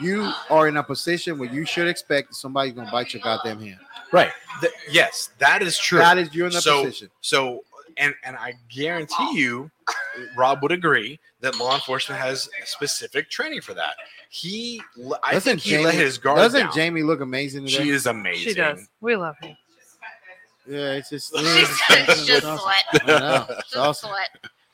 [0.00, 3.80] you are in a position where you should expect somebody's gonna bite your goddamn hand.
[4.12, 4.32] right
[4.62, 7.10] Th- yes that is true That is you're in that So- position.
[7.20, 7.64] So,
[7.98, 9.70] and and I guarantee you,
[10.36, 13.94] Rob would agree that law enforcement has specific training for that.
[14.30, 14.80] He,
[15.24, 16.72] I Doesn't think he let his guard Doesn't down.
[16.74, 17.82] Jamie look amazing today?
[17.82, 18.48] she is amazing.
[18.48, 18.88] She does.
[19.00, 19.56] We love her.
[20.70, 22.58] Yeah, it's just, She's it's just awesome.
[22.58, 23.02] sweat.
[23.04, 23.46] I know.
[23.50, 24.10] It's Just awesome.
[24.10, 24.28] sweat.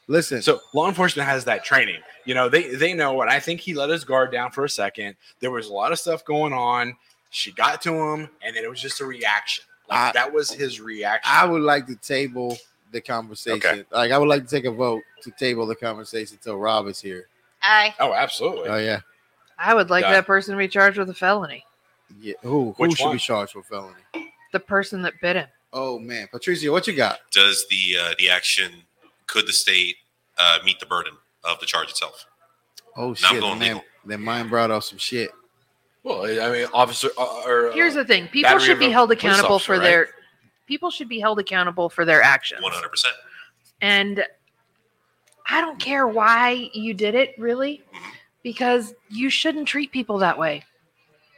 [0.09, 2.01] Listen, So law enforcement has that training.
[2.25, 3.29] You know, they they know what.
[3.29, 5.17] I think he let his guard down for a second.
[5.41, 6.95] There was a lot of stuff going on.
[7.31, 9.65] She got to him, and then it was just a reaction.
[9.89, 11.29] Like, I- that was his reaction.
[11.35, 12.57] I would like to table
[12.93, 13.59] the conversation.
[13.59, 13.85] Okay.
[13.91, 17.01] Like, I would like to take a vote to table the conversation until Rob is
[17.01, 17.27] here.
[17.63, 18.69] I oh, absolutely.
[18.69, 19.01] Oh yeah,
[19.59, 21.65] I would like Got that person to be charged with a felony.
[22.21, 22.35] yeah.
[22.43, 23.17] Who who Which should one?
[23.17, 23.95] be charged with felony?
[24.53, 25.47] The person that bit him.
[25.79, 27.19] Oh man, Patricia, what you got?
[27.33, 28.73] Does the uh, the action
[29.27, 29.97] could the state
[30.39, 31.13] uh, meet the burden
[31.45, 32.25] of the charge itself?
[32.97, 33.69] Oh I'm shit, going man.
[33.69, 33.85] legal.
[34.07, 35.31] Then mine brought up some shit.
[36.03, 37.09] well, I mean, officer.
[37.19, 39.83] Uh, or, Here's the thing: people should be held accountable officer, for right?
[39.83, 40.09] their.
[40.67, 42.63] People should be held accountable for their actions.
[42.63, 43.15] One hundred percent.
[43.83, 44.25] And
[45.47, 48.01] I don't care why you did it, really, Mhm.
[48.43, 50.65] because you shouldn't treat people that way.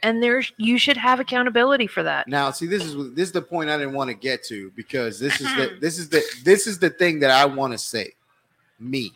[0.03, 2.27] And there's you should have accountability for that.
[2.27, 5.19] Now, see, this is this is the point I didn't want to get to because
[5.19, 8.13] this is the this is the this is the thing that I want to say.
[8.79, 9.11] Me,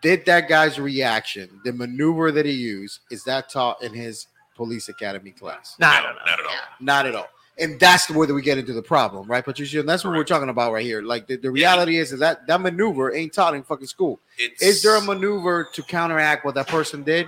[0.00, 4.88] did that guy's reaction, the maneuver that he used, is that taught in his police
[4.88, 5.76] academy class?
[5.78, 6.54] No, I no, don't at all.
[6.80, 7.28] Not at all.
[7.58, 9.80] And that's where we get into the problem, right, Patricia?
[9.80, 11.00] And that's what we're talking about right here.
[11.00, 14.20] Like the, the reality is, is that that maneuver ain't taught in fucking school.
[14.38, 17.26] It's, Is there a maneuver to counteract what that person did?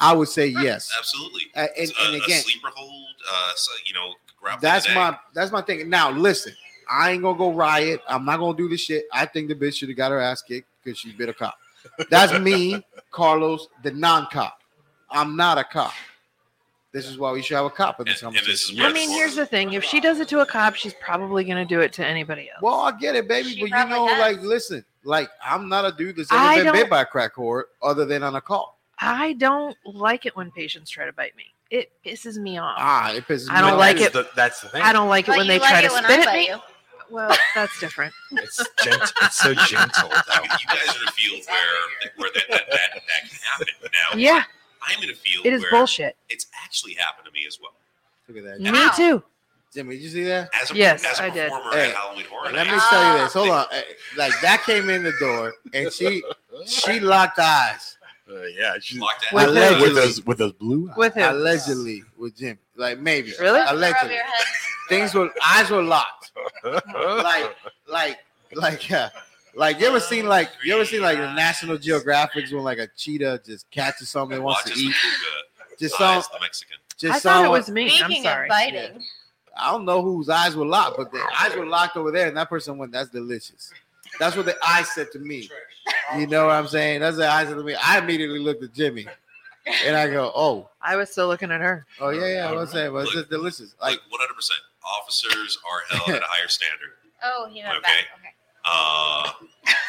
[0.00, 0.92] I would say yes.
[0.98, 1.42] Absolutely.
[1.54, 2.92] Uh, and, a, and a again, sleeper hold.
[3.28, 5.88] Uh, so, you know, grab that's my that's my thing.
[5.88, 6.52] Now listen,
[6.90, 8.00] I ain't gonna go riot.
[8.08, 9.06] I'm not gonna do this shit.
[9.12, 11.56] I think the bitch should have got her ass kicked because she bit a cop.
[12.10, 14.60] That's me, Carlos, the non-cop.
[15.10, 15.92] I'm not a cop.
[16.92, 18.80] This is why we should have a cop in this And- and this conversation.
[18.80, 21.58] I mean, here's the thing: if she does it to a cop, she's probably going
[21.58, 22.62] to do it to anybody else.
[22.62, 24.18] Well, I get it, baby, She but you know, has.
[24.18, 27.34] like, listen, like, I'm not a dude that's I ever been bit by a crack
[27.34, 28.75] whore other than on a call.
[28.98, 31.44] I don't like it when patients try to bite me.
[31.70, 32.76] It pisses me off.
[32.78, 33.78] Ah, it pisses I don't off.
[33.78, 34.12] like that's it.
[34.14, 34.82] The, that's the thing.
[34.82, 36.34] I don't like it But when they like try it to when I spit at
[36.34, 36.46] me.
[36.48, 36.56] you.
[37.10, 38.12] Well, that's different.
[38.32, 40.08] It's gent- It's so gentle.
[40.12, 40.42] I Though.
[40.42, 43.66] you guys are in a field where where that that, that, that can happen.
[43.84, 44.42] Now, Yeah,
[44.82, 46.16] I'm in a field it is where bullshit.
[46.28, 47.72] it's actually happened to me as well.
[48.28, 48.60] Look at that.
[48.60, 48.92] Me Ow.
[48.96, 49.22] too.
[49.74, 50.48] Jimmy, did you see that?
[50.60, 51.50] As a, Yes, as a I did.
[51.50, 53.32] performer Hey, at Halloween Horror Let me tell you this.
[53.34, 53.66] Hold on.
[54.16, 56.22] Like, that came in the door and she
[56.66, 57.95] she locked eyes.
[58.28, 59.48] Uh, yeah, she's locked at With
[59.80, 60.96] with, those with those blue eyes.
[60.96, 61.34] With him.
[61.34, 62.58] Allegedly with Jimmy.
[62.74, 63.32] Like, maybe.
[63.40, 63.60] Really?
[63.66, 64.16] Allegedly.
[64.88, 66.32] Things were, eyes were locked.
[66.64, 67.56] like
[67.88, 68.18] like
[68.54, 69.08] like uh,
[69.54, 72.88] like you ever seen like you ever seen like the National Geographics when like a
[72.96, 76.76] cheetah just catches something it wants to eat Fuga, just saw Size, the Mexican.
[76.98, 78.00] just I saw thought it was me.
[78.02, 78.46] I'm sorry.
[78.46, 79.02] of biting,
[79.56, 82.36] I don't know whose eyes were locked but the eyes were locked over there and
[82.36, 83.72] that person went that's delicious
[84.18, 85.48] that's what the eyes said to me
[86.16, 88.72] you know what I'm saying that's the eyes said to me I immediately looked at
[88.72, 89.06] Jimmy
[89.84, 91.86] and I go oh I was still looking at her.
[92.00, 94.34] oh yeah yeah I was saying but it's delicious like Like 100.
[94.34, 94.60] percent
[95.02, 96.90] Officers are held at a higher standard.
[97.24, 97.82] oh, he went Okay.
[97.82, 98.04] back.
[98.20, 98.32] Okay.
[98.64, 99.30] Uh,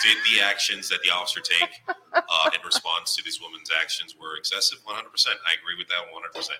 [0.03, 1.69] did the actions that the officer take
[2.13, 4.79] uh, in response to these women's actions were excessive?
[4.85, 5.09] 100.
[5.11, 6.33] percent I agree with that 100.
[6.33, 6.59] percent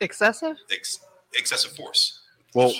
[0.00, 0.56] Excessive?
[0.70, 1.00] Ex-
[1.34, 2.20] Excessive force.
[2.54, 2.72] Well,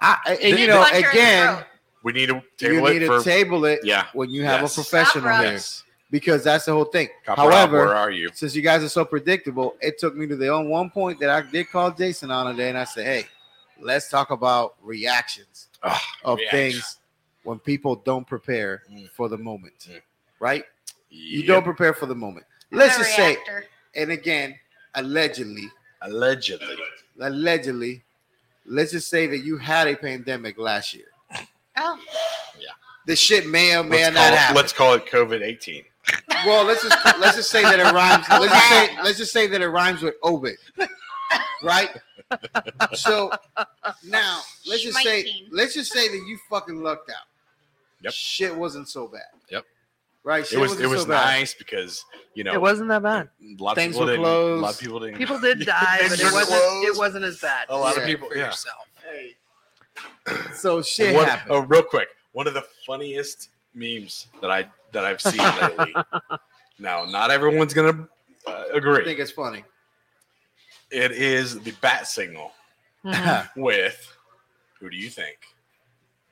[0.00, 1.66] I, I He you know punch her in the again throat.
[2.02, 4.06] We need to you table need it to for table it yeah.
[4.12, 4.72] when you have Yes.
[4.72, 5.82] a professional Stop, here Yes.
[6.10, 7.08] because that's the whole thing.
[7.26, 8.30] Copper Rob, However, where are you?
[8.34, 11.30] since you guys are so predictable, it took me to the on one point that
[11.30, 13.26] I did call Jason on today, and I said, "Hey,
[13.80, 15.68] let's talk about reactions
[16.24, 16.50] of reaction.
[16.72, 16.98] things
[17.44, 19.08] when people don't prepare Mm.
[19.10, 20.00] for the moment, Mm.
[20.40, 20.64] right?
[21.10, 22.44] You don't prepare for the moment.
[22.70, 23.38] I'm Let's a just say,
[23.94, 24.58] and again,
[24.94, 25.70] allegedly,
[26.02, 26.76] allegedly.
[27.20, 28.04] allegedly,
[28.66, 31.06] let's just say that you had a pandemic last year.
[31.78, 31.98] Oh,
[33.06, 34.56] This shit may or may Let's not call, it, happen.
[34.56, 35.84] let's call it COVID eighteen.
[36.46, 38.26] Well, let's just let's just say that it rhymes.
[38.30, 40.56] Let's just say let's just say that it rhymes with Ovid,
[41.62, 41.90] right?
[42.94, 43.30] So
[44.04, 47.16] now let's just say let's just say that you fucking lucked out.
[48.02, 48.12] Yep.
[48.12, 49.22] Shit wasn't so bad.
[49.50, 49.64] Yep.
[50.24, 50.42] Right.
[50.42, 51.24] It Shit was wasn't it was so bad.
[51.38, 53.28] nice because you know It wasn't that bad.
[53.42, 54.26] a lot of Things people were didn't.
[54.26, 55.16] A lot of people didn't.
[55.18, 56.84] People did die, but it wasn't.
[56.84, 57.66] It wasn't as bad.
[57.70, 58.02] A lot Yeah.
[58.02, 58.28] of people.
[58.28, 58.46] for Yeah.
[58.46, 58.86] yourself.
[60.54, 61.50] So shit One- happened.
[61.52, 65.94] oh, real quick, one of the funniest memes that I that I've seen lately.
[66.78, 68.06] now, not everyone's gonna
[68.46, 69.04] uh, I agree.
[69.04, 69.64] think it's funny.
[70.90, 72.52] It is the bat signal
[73.04, 73.48] Mhm.
[73.56, 74.14] with
[74.80, 75.36] who do you think?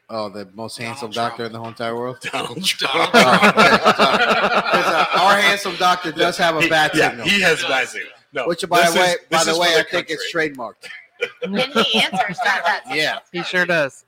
[0.09, 1.47] oh, the most handsome Donald doctor Trump.
[1.49, 2.19] in the whole entire world.
[2.33, 3.13] Donald Trump.
[3.13, 3.27] Because,
[3.99, 8.13] uh, our handsome doctor does have a He- bat yeah, signal, he has bat signal.
[8.33, 10.87] No, which by the way, is- by the way, I think it's trademarked.
[11.43, 12.83] And he answers that.
[12.89, 14.05] Yeah, He sure does.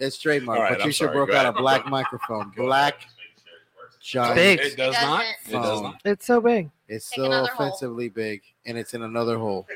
[0.00, 0.48] it's trademarked.
[0.48, 2.50] All right, I'm Patricia sorry, broke out a black microphone.
[2.56, 2.94] Black
[4.00, 4.34] giant.
[4.36, 4.60] Big.
[4.60, 5.24] It does not.
[5.48, 6.00] It does not.
[6.04, 6.70] It's so big.
[6.88, 7.66] It's Take so another hole.
[7.66, 9.66] offensively big, and it's in another hole.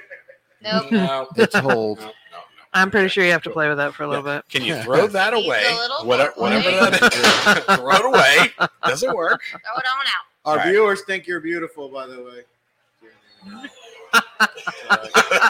[0.62, 0.90] nope.
[0.92, 1.98] No, It's hold.
[2.00, 2.38] no, no, no.
[2.74, 4.44] I'm pretty sure you have to play with that for a little bit.
[4.50, 5.64] Can you throw that away?
[6.04, 7.76] Whatever, whatever that is.
[7.76, 8.68] throw it away.
[8.84, 9.40] Doesn't work.
[9.50, 10.24] Throw it on out.
[10.44, 10.68] Our All right.
[10.70, 12.42] viewers think you're beautiful, by the way.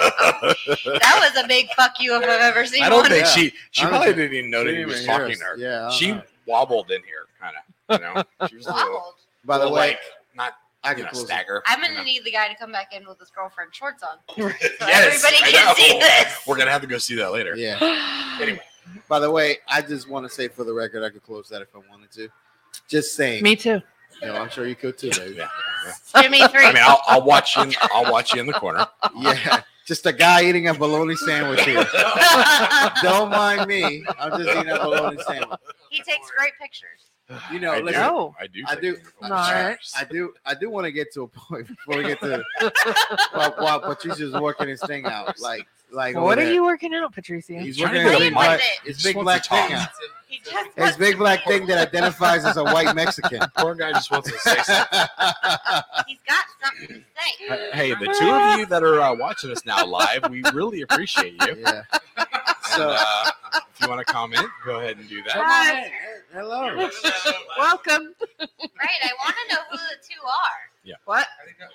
[0.00, 3.10] That was a big fuck you if I've ever seen I don't one.
[3.10, 3.32] think Yeah.
[3.32, 3.52] she.
[3.70, 5.56] She I probably didn't even know that he was Didn't talking to her.
[5.56, 7.62] Yeah, She don't wobbled in here, kind of.
[8.00, 9.14] You know, she was a little, Wobbled.
[9.44, 9.98] By the little, way, like,
[10.34, 10.54] not
[10.84, 11.26] I you can know, close it.
[11.26, 11.62] stagger.
[11.66, 12.02] I'm gonna know.
[12.02, 14.18] need the guy to come back in with his girlfriend shorts on.
[14.28, 16.46] So Yes, everybody can see this.
[16.46, 17.56] We're gonna have to go see that later.
[17.56, 17.78] Yeah.
[18.40, 18.60] Anyway,
[19.08, 21.60] By the way, I just want to say for the record, I could close that
[21.60, 22.28] if I wanted to.
[22.86, 23.42] Just saying.
[23.42, 23.82] Me too.
[24.20, 25.36] You know, I'm sure you could too, baby.
[25.36, 26.22] Yeah.
[26.22, 26.64] Jimmy three.
[26.64, 27.62] I mean, I'll, I'll watch you.
[27.62, 28.86] In, I'll watch you in the corner.
[29.16, 29.62] Yeah.
[29.86, 31.82] Just a guy eating a bologna sandwich here.
[33.02, 34.04] Don't mind me.
[34.18, 35.58] I'm just eating a bologna sandwich.
[35.90, 37.10] he takes great pictures.
[37.52, 38.34] You know, I listen, do.
[38.38, 38.64] I do.
[38.66, 39.78] I do- wonderful All right.
[39.96, 42.42] I do I do want to get to a point before we get to
[43.32, 45.38] while, while Patricia's working his thing out.
[45.38, 46.52] Like like Well, what are there.
[46.52, 47.54] you working out, Patricia?
[47.60, 49.88] He's Trying working to his get big black, his big black thing out.
[50.28, 50.40] He
[50.76, 53.40] His big black thing that identifies as a white Mexican.
[53.56, 54.98] Poor guy just wants to say something.
[56.06, 56.94] He's got something to
[57.48, 57.70] say.
[57.72, 61.32] Hey, the two of you that are uh, watching us now live, we really appreciate
[61.46, 61.56] you.
[61.60, 61.82] yeah.
[62.76, 65.32] So, uh, if you want to comment, go ahead and do that.
[65.34, 65.90] Hi.
[66.34, 66.76] Hello.
[67.56, 68.14] Welcome.
[68.38, 69.00] Right.
[69.02, 70.60] I want to know who the two are.
[70.84, 70.94] Yeah.
[71.06, 71.26] What?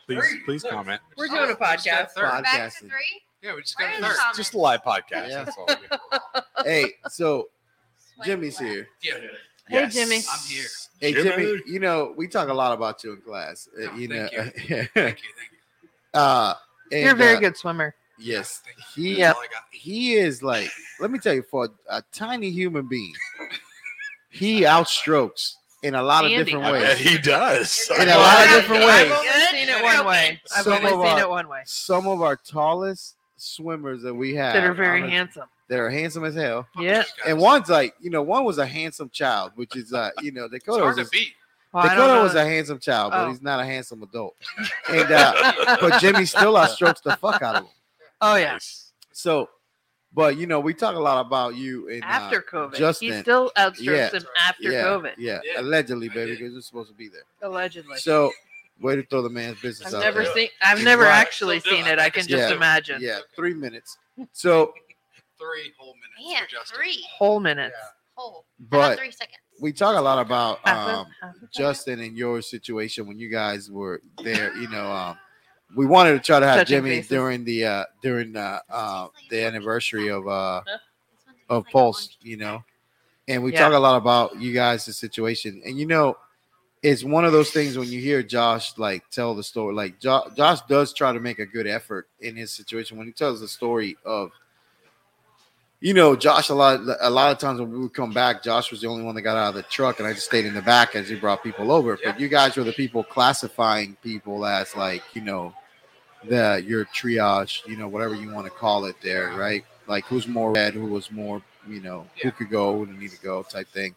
[0.06, 1.02] Please, please comment.
[1.18, 2.14] We're doing a podcast.
[2.15, 2.44] Podcast.
[2.44, 3.23] Back to three.
[3.43, 4.23] Yeah, we just got Where a is third.
[4.23, 4.33] Tom?
[4.35, 5.29] Just a live podcast.
[5.29, 5.43] Yeah.
[5.43, 5.67] That's all.
[6.65, 7.49] Hey, so
[8.23, 8.87] Jimmy's here.
[9.01, 9.15] Yeah,
[9.67, 10.17] Hey, Jimmy.
[10.31, 10.65] I'm here.
[11.01, 11.29] Hey Jimmy.
[11.43, 13.67] Jimmy, you know we talk a lot about you in class.
[13.77, 14.87] Uh, Oh, you know, thank Thank you.
[14.93, 15.17] Thank
[16.13, 16.19] you.
[16.19, 16.53] uh,
[16.91, 17.93] You're a very uh, good swimmer.
[18.17, 19.03] Yes, Thank you.
[19.15, 19.27] he Yeah.
[19.27, 19.63] That's all I got.
[19.71, 20.69] he is like.
[21.01, 23.13] Let me tell you, for a, a tiny human being,
[24.29, 26.45] he outstrokes in a lot of Andy.
[26.45, 26.99] different I bet ways.
[26.99, 27.91] he does.
[27.99, 28.55] In a lot of Yeah.
[28.61, 29.19] different I've ways.
[29.19, 30.41] only seen it one way.
[30.55, 31.61] I've Some only of seen our- it one way.
[31.65, 35.47] Some of our tallest swimmers that we have That are very on handsome.
[35.69, 36.67] that are handsome as hell.
[36.77, 37.03] Yeah.
[37.27, 40.45] And one's like, you know, one was a handsome child, which is, uh, you know,
[40.45, 41.33] It's Dakota hard was, to beat.
[41.73, 43.29] Well, Dakota was a handsome child, but Oh.
[43.29, 44.35] he's not a handsome adult.
[44.89, 47.69] And uh, but Jimmy still outstrokes the fuck out of him.
[48.21, 48.57] oh yeah.
[49.11, 49.49] So,
[50.13, 53.13] but you know, we talk a lot about you and After uh, COVID, Justin.
[53.13, 54.19] he still outstrips Yeah.
[54.19, 55.61] him after yeah, COVID, Yeah, Yeah.
[55.61, 57.23] allegedly, baby, because you're supposed to be there.
[57.41, 57.97] allegedly.
[57.97, 58.31] So,
[58.81, 60.33] way to throw the man's business I've out never there.
[60.33, 60.49] seen.
[60.61, 61.11] I've He's never right.
[61.11, 61.93] actually Still do seen it.
[61.93, 61.99] it.
[61.99, 62.55] I can just Yeah.
[62.55, 62.97] imagine.
[63.01, 63.97] Yeah, three minutes.
[64.31, 64.73] So,
[65.39, 66.77] Three whole minutes Man, for Justin.
[66.77, 67.05] three.
[67.17, 67.75] Whole minutes.
[68.15, 68.45] Whole.
[68.69, 69.39] but three seconds.
[69.59, 71.49] we talk a lot about Half a- um, half a second.
[71.53, 74.55] Justin and your situation when you guys were there.
[74.55, 75.17] You know, um,
[75.75, 77.09] we wanted to try to have Touching Jimmy faces.
[77.09, 80.71] during the uh, during uh, uh, the anniversary of uh, This
[81.25, 81.99] one tastes of like Pulse.
[82.05, 82.17] orange.
[82.21, 82.63] You know,
[83.27, 83.59] and we Yeah.
[83.59, 85.61] talk a lot about you guys' situation.
[85.65, 86.15] And you know,
[86.84, 89.73] it's one of those things when you hear Josh like tell the story.
[89.73, 93.14] Like jo- Josh does try to make a good effort in his situation when he
[93.14, 94.31] tells the story of.
[95.80, 96.47] You know, Josh.
[96.47, 99.03] A lot, a lot of times when we would come back, Josh was the only
[99.03, 101.10] one that got out of the truck, and I just stayed in the back as
[101.10, 101.99] he brought people over.
[102.01, 105.53] But you guys were the people classifying people as like, you know,
[106.23, 109.65] the your triage, you know, whatever you want to call it, there, right?
[109.88, 113.11] Like who's more red, who was more, you know, who could go, who didn't need
[113.11, 113.93] to go, type thing.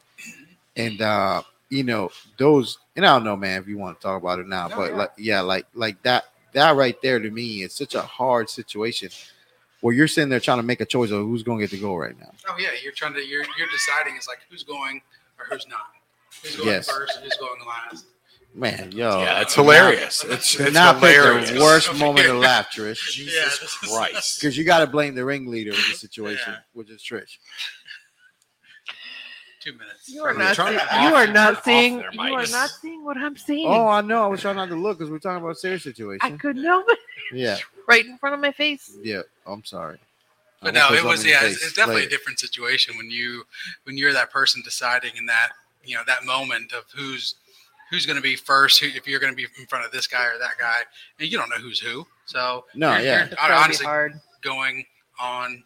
[0.76, 4.20] And uh you know, those and I don't know, man, if you want to talk
[4.20, 4.96] about it now, No, but yeah.
[4.96, 9.10] like yeah, like like that that right there to me is such a hard situation
[9.80, 11.80] where you're sitting there trying to make a choice of who's going to get the
[11.80, 12.30] goal right now.
[12.48, 15.02] Oh yeah, you're trying to you're you're deciding it's like who's going
[15.38, 15.80] or who's not.
[16.42, 16.90] Who's going Yes.
[16.90, 18.06] first and who's going last.
[18.54, 20.24] Man, yo, yeah, it's do hilarious.
[20.24, 21.50] It's, it's not pick hilarious.
[21.50, 22.84] the worst moment of laughter.
[22.84, 24.40] Trish, Jesus this is- Christ.
[24.40, 26.58] because you got to blame the ringleader in the situation, Yeah.
[26.72, 27.36] which is Trish.
[29.66, 30.08] Two minutes.
[30.08, 30.56] You are Turn- not.
[30.56, 31.96] See- you are not seeing.
[31.98, 33.66] their You are not seeing what I'm seeing.
[33.68, 34.22] Oh, I know.
[34.22, 36.64] I was trying not to look because we're talking about a serious situation I couldn't
[36.64, 36.86] help.
[37.32, 38.92] Yeah, Right in front of my face.
[39.02, 39.22] yeah.
[39.48, 39.98] I'm sorry.
[40.62, 42.14] But I no, it was yeah, it's, it's definitely later.
[42.14, 43.42] a different situation when you
[43.82, 45.50] when you're that person deciding in that
[45.84, 47.34] you know that moment of who's
[47.90, 50.06] who's going to be first, who, if you're going to be in front of this
[50.06, 50.82] guy or that guy,
[51.18, 52.06] and you don't know who's who.
[52.26, 53.14] So No, you're, yeah.
[53.16, 54.20] you're It's gotta be honestly hard.
[54.42, 54.84] going
[55.20, 55.64] on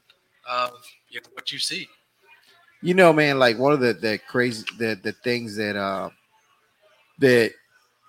[0.49, 0.73] of
[1.11, 1.89] you know, what you see.
[2.82, 6.11] You know, man, like one of the the crazy the the things that uh
[7.19, 7.52] that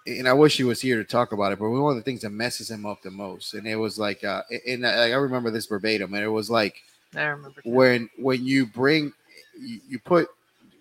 [0.07, 2.21] and I wish he was here to talk about it, but one of the things
[2.21, 5.51] that messes him up the most, and it was like, uh, and I, I remember
[5.51, 6.75] this verbatim, and it was like
[7.15, 7.61] I remember.
[7.63, 9.13] when when you bring,
[9.59, 10.29] you, you put,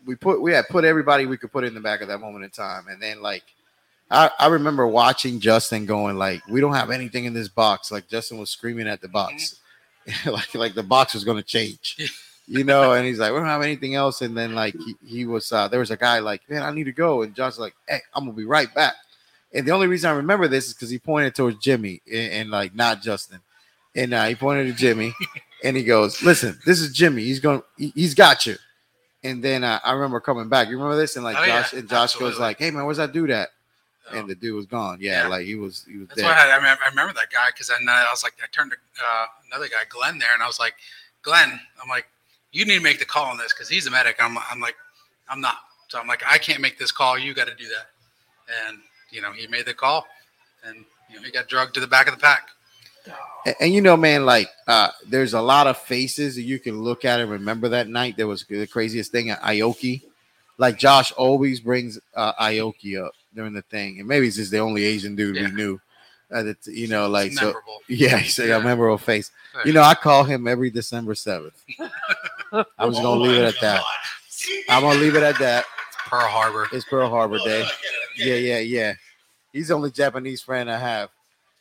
[0.07, 2.45] we put, we had put everybody we could put in the back of that moment
[2.45, 3.45] in time, and then like,
[4.11, 8.09] I I remember watching Justin going like, we don't have anything in this box, like
[8.09, 9.61] Justin was screaming at the box,
[10.27, 12.11] like like the box was going to change.
[12.51, 14.23] You know, and he's like, we don't have anything else.
[14.23, 16.85] And then like he, he was uh there was a guy like, Man, I need
[16.85, 17.23] to go.
[17.23, 18.95] And Josh's like, Hey, I'm gonna be right back.
[19.55, 22.51] And the only reason I remember this is because he pointed towards Jimmy and, and,
[22.51, 23.41] like not Justin.
[23.95, 25.13] And uh, he pointed to Jimmy
[25.65, 27.23] and he goes, Listen, this is Jimmy.
[27.23, 28.57] He's going he, he's got you.
[29.23, 30.69] And then uh, I remember coming back.
[30.69, 31.15] You remember this?
[31.15, 33.51] And like Oh, yeah, Josh and Josh goes like, Hey man, where's that dude at?
[34.11, 34.99] So, And the dude was gone.
[35.01, 35.29] Yeah, Yeah.
[35.29, 36.27] like he was he was that's dead.
[36.27, 38.73] why I, I, remember, I remember that guy because then I was like, I turned
[38.73, 40.75] to uh, another guy, Glenn, there, and I was like,
[41.23, 42.09] Glenn, I'm like,
[42.53, 44.17] you need to make the call on this because he's a medic.
[44.21, 44.75] I'm, I'm like,
[45.29, 45.57] I'm not.
[45.89, 47.19] So I'm like, I can't make this call.
[47.19, 47.87] You got to do that.
[48.69, 48.79] And
[49.11, 50.07] you know, he made the call,
[50.65, 52.49] and you know, he got drugged to the back of the pack.
[53.47, 56.81] And, and you know, man, like uh there's a lot of faces that you can
[56.83, 58.17] look at and remember that night.
[58.17, 60.03] There was the craziest thing at Aoki.
[60.59, 64.59] Like Josh always brings uh Aoki up during the thing, and maybe it's just the
[64.59, 65.45] only Asian dude Yeah.
[65.47, 65.81] we knew.
[66.33, 67.55] Uh, that you know, like so.
[67.89, 68.59] Yeah, he said Yeah.
[68.59, 69.33] a memorable face.
[69.57, 69.67] Right.
[69.67, 71.61] You know, I call him every December seventh.
[72.53, 73.83] I'm just gonna leave it at that.
[74.69, 75.65] I'm gonna leave it at that.
[76.07, 76.69] Pearl Harbor.
[76.73, 77.65] It's Pearl Harbor Day.
[78.17, 78.95] Yeah, yeah, yeah.
[79.53, 81.11] He's the only Japanese friend I have.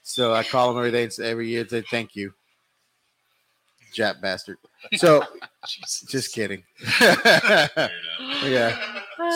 [0.03, 2.33] So I call him every day and say, every year and say thank you.
[3.95, 4.57] Jap bastard.
[4.95, 5.23] So
[6.07, 6.63] just kidding.
[8.43, 8.77] yeah.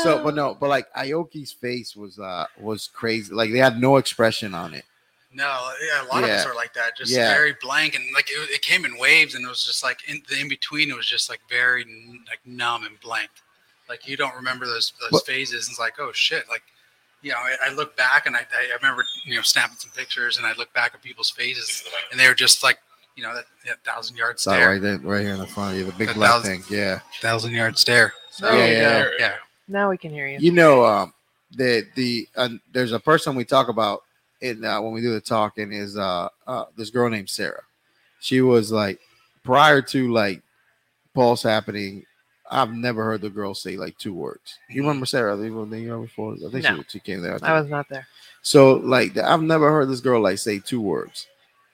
[0.04, 3.34] So but no, but like Aoki's face was uh was crazy.
[3.34, 4.86] Like they had no expression on it.
[5.34, 7.34] No, yeah, a lot of us are like that, just Yeah.
[7.34, 10.22] very blank, and like it, it came in waves, and it was just like in
[10.30, 11.84] the in between, it was just like very
[12.30, 13.30] like numb and blank.
[13.90, 15.68] Like you don't remember those those But- phases.
[15.68, 16.62] And it's like, oh shit, like
[17.22, 20.38] you know, I, I look back and I, I remember you know snapping some pictures,
[20.38, 22.78] and I look back at people's faces, and they were just like
[23.16, 25.48] you know that, that thousand yard It's all stare, right there, right here in the
[25.48, 26.78] front of you, the big That black thousand- thing.
[26.78, 27.00] Yeah.
[27.22, 28.14] thousand yard stare.
[28.32, 29.36] So There you Yeah, yeah,
[29.68, 30.38] Now we can hear you.
[30.40, 31.14] You know, um,
[31.56, 34.04] the the uh, there's a person we talk about
[34.44, 37.64] in uh, when we do the talking is uh, uh this girl named Sarah.
[38.20, 39.00] She was like
[39.44, 40.42] prior to like
[41.16, 42.06] Pulse happening.
[42.52, 44.60] I've never heard the girl say like two words.
[44.70, 45.36] You remember Sarah?
[45.36, 45.50] The
[45.80, 46.78] year before, I think No.
[46.84, 47.40] she, she came there.
[47.42, 48.06] I was not there.
[48.42, 51.28] So like I've never heard this girl like say two words.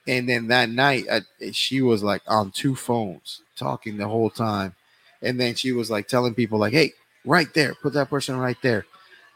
[0.06, 4.74] And then that night I, she was like on two phones talking the whole time.
[5.22, 6.92] And then she was like telling people like, "Hey,
[7.26, 8.86] right there, put that person right there."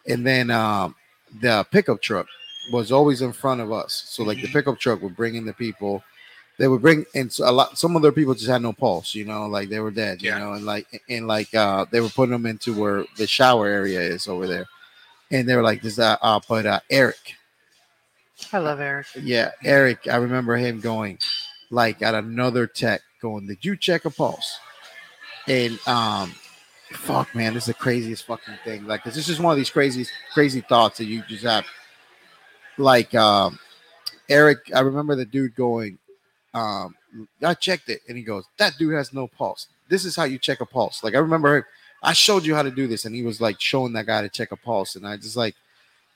[0.06, 0.94] And then um
[1.40, 2.26] the pickup truck
[2.70, 4.04] was always in front of us.
[4.06, 6.02] So like the pickup truck would bring in the people.
[6.58, 9.24] They would bring and so a lot some other people just had no pulse, you
[9.24, 10.34] know, like they were dead, yeah.
[10.34, 13.66] you know, and like and like uh they were putting them into where the shower
[13.66, 14.66] area is over there.
[15.30, 17.34] And they were like, this uh, uh but uh Eric,
[18.52, 19.06] I love Eric.
[19.20, 20.06] yeah, Eric.
[20.08, 21.18] I remember him going
[21.70, 24.58] like at another tech, going, "Did you check a pulse?"
[25.48, 26.34] And um,
[26.92, 28.86] fuck, man, this is the craziest fucking thing.
[28.86, 31.66] Like, this is just one of these crazy, crazy thoughts that you just have.
[32.78, 33.58] Like, um,
[34.28, 35.98] Eric, I remember the dude going,
[36.54, 36.94] um,
[37.42, 39.68] I checked it, and he goes, "That dude has no pulse.
[39.88, 41.66] This is how you check a pulse." Like, I remember.
[42.02, 44.28] I showed you how to do this, and he was like showing that guy to
[44.28, 45.54] check a pulse, and I just like,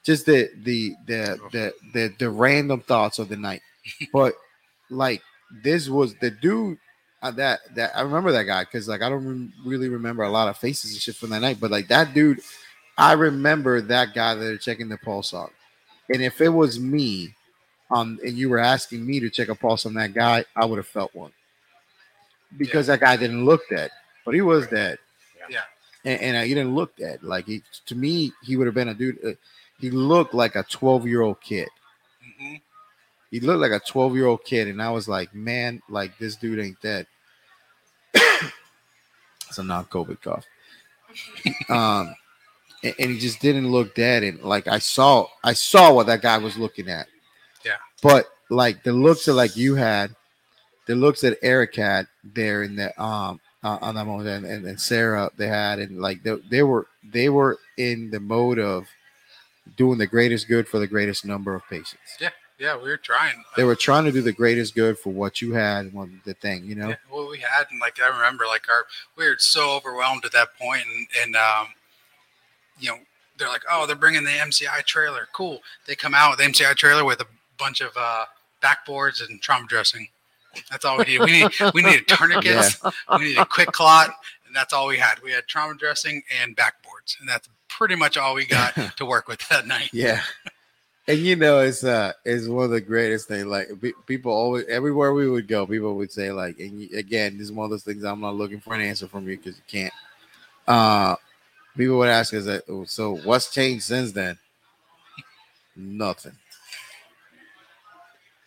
[0.05, 3.63] just the the the the the, the random thoughts of the night.
[4.13, 4.35] But
[4.91, 5.23] like,
[5.63, 6.79] this was the dude
[7.23, 10.31] uh, that that I remember that guy because like I don't rem- really remember a
[10.31, 12.41] lot of faces and shit from that night, but like that dude,
[12.97, 15.51] I remember that guy that they're checking the pulse on,
[16.09, 17.35] and if it was me,
[17.91, 20.77] um, and you were asking me to check a pulse on that guy, I would
[20.77, 21.33] have felt one
[22.57, 23.91] because that guy didn't look dead,
[24.25, 24.99] but he was dead.
[25.51, 25.61] Yeah.
[26.05, 28.89] and, and uh, he didn't look that like he to me he would have been
[28.89, 29.19] a dude.
[29.25, 29.33] Uh,
[29.79, 31.69] he looked like a twelve year old kid.
[32.39, 32.57] hmm
[33.31, 36.37] He looked like a twelve year old kid, and I was like, man, like this
[36.37, 37.07] dude ain't dead.
[38.15, 40.45] it's a non COVID cough.
[41.71, 42.15] um,
[42.83, 46.23] and, and he just didn't look dead, and like I saw, I saw what that
[46.23, 47.07] guy was looking at.
[47.65, 47.77] Yeah.
[48.03, 50.15] But like the looks that like you had,
[50.87, 54.67] the looks that Eric had there in the um uh, on that moment, and, and,
[54.67, 58.87] and Sarah they had, and like they, they were they were in the mode of
[59.77, 62.17] doing the greatest good for the greatest number of patients.
[62.21, 63.43] Yeah, yeah, we were trying.
[63.57, 66.35] They were trying to do the greatest good for what you had and what the
[66.35, 66.91] thing, you know.
[66.91, 68.87] Yeah, what we had, and like I remember, like our
[69.17, 71.69] we were so overwhelmed at that point, and and um,
[72.79, 72.99] you know,
[73.39, 75.61] they're like, oh, they're bringing the MCI trailer, cool.
[75.87, 77.27] They come out with the MCI trailer with a
[77.59, 78.25] bunch of uh,
[78.63, 80.09] backboards and trauma dressing.
[80.71, 81.21] That's all we need.
[81.21, 82.83] We need we needed tourniquets,
[83.19, 84.11] we needed a quick clot,
[84.47, 85.21] and that's all we had.
[85.23, 89.29] We had trauma dressing and backboards, and that's pretty much all we got to work
[89.29, 89.91] with that night.
[89.93, 90.21] Yeah.
[91.07, 93.47] And you know, it's uh, it's one of the greatest things.
[93.47, 97.39] Like pe- people always, everywhere we would go, people would say like, and you- again,
[97.39, 98.05] this is one of those things.
[98.05, 99.95] I'm not looking for an answer from you because you can't.
[100.67, 101.17] Uh,
[101.79, 102.65] people would ask us that.
[102.69, 104.39] "Oh, So what's changed since then?
[105.77, 106.37] Nothing.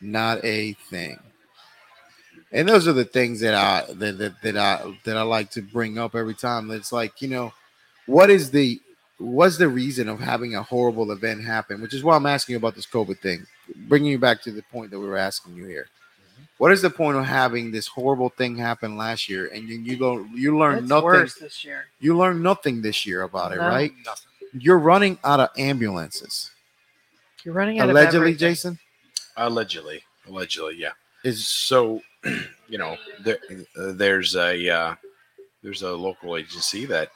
[0.02, 1.20] Not a thing.
[2.52, 5.62] And those are the things that I that, that, that I that I like to
[5.62, 6.70] bring up every time.
[6.72, 7.54] It's like you know,
[8.08, 8.82] what is the
[9.20, 11.82] what's the reason of having a horrible event happen?
[11.82, 13.48] Which is why I'm asking you about this COVID thing,
[13.88, 15.88] bringing you back to the point that we were asking you here.
[16.62, 19.98] What is the point of having this horrible thing happen last year, and you you
[19.98, 21.06] go you learn It's nothing?
[21.06, 21.86] worse this year.
[22.00, 23.68] You learn nothing this year about it, No.
[23.68, 23.92] right?
[24.06, 24.30] Nothing.
[24.54, 26.52] You're running out of ambulances.
[27.44, 28.38] You're running out Allegedly, of everything.
[28.38, 28.80] Jason
[29.38, 30.92] Allegedly, allegedly, yeah.
[31.24, 32.00] is So,
[32.70, 33.40] you know, there,
[33.76, 34.96] uh, there's a uh,
[35.64, 37.10] there's a local agency that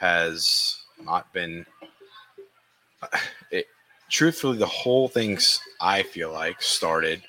[0.00, 1.64] has not been.
[3.52, 3.66] It,
[4.10, 7.22] truthfully, the whole thing's I feel like started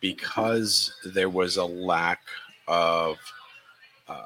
[0.00, 2.20] because there was a lack
[2.66, 3.16] of
[4.08, 4.24] uh,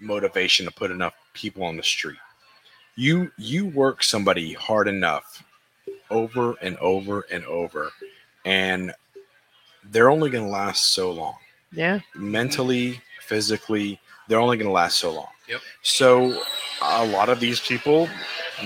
[0.00, 2.18] motivation to put enough people on the street.
[2.96, 5.42] You you work somebody hard enough
[6.10, 7.90] over and over and over,
[8.44, 8.92] and
[9.84, 11.36] they're only going to last so long
[11.72, 12.00] Yeah.
[12.14, 13.98] mentally, physically,
[14.28, 15.28] they're only going to last so long.
[15.48, 15.60] Yep.
[15.82, 16.42] So
[16.82, 18.08] a lot of these people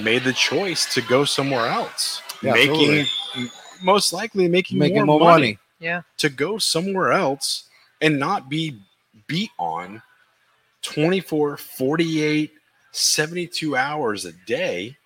[0.02, 3.06] made the choice to go somewhere else, Yeah, making
[3.82, 5.58] most likely making, making more, more money, money.
[5.80, 6.02] Yeah.
[6.18, 7.64] to go somewhere else
[8.00, 8.78] and not be
[9.26, 10.02] beat on
[10.82, 12.52] 24, 48,
[12.92, 14.96] 72 hours a day,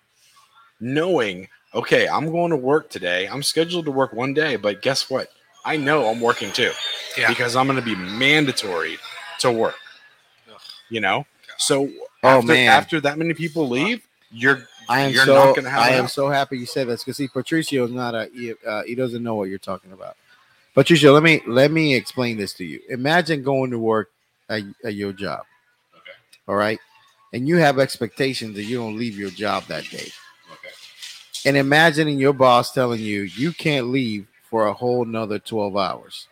[0.79, 3.27] knowing, okay, I'm going to work today.
[3.27, 5.29] I'm scheduled to work one day, but guess what?
[5.65, 6.71] I know I'm working too
[7.17, 7.27] Yeah.
[7.27, 8.97] because I'm going to be mandatory
[9.39, 9.75] to work.
[10.51, 10.59] Ugh.
[10.89, 11.25] You know,
[11.57, 11.89] so
[12.23, 12.69] Oh, after, man.
[12.69, 15.79] after that many people leave, you're I am you're so not going to have.
[15.81, 18.53] I an am so happy you said this because see, Patricio is not a he,
[18.67, 20.17] uh, he doesn't know what you're talking about.
[20.79, 22.79] Patricio, let me let me explain this to you.
[22.87, 24.11] Imagine going to work
[24.47, 25.41] at, at your job.
[25.93, 26.11] Okay.
[26.47, 26.79] All right,
[27.33, 30.09] and you have expectations that you don't leave your job that day.
[30.53, 30.69] Okay.
[31.45, 36.29] And imagining your boss telling you you can't leave for a whole nother 12 hours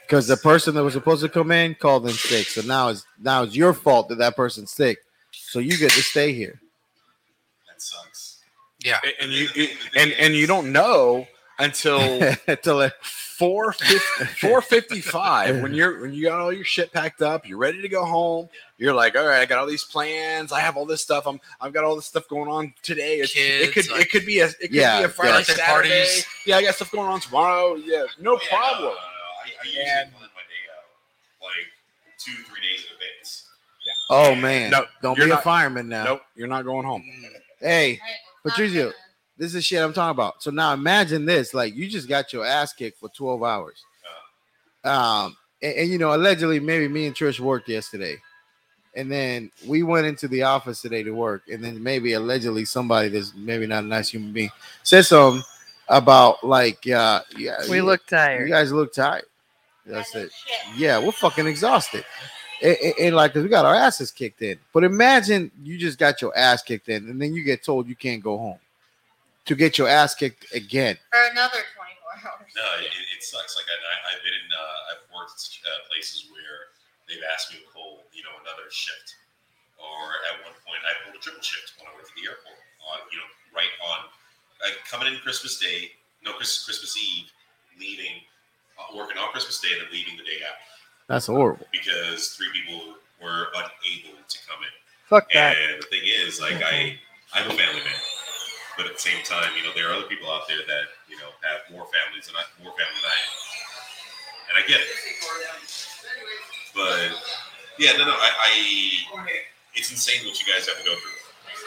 [0.00, 2.48] because the person that was supposed to come in called in sick.
[2.48, 4.98] So now it's now it's your fault that that person's sick.
[5.30, 6.61] So you get to stay here.
[8.84, 9.04] That sucks.
[9.04, 9.04] Yeah.
[9.04, 11.26] And- and you, you and and you don't know
[11.58, 11.98] until
[12.46, 17.80] Until it- 455 when you're when you got all your shit packed up you're ready
[17.82, 18.48] to go home
[18.78, 21.40] you're like all right i got all these plans i have all this stuff i'm
[21.60, 24.38] i've got all this stuff going on today It's- it could like- it could be
[24.40, 26.24] a it could Yeah, be a friday birthday saturday parties.
[26.46, 29.84] yeah i got stuff going on tomorrow yeah no Yeah, problem uh, I, I usually
[29.86, 30.84] And- plan my day out
[31.42, 31.66] like
[32.18, 33.48] two, three days in advance.
[34.10, 36.04] oh man, No, don't you're be a fireman now.
[36.04, 37.02] nope you're not going home
[37.60, 37.98] Hey,
[38.44, 38.92] Patricio,
[39.38, 40.42] this is shit I'm talking about.
[40.42, 43.84] So now imagine this: like you just got your ass kicked for 12 hours.
[44.84, 48.16] Um, and, and, you know, allegedly, maybe me and Trish worked yesterday,
[48.96, 53.08] and then we went into the office today to work, and then maybe allegedly somebody
[53.08, 54.50] that's maybe not a nice human being
[54.82, 55.42] said something
[55.88, 58.48] about like, uh, yeah, We you- look tired.
[58.48, 59.24] you guys look tired.
[59.86, 60.30] That's it.
[60.76, 62.04] Yeah, we're fucking exhausted.
[62.62, 64.58] And, and- and, like, 'cause we got our asses kicked in.
[64.72, 67.96] But imagine you just got your ass kicked in, and then you get told you
[67.96, 68.60] can't go home
[69.46, 70.96] to get your ass kicked again.
[71.10, 72.52] For another 24 hours.
[72.54, 73.56] No, it, it sucks.
[73.56, 76.70] Like I, I, I've been in, uh, I've worked uh, places where
[77.08, 79.16] they've asked me to pull, you know, another shift,
[79.82, 82.58] or at one point I pulled a triple shift when I went to the airport.
[82.82, 84.10] On, you know, right on,
[84.62, 87.30] like coming in Christmas Day, no Christmas Christmas Eve,
[87.78, 88.22] leaving,
[88.78, 90.66] uh, working on Christmas Day, and then leaving the day after
[91.12, 91.68] That's horrible.
[91.76, 94.72] because three people were unable to come in.
[95.12, 95.60] Fuck that.
[95.60, 96.96] And the thing is, like, I
[97.36, 98.00] I'm a family man,
[98.80, 101.20] but at the same time, you know, there are other people out there that you
[101.20, 103.32] know have more families and I, more family than I am,
[104.48, 104.88] and I get it.
[106.72, 107.12] But
[107.76, 108.52] yeah, no, no, I, I
[109.76, 111.20] it's insane what you guys have to go through.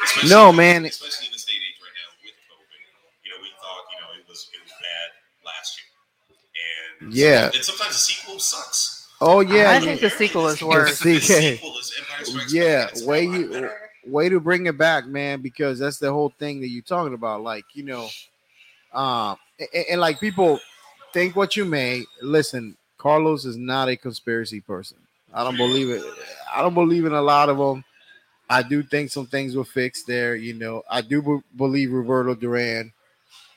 [0.06, 0.86] Especially, No, man.
[0.86, 2.82] especially in this day and age right now with COVID.
[3.22, 5.08] You know, we thought you know it was it was bad
[5.46, 5.90] last year,
[7.06, 7.54] and Yeah.
[7.54, 8.95] and sometimes the sequel sucks.
[9.22, 11.00] Oh yeah, I you- think the sequel is The worse.
[11.00, 12.54] See, sequel is Empire Strikes Back.
[12.54, 13.70] yeah, way why- you
[14.08, 17.42] way to bring it back, man, because that's the whole thing that you're talking about.
[17.42, 18.08] Like, you know,
[18.94, 20.60] um, and, and like people
[21.14, 22.04] think what you may.
[22.22, 24.98] Listen, Carlos is not a conspiracy person.
[25.34, 26.04] I don't believe it.
[26.54, 27.84] I don't believe in a lot of them.
[28.50, 30.36] I do think some things were fixed there.
[30.36, 32.94] You know, I do be- believe Roberto Duran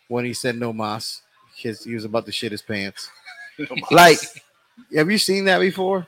[0.09, 1.21] when he said no mas,
[1.57, 3.11] his, he was about to shit his pants.
[3.91, 4.19] Like,
[4.95, 6.07] have you seen that before?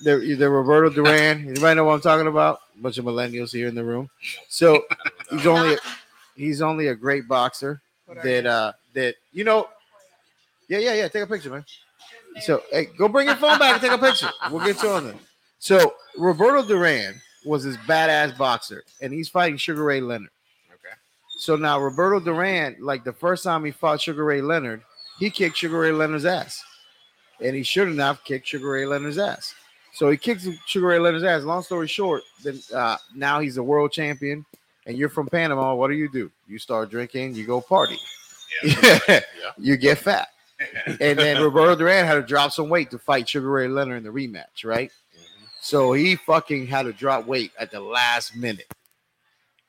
[0.00, 1.48] The, the Roberto Duran.
[1.48, 2.60] Anybody know what I'm talking about?
[2.78, 4.08] A bunch of millennials here in the room.
[4.48, 4.84] So
[5.30, 5.76] he's only
[6.36, 7.80] he's only a great boxer
[8.22, 9.68] that uh that you know.
[10.68, 11.08] Yeah, yeah, yeah.
[11.08, 11.64] Take a picture, man.
[12.40, 14.30] So hey, go bring your phone back and take a picture.
[14.50, 15.14] We'll get you on there.
[15.58, 20.30] So Roberto Duran was this badass boxer, and he's fighting Sugar Ray Leonard.
[20.70, 20.94] Okay.
[21.38, 24.82] So now Roberto Duran, like the first time he fought Sugar Ray Leonard,
[25.18, 26.62] he kicked Sugar Ray Leonard's ass,
[27.42, 29.54] and he shouldn't have kicked Sugar Ray Leonard's ass.
[29.92, 31.42] So he kicks Sugar Ray Leonard's ass.
[31.44, 34.44] Long story short, then uh, now he's a world champion,
[34.86, 35.74] and you're from Panama.
[35.74, 36.30] What do you do?
[36.46, 37.98] You start drinking, you go party,
[38.62, 39.20] Yeah.
[39.58, 40.28] you get fat,
[41.00, 44.04] and then Roberto Duran had to drop some weight to fight Sugar Ray Leonard in
[44.04, 44.90] the rematch, right?
[45.60, 48.72] So he fucking had to drop weight at the last minute.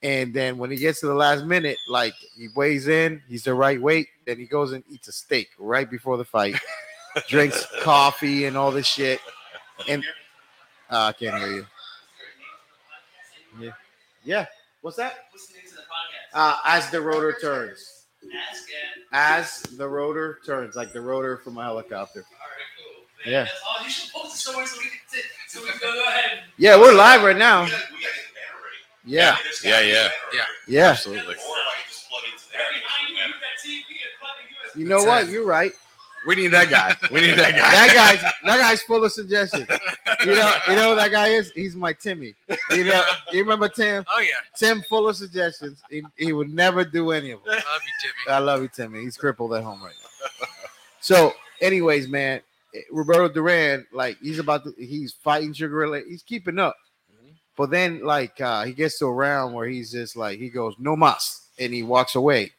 [0.02, 3.54] And then when he gets to the last minute, like he weighs in, he's the
[3.54, 4.08] right weight.
[4.26, 6.56] Then he goes and eats a steak right before the fight,
[7.27, 9.19] drinks coffee and all this shit.
[9.88, 10.03] And
[10.90, 11.65] uh, I can't hear you.
[13.60, 13.72] Yeah.
[14.23, 14.45] Yeah.
[14.81, 15.15] What's that?
[15.34, 16.34] Listening to the podcast.
[16.34, 18.03] Uh, as the rotor turns.
[19.11, 22.19] As the rotor turns, like the rotor from a helicopter.
[22.19, 23.31] All right, cool.
[23.31, 23.44] Yeah.
[23.44, 23.84] That's all.
[23.84, 26.40] You should post it somewhere so we can sit, so we can go, go ahead.
[26.57, 27.64] Yeah, we're live right now.
[27.64, 29.15] We gotta, we gotta get the banner ready.
[29.15, 29.38] Yeah.
[29.64, 30.10] Yeah, gotta be a yeah.
[30.34, 30.41] Yeah.
[30.68, 30.90] Yeah.
[30.91, 31.22] Absolutely.
[31.22, 32.81] Or if I can just plug into Right that.
[32.81, 34.81] behind you, you got TV and plug the USB.
[34.84, 35.30] You know what?
[35.30, 35.72] You're right.
[36.28, 36.96] We need that guy.
[37.12, 37.72] We need that guy.
[37.72, 39.68] That guy's that guy's full of suggestions.
[40.26, 41.52] You know, you know who that guy is?
[41.52, 42.36] He's my Timmy.
[42.72, 44.06] You know, you remember Tim?
[44.12, 45.82] Oh yeah, Tim full of suggestions.
[45.90, 47.54] He, he would never do any of them.
[47.54, 48.36] I love you, Jimmy.
[48.36, 49.02] I love you, Timmy.
[49.02, 50.48] He's crippled at home right now.
[51.02, 52.41] So, anyways, man,
[52.91, 56.04] Roberto Duran, like he's about to, he's fighting Sugar Ray.
[56.08, 56.76] He's keeping up,
[57.58, 60.76] but then like uh, he gets to a round where he's just like he goes
[60.78, 62.52] no mas, and he walks away,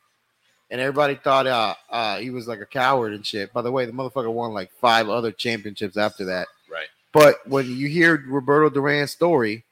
[0.71, 3.53] and everybody thought uh, uh he was like a coward and shit.
[3.53, 6.49] By the way, the motherfucker won like five other championships after that.
[6.71, 6.89] Right.
[7.13, 9.65] But when you hear Roberto Duran's story,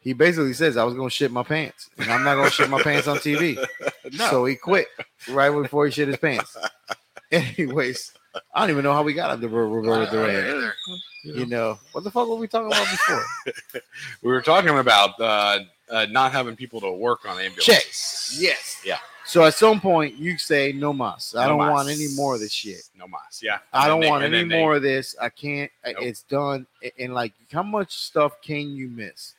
[0.00, 2.82] he basically says, "I was gonna shit my pants, and I'm not gonna shit my
[2.82, 3.64] pants on TV."
[4.12, 4.28] No.
[4.28, 4.88] So he quit
[5.28, 6.56] right before he shit his pants.
[7.30, 8.12] Anyways,
[8.52, 10.72] I don't even know how we got into Ro- Roberto Duran.
[11.22, 13.24] You know what the fuck were we talking about before?
[14.22, 17.66] We were talking about uh, uh, not having people to work on ambulances.
[17.66, 18.38] Checks.
[18.40, 18.80] Yes.
[18.84, 18.98] Yeah.
[19.26, 21.34] So at some point you say no mas.
[21.36, 21.70] I No don't mas.
[21.72, 22.82] want any more of this shit.
[22.98, 23.40] No mas.
[23.42, 23.58] Yeah.
[23.72, 25.14] I don't they- want any they- more of this.
[25.20, 25.70] I can't.
[25.86, 25.96] Nope.
[26.00, 26.66] It's done.
[26.98, 29.34] And like, how much stuff can you miss?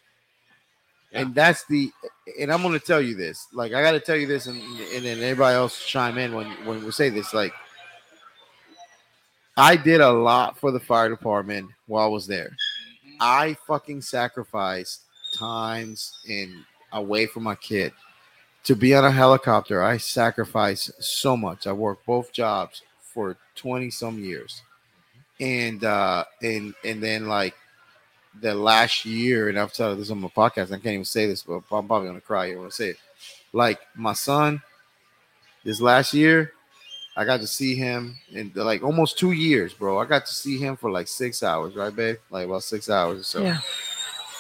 [1.12, 1.22] Yeah.
[1.22, 1.92] And that's the.
[2.40, 3.48] And I'm going to tell you this.
[3.52, 6.48] Like, I got to tell you this, and and then everybody else chime in when
[6.66, 7.34] when we say this.
[7.34, 7.52] Like,
[9.58, 12.50] I did a lot for the fire department while I was there.
[12.50, 13.18] Mm-hmm.
[13.20, 15.02] I fucking sacrificed
[15.38, 16.54] times and
[16.94, 17.92] away from my kid
[18.64, 19.84] to be on a helicopter.
[19.84, 21.68] I sacrificed so much.
[21.68, 24.62] I worked both jobs for 20 some years.
[25.40, 27.56] And uh and and then like
[28.40, 31.44] the last year, and I've told this on my podcast, I can't even say this,
[31.44, 32.98] but I'm probably gonna cry here when I say it.
[33.52, 34.62] Like my son,
[35.64, 36.54] this last year,
[37.16, 40.00] I got to see him in like almost two years, bro.
[40.00, 42.18] I got to see him for like six hours, right, babe?
[42.30, 43.44] Like about six hours or so.
[43.44, 43.60] Yeah.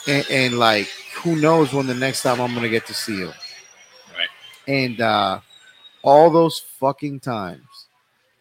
[0.07, 3.33] And, and like, who knows when the next time I'm gonna get to see him?
[4.67, 5.39] And uh
[6.03, 7.87] all those fucking times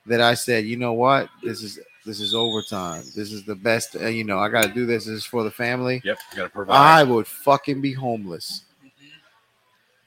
[0.06, 3.02] that I said, you know what, this is this is overtime.
[3.14, 3.97] This is the best.
[3.97, 5.05] Uh, you know, I got to do this.
[5.05, 6.01] This is for the family.
[6.05, 6.18] Yep.
[6.34, 6.76] Got to provide.
[6.76, 8.62] I would fucking be homeless.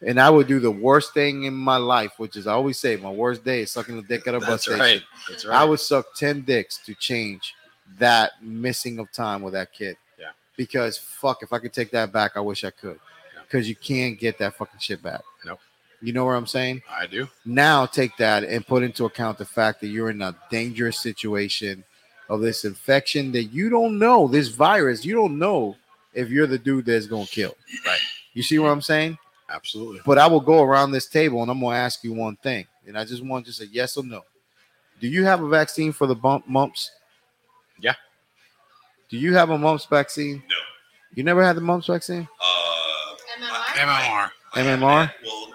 [0.05, 2.97] And I would do the worst thing in my life, which is I always say
[2.97, 4.79] my worst day is sucking the dick at a bus That's station.
[4.79, 5.01] right.
[5.29, 5.61] That's right.
[5.61, 7.55] I would suck 10 dicks to change
[7.99, 9.95] that missing of time with that kid.
[10.19, 10.31] Yeah.
[10.57, 12.99] Because fuck, if I could take that back, I wish I could.
[13.33, 13.43] Yeah.
[13.43, 15.21] Because you can't get that fucking shit back.
[15.45, 15.59] Nope.
[16.03, 16.81] You know what I'm saying?
[16.91, 17.29] I do.
[17.45, 21.81] Now take that and put into account the fact that you're in a dangerous situation
[22.27, 25.77] of this infection that you don't know, this virus, you don't know
[26.13, 27.55] if you're the dude that's gonna kill.
[27.85, 27.99] Right.
[28.33, 29.17] You see what I'm saying?
[29.49, 30.01] Absolutely.
[30.05, 32.97] But I will go around this table and I'm gonna ask you one thing, and
[32.97, 34.25] I just want just a yes or no.
[34.99, 36.91] Do you have a vaccine for the bump mumps?
[37.79, 37.95] Yeah.
[39.07, 40.43] Do you have a mumps vaccine?
[40.49, 40.55] No.
[41.15, 42.27] You never had the mumps vaccine?
[42.41, 43.75] Uh, MMR?
[43.75, 44.31] MMR.
[44.53, 45.11] MMR?
[45.23, 45.52] well,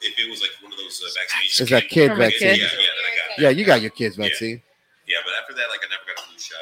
[0.00, 2.48] if it was like one of those uh, vaccinations, It's a kid From vaccine.
[2.54, 2.58] kid?
[2.58, 3.38] Yeah, yeah, that I got.
[3.42, 4.62] Yeah, you got your kids' vaccine.
[5.06, 6.58] Yeah, but after that, like I never got a flu shot.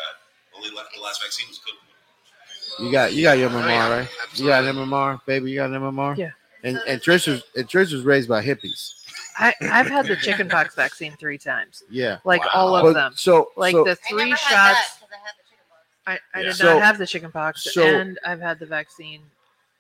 [0.57, 2.85] Only left the last vaccine was COVID.
[2.87, 4.09] You got you got your MMR, yeah, right?
[4.35, 5.51] You got an MMR, baby.
[5.51, 6.17] You got an MMR.
[6.17, 6.31] Yeah.
[6.65, 8.95] And and Trish was and Trish was raised by hippies.
[9.39, 12.19] I, I've had the chickenpox vaccine three times, Yeah.
[12.25, 12.51] like Wow.
[12.55, 13.13] all of But them.
[13.17, 15.83] So Like so, the I three never had that I had the chickenpox.
[16.07, 16.43] I, I Yeah.
[16.49, 19.23] did So- not have the chickenpox, so- and I've had the vaccine,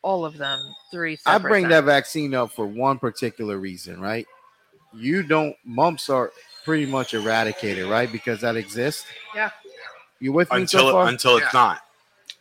[0.05, 0.60] all of them,
[0.90, 1.18] three.
[1.26, 4.26] I Separate bring that vaccine up for one particular reason, right?
[4.93, 6.31] You don't mumps are
[6.64, 8.12] pretty much eradicated, right?
[8.12, 9.06] Because that exists.
[9.35, 9.51] Yeah.
[10.20, 11.09] You with me Until so far?
[11.09, 11.81] until it's not.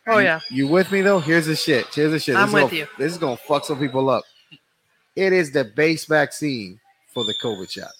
[0.06, 1.18] Oh You- yeah, You with me though?
[1.18, 1.86] Here's the shit.
[1.92, 2.36] Here's the shit.
[2.36, 2.86] I'm this with gonna, you.
[2.98, 4.24] This is gonna fuck some people up.
[5.16, 6.78] It is the base vaccine
[7.12, 7.92] for the COVID shot.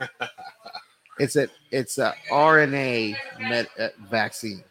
[1.18, 4.64] it's a it's a RNA med, uh, vaccine.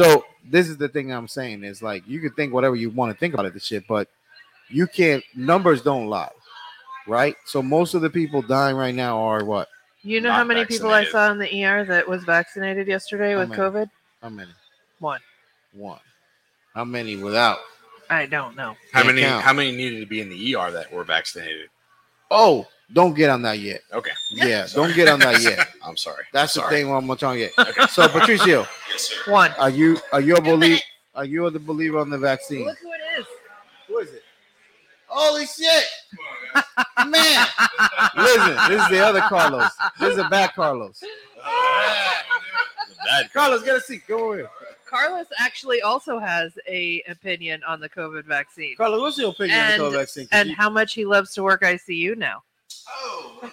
[0.00, 0.14] Yeah.
[0.14, 3.12] So this is the thing I'm saying is like you can think whatever you want
[3.12, 4.08] to think about it, the shit, but
[4.68, 5.22] you can't.
[5.34, 6.30] Numbers don't lie,
[7.06, 7.36] right?
[7.44, 9.68] So most of the people dying right now are what?
[10.02, 13.32] you know Not how many people I saw in the ER that was vaccinated yesterday
[13.32, 13.60] How with many?
[13.60, 13.90] COVID?
[14.22, 14.50] How many?
[14.98, 15.20] One.
[15.74, 16.00] One.
[16.74, 17.58] How many without?
[18.08, 18.76] I don't know.
[18.92, 19.44] How Can't many count.
[19.44, 21.68] how many needed to be in the ER that were vaccinated?
[22.30, 23.82] Oh, don't get on that yet.
[23.92, 24.10] Okay.
[24.30, 25.68] Yeah, don't get on that yet.
[25.84, 26.24] I'm sorry.
[26.32, 26.82] That's I'm the sorry.
[26.82, 27.90] thing I'm trying to get.
[27.90, 29.30] So Patricio, Yes, sir.
[29.32, 29.52] One.
[29.58, 30.80] are you are you a believer?
[31.14, 32.64] Are you a believer on the vaccine?
[32.66, 33.26] Look who it is.
[33.88, 34.22] Who is it?
[35.12, 35.84] Holy shit,
[37.08, 37.46] man!
[38.16, 39.68] Listen, this is the other Carlos.
[39.98, 41.02] This is a bad Carlos.
[43.04, 43.32] Bad.
[43.32, 44.02] Carlos, get a seat.
[44.06, 44.50] Go over here.
[44.88, 49.82] Carlos actually also has a opinion on the COVID vaccine Carlos, what's your opinion And-
[49.82, 50.28] on the vaccine?
[50.32, 52.42] and how much he loves to work ICU now.
[52.88, 53.50] Oh,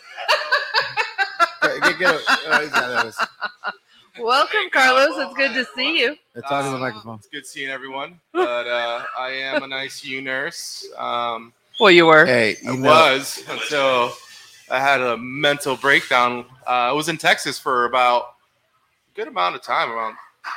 [1.61, 3.15] get, get, uh, he's.
[4.19, 5.11] Welcome, Carlos.
[5.17, 6.15] It's good to see you.
[6.33, 7.15] Let's talk to the Um, microphone.
[7.15, 8.19] It's good seeing everyone.
[8.33, 10.87] But uh, I am an ICU nurse.
[10.97, 12.25] Um, Well, you were.
[12.25, 14.13] Hey, I know, was until
[14.71, 16.45] I had a mental breakdown.
[16.65, 18.33] Uh, I was in Texas for about
[19.11, 20.15] a good amount of time, around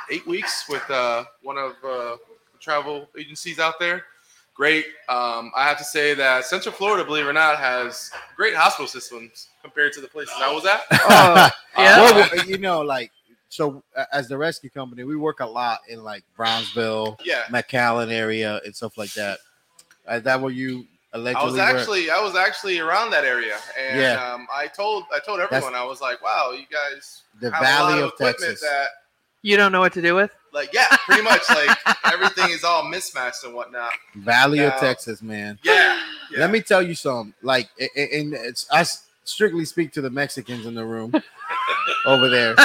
[0.09, 2.17] eight weeks, with uh, one of uh,
[2.53, 4.05] the travel agencies out there.
[4.53, 4.85] Great.
[5.09, 8.87] Um, I have to say that Central Florida, believe it or not, has great hospital
[8.87, 10.81] systems compared to the places I was at.
[10.91, 11.97] uh, Yeah.
[12.01, 13.11] well, well, you know, like
[13.49, 13.81] so
[14.13, 17.43] as the rescue company, we work a lot in like Brownsville, Yeah.
[17.49, 19.39] McAllen area, and stuff like that.
[20.09, 21.61] Is that where you allegedly I was were?
[21.79, 24.33] actually I was actually around that area, and Yeah.
[24.33, 27.93] um, I told I told everyone I was like, "Wow, you guys the have Valley
[27.93, 28.61] a lot of equipment Texas.
[28.61, 28.87] That
[29.41, 30.31] You don't know what to do with?
[30.53, 31.77] Like yeah, pretty much like
[32.11, 33.91] everything is all mismatched and whatnot.
[34.15, 35.57] Valley of Texas, man.
[35.63, 36.01] Yeah,
[36.31, 36.39] yeah.
[36.39, 37.33] Let me tell you something.
[37.41, 41.13] Like, a- a- and it's I s- strictly speak to the Mexicans in the room
[42.05, 42.55] over there.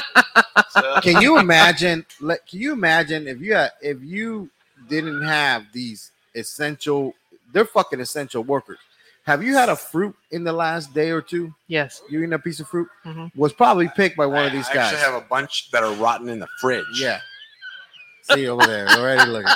[0.71, 2.05] So- Can you imagine?
[2.21, 4.51] Like, can you imagine if you had, if you
[4.89, 7.15] didn't have these essential?
[7.53, 8.79] They're fucking essential workers.
[9.25, 11.53] Have you had a fruit in the last day or two?
[11.67, 12.01] Yes.
[12.09, 12.89] You eating a piece of fruit?
[13.05, 13.35] Mhm.
[13.35, 14.93] Was probably picked by one of these I guys.
[14.93, 16.85] actually have a bunch that are rotten in the fridge.
[17.01, 17.21] yeah.
[18.31, 19.53] See over there, already looking.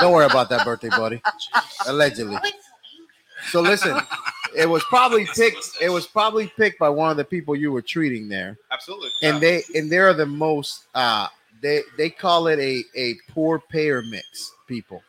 [0.00, 1.20] Don't worry about that birthday, buddy.
[1.86, 2.38] Allegedly.
[3.50, 3.96] So listen,
[4.56, 5.70] it was probably picked.
[5.80, 9.10] It was probably picked by one of the people you were treating there, absolutely.
[9.22, 9.40] and yeah.
[9.40, 10.86] they and they're the most.
[10.94, 11.28] uh
[11.60, 14.52] They they call it a a poor payer mix.
[14.66, 15.02] People.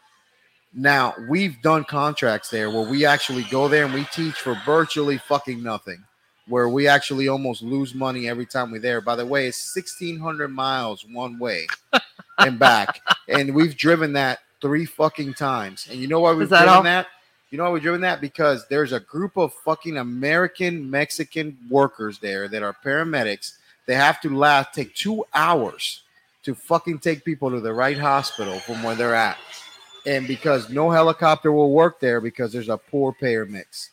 [0.74, 5.18] Now we've done contracts there where we actually go there and we teach for virtually
[5.18, 6.04] fucking nothing.
[6.48, 9.02] Where we actually almost lose money every time we're there.
[9.02, 11.68] By the way, it's sixteen hundred miles one way
[12.38, 15.88] and back, and we've driven that three fucking times.
[15.90, 16.84] And you know why we've that driven all?
[16.84, 17.08] that?
[17.52, 18.22] You know why we're doing that?
[18.22, 23.54] Because there's a group of fucking American Mexican workers there that are paramedics.
[23.86, 26.02] They have to last take two hours
[26.44, 29.38] to fucking take people to the right hospital from where they're at.
[30.06, 33.92] And because no helicopter will work there because there's a poor payer mix.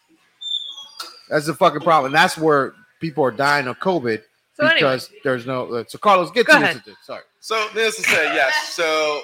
[1.32, 2.12] That's the fucking problem.
[2.12, 4.22] And That's where people are dying of COVID
[4.54, 5.66] So anyway, because there's no.
[5.74, 6.82] uh, So Carlos, get Go to ahead.
[6.86, 6.94] this.
[7.04, 7.22] Sorry.
[7.40, 8.54] So needless to say, yes.
[8.74, 9.20] So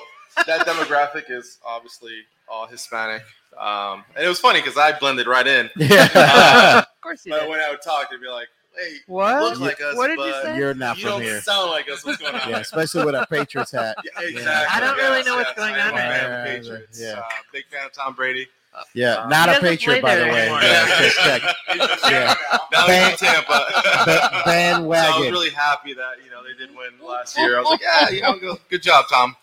[0.47, 2.13] that demographic is obviously
[2.51, 3.23] all Hispanic,
[3.61, 5.69] um, and it was funny because I blended right in.
[5.77, 6.79] Yeah.
[6.79, 7.51] of course you But did.
[7.51, 8.49] when I would talk, they'd be like,
[8.79, 9.43] "Hey, you What?
[9.43, 10.57] look like us, What did you but say?
[10.57, 11.41] You're not you from don't here.
[11.41, 12.05] sound like us.
[12.05, 13.97] What's going on?" Yeah, especially with a Patriots hat.
[14.05, 14.77] Yeah, exactly.
[14.77, 16.31] I don't really Yes, know what's yes, going I am on a fan right of
[16.31, 16.45] now.
[16.45, 17.01] Patriots.
[17.01, 17.19] Yeah.
[17.19, 17.23] Uh,
[17.53, 18.47] big fan of Tom Brady.
[18.95, 20.43] Yeah, Um, not a Patriot, by the way.
[20.43, 20.61] anymore.
[20.63, 21.43] Yeah, check,
[21.73, 21.99] check.
[22.11, 22.35] Yeah.
[22.71, 23.67] Now Ban- in Tampa.
[24.05, 27.57] Ba- So I was really happy that you know they did win last year.
[27.57, 29.35] I was like, yeah, you know, good, good job, Tom.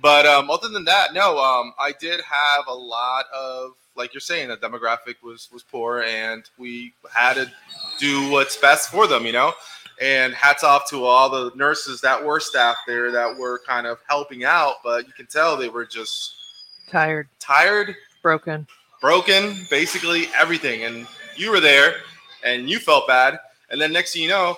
[0.00, 1.38] But um, other than that, no.
[1.38, 6.02] Um, I did have a lot of, like you're saying, the demographic was was poor,
[6.02, 7.50] and we had to
[7.98, 9.52] do what's best for them, you know.
[10.00, 13.98] And hats off to all the nurses that were staff there that were kind of
[14.08, 16.34] helping out, but you can tell they were just
[16.88, 18.66] Tired, tired, broken.
[19.00, 20.84] broken, basically everything.
[20.84, 21.06] And
[21.36, 21.96] you were there,
[22.44, 23.38] and you felt bad.
[23.70, 24.56] And then next thing you know,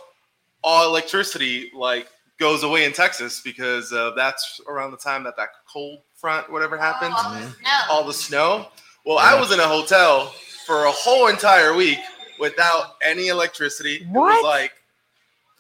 [0.63, 2.07] all electricity like
[2.39, 6.79] goes away in Texas because uh, that's around the time that that cold front, whatever
[6.79, 7.79] happened, All the snow.
[7.91, 8.69] all the snow.
[9.05, 10.27] Well, I was in a hotel
[10.67, 11.99] for a whole entire week
[12.39, 13.97] without any electricity.
[13.97, 14.43] It What?
[14.43, 14.73] was like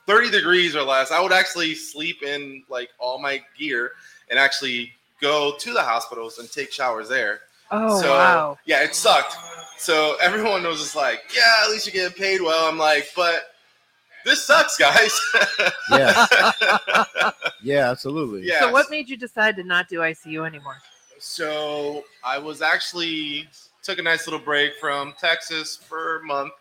[0.06, 1.10] 30 degrees or less.
[1.10, 3.92] I would actually sleep in like all my gear
[4.30, 7.40] and actually go to the hospitals and take showers there.
[7.70, 8.58] Oh so wow.
[8.66, 9.34] yeah, it sucked.
[9.78, 13.54] So everyone was just like, "Yeah, at least you're getting paid well." I'm like, "But
[14.24, 15.18] this sucks, guys."
[15.90, 16.26] Yeah.
[17.64, 18.42] Yeah, absolutely.
[18.46, 18.58] yeah.
[18.60, 20.78] So what made you decide to not do ICU anymore?
[21.22, 23.48] So I was actually
[23.84, 26.52] took a nice little break from Texas for a month,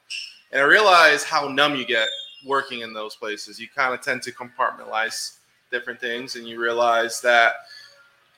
[0.51, 2.07] and I realized how numb you get
[2.45, 3.59] working in those places.
[3.59, 5.37] You kind of tend to compartmentalize
[5.71, 7.53] different things, and you realize that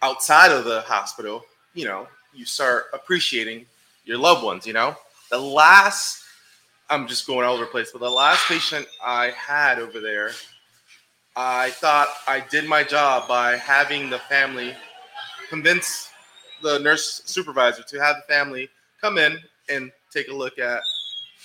[0.01, 1.43] outside of the hospital,
[1.73, 3.65] you know, you start appreciating
[4.05, 4.65] your loved ones.
[4.65, 4.95] You know,
[5.29, 6.23] the last
[6.89, 10.31] I'm just going all over the place, but the last patient I had over there,
[11.35, 14.73] I thought I did my job by having the family
[15.49, 16.12] convince
[16.63, 18.69] the nurse supervisor to have the family
[18.99, 19.37] come in
[19.69, 20.81] and take a look at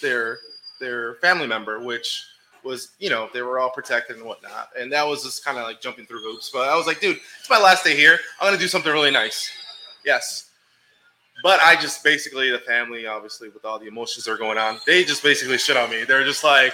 [0.01, 0.39] their
[0.81, 2.25] their family member, which
[2.65, 5.65] was you know they were all protected and whatnot, and that was just kind of
[5.65, 6.51] like jumping through hoops.
[6.53, 8.19] But I was like, dude, it's my last day here.
[8.41, 9.51] I'm gonna do something really nice.
[10.05, 10.51] Yes.
[11.43, 14.79] But I just basically the family, obviously, with all the emotions that are going on,
[14.87, 16.03] they just basically shit on me.
[16.03, 16.73] They're just like,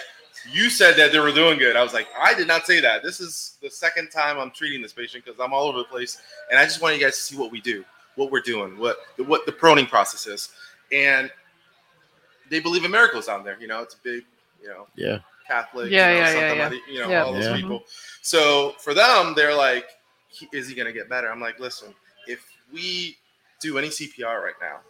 [0.51, 1.77] you said that they were doing good.
[1.77, 3.03] I was like, I did not say that.
[3.03, 6.21] This is the second time I'm treating this patient because I'm all over the place,
[6.51, 7.85] and I just want you guys to see what we do,
[8.17, 10.51] what we're doing, what the, what the proning process is,
[10.93, 11.31] and
[12.51, 13.57] they believe in miracles down there.
[13.61, 14.25] You know, it's a big,
[14.63, 15.19] you know, Yeah.
[15.47, 16.69] Catholic, Yeah, you know, yeah, yeah, yeah.
[16.69, 17.25] Maria, you know, Yeah.
[17.25, 17.57] all those Yeah.
[17.57, 17.85] people.
[18.23, 19.89] So for them, they're like,
[20.53, 21.31] is he gonna get better?
[21.31, 21.95] I'm like, listen,
[22.27, 23.19] if we
[23.61, 24.81] do any CPR right now,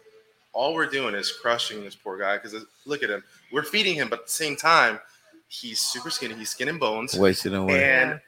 [0.53, 3.23] all we're doing is crushing this poor guy because look at him.
[3.51, 4.99] We're feeding him, but at the same time,
[5.47, 6.33] he's super skinny.
[6.35, 7.13] He's skin and bones.
[7.15, 7.83] Wasted away.
[7.83, 8.21] And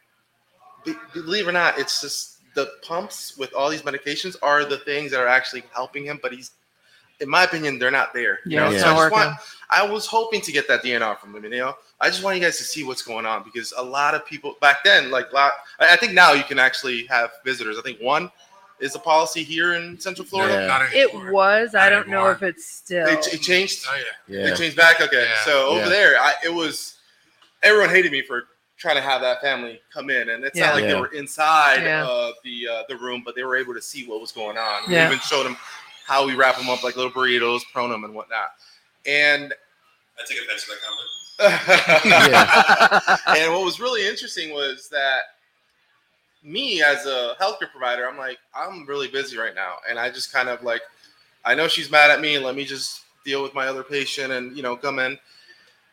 [0.84, 4.80] be- believe it or not, it's just the pumps with all these medications are the
[4.80, 6.20] things that are actually helping him.
[6.22, 6.52] But he's,
[7.20, 8.40] in my opinion, they're not there.
[8.46, 8.72] you Yeah, know?
[8.72, 9.38] it's So I, just want.
[9.70, 11.44] I was hoping to get that DNR from him.
[11.44, 14.16] You know, I just want you guys to see what's going on because a lot
[14.16, 17.78] of people back then, like, lot, I I think now you can actually have visitors.
[17.78, 18.32] I think one
[18.80, 20.54] is a policy here in Central Florida.
[20.62, 20.68] Yeah.
[20.68, 21.32] Not It anymore.
[21.32, 21.76] was.
[21.76, 23.08] I don't know if it's still.
[23.08, 23.86] It, it changed.
[23.90, 24.36] Oh yeah.
[24.40, 24.52] Yeah.
[24.52, 25.00] It changed back.
[25.02, 25.46] Okay, Yeah.
[25.46, 25.90] so over Yeah.
[25.90, 26.98] there, I, it was
[27.62, 28.48] everyone hated me for
[28.78, 30.68] trying to have that family come in, and it's Yeah.
[30.68, 30.94] not like Yeah.
[30.94, 32.06] they were inside Yeah.
[32.08, 34.84] uh, the uh, the room, but they were able to see what was going on.
[34.88, 35.08] Yeah.
[35.10, 35.58] We even showed them
[36.06, 38.52] how we wrap them up like little burritos, prone them, and whatnot.
[39.06, 39.54] And
[40.20, 41.10] I take offense to that comment.
[43.38, 45.22] and what was really interesting was that
[46.44, 50.32] me as a healthcare provider, I'm like, I'm really busy right now, and I just
[50.32, 50.82] kind of like,
[51.46, 52.38] I know she's mad at me.
[52.40, 55.18] Let me just deal with my other patient and you know come in.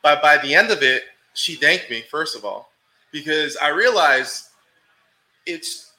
[0.02, 2.70] But by the end of it, she thanked me first of all
[3.14, 4.48] because I realized
[5.46, 5.92] it's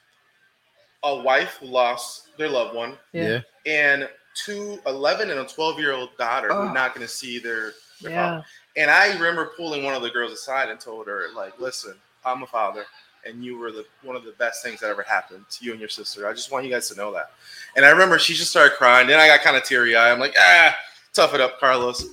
[1.03, 3.39] a wife who lost their loved one Yeah.
[3.65, 6.67] and two 11 and a 12 year old daughter who Oh.
[6.67, 7.71] are not going to see their,
[8.01, 8.43] their father.
[8.75, 8.81] yeah.
[8.81, 12.43] And I remember pulling one of the girls aside and told her, like, listen, I'm
[12.43, 12.85] a father,
[13.23, 15.79] and you were the one of the best things that ever happened to you and
[15.79, 16.27] your sister.
[16.27, 17.31] I just want you guys to know that.
[17.77, 19.07] And I remember she just started crying.
[19.07, 20.11] Then I got kind of teary eyed.
[20.11, 20.75] I'm like, ah,
[21.13, 22.07] tough it up, Carlos.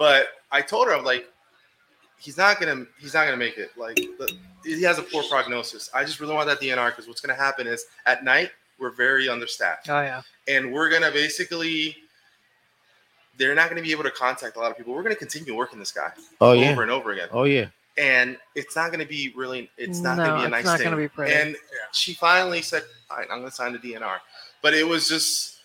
[0.00, 1.28] But I told her, I'm like,
[2.18, 3.70] he's not gonna, he's not gonna make it.
[3.76, 5.88] Like, the, he has a poor prognosis.
[5.94, 9.28] I just really want that DNR because what's gonna happen is at night we're very
[9.28, 10.22] understaffed Oh yeah.
[10.46, 11.96] and we're gonna basically
[13.36, 14.94] they're not gonna be able to contact a lot of people.
[14.94, 16.80] We're gonna continue working this guy Oh over yeah.
[16.82, 17.66] and over again, Oh yeah.
[17.96, 19.70] and it's not gonna be really.
[19.76, 20.84] It's not No, gonna be a it's nice not thing.
[20.86, 21.34] gonna be pretty.
[21.34, 21.56] And
[21.92, 24.18] she finally said, "All right, I'm gonna sign the DNR,"
[24.62, 25.56] but it was just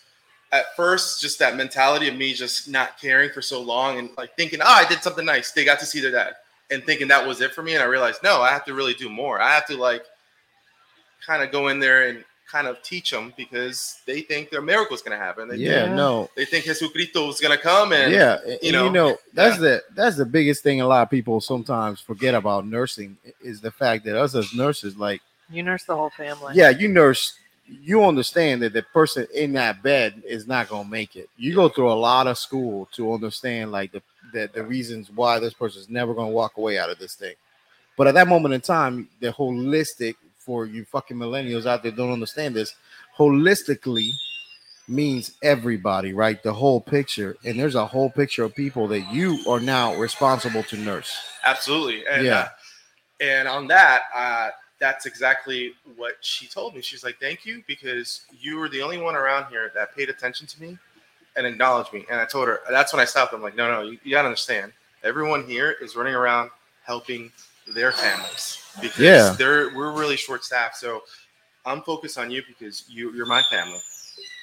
[0.52, 4.36] at first just that mentality of me just not caring for so long and like
[4.38, 5.52] thinking, "Oh, I did something nice.
[5.52, 6.34] They got to see their dad,"
[6.74, 7.74] and thinking that was it for me.
[7.76, 9.40] And I realized, no, I have to really do more.
[9.42, 10.04] I have to like
[11.26, 15.02] kind of go in there and kind of teach them because they think their miracle's
[15.02, 15.48] gonna happen.
[15.48, 15.84] They Yeah.
[15.86, 16.30] think, No.
[16.36, 19.82] they think Jesucristo is gonna come and yeah, and, you you know, know, that's the
[19.96, 24.04] that's the biggest thing a lot of people sometimes forget about nursing is the fact
[24.06, 26.54] that us as nurses, like, You nurse the whole family.
[26.56, 27.34] yeah, you nurse,
[27.68, 31.30] you understand that the person in that bed is not gonna make it.
[31.38, 34.02] You go through a lot of school to understand like the
[34.32, 37.36] the, the reasons why this person's never gonna walk away out of this thing.
[37.98, 42.12] But at that moment in time, the holistic for you fucking millennials out there don't
[42.12, 42.76] understand this,
[43.18, 44.12] holistically
[44.88, 46.42] means everybody, right?
[46.44, 47.38] The whole picture.
[47.46, 51.16] And there's a whole picture of people that you are now responsible to nurse.
[51.46, 52.06] Absolutely.
[52.08, 52.40] And, Yeah.
[52.40, 52.48] uh,
[53.22, 56.82] and on that, uh, that's exactly what she told me.
[56.82, 60.46] She's like, "Thank you because you were the only one around here that paid attention
[60.48, 60.78] to me
[61.36, 63.34] and acknowledged me." And I told her that's when I stopped.
[63.34, 64.72] I'm like, "No, no, you, you gotta understand.
[65.04, 66.50] Everyone here is running around
[66.86, 67.32] helping
[67.68, 69.36] their families because Yeah.
[69.38, 70.78] they're we're really short staffed.
[70.78, 71.04] So
[71.66, 73.80] I'm focused on you because you you're my family.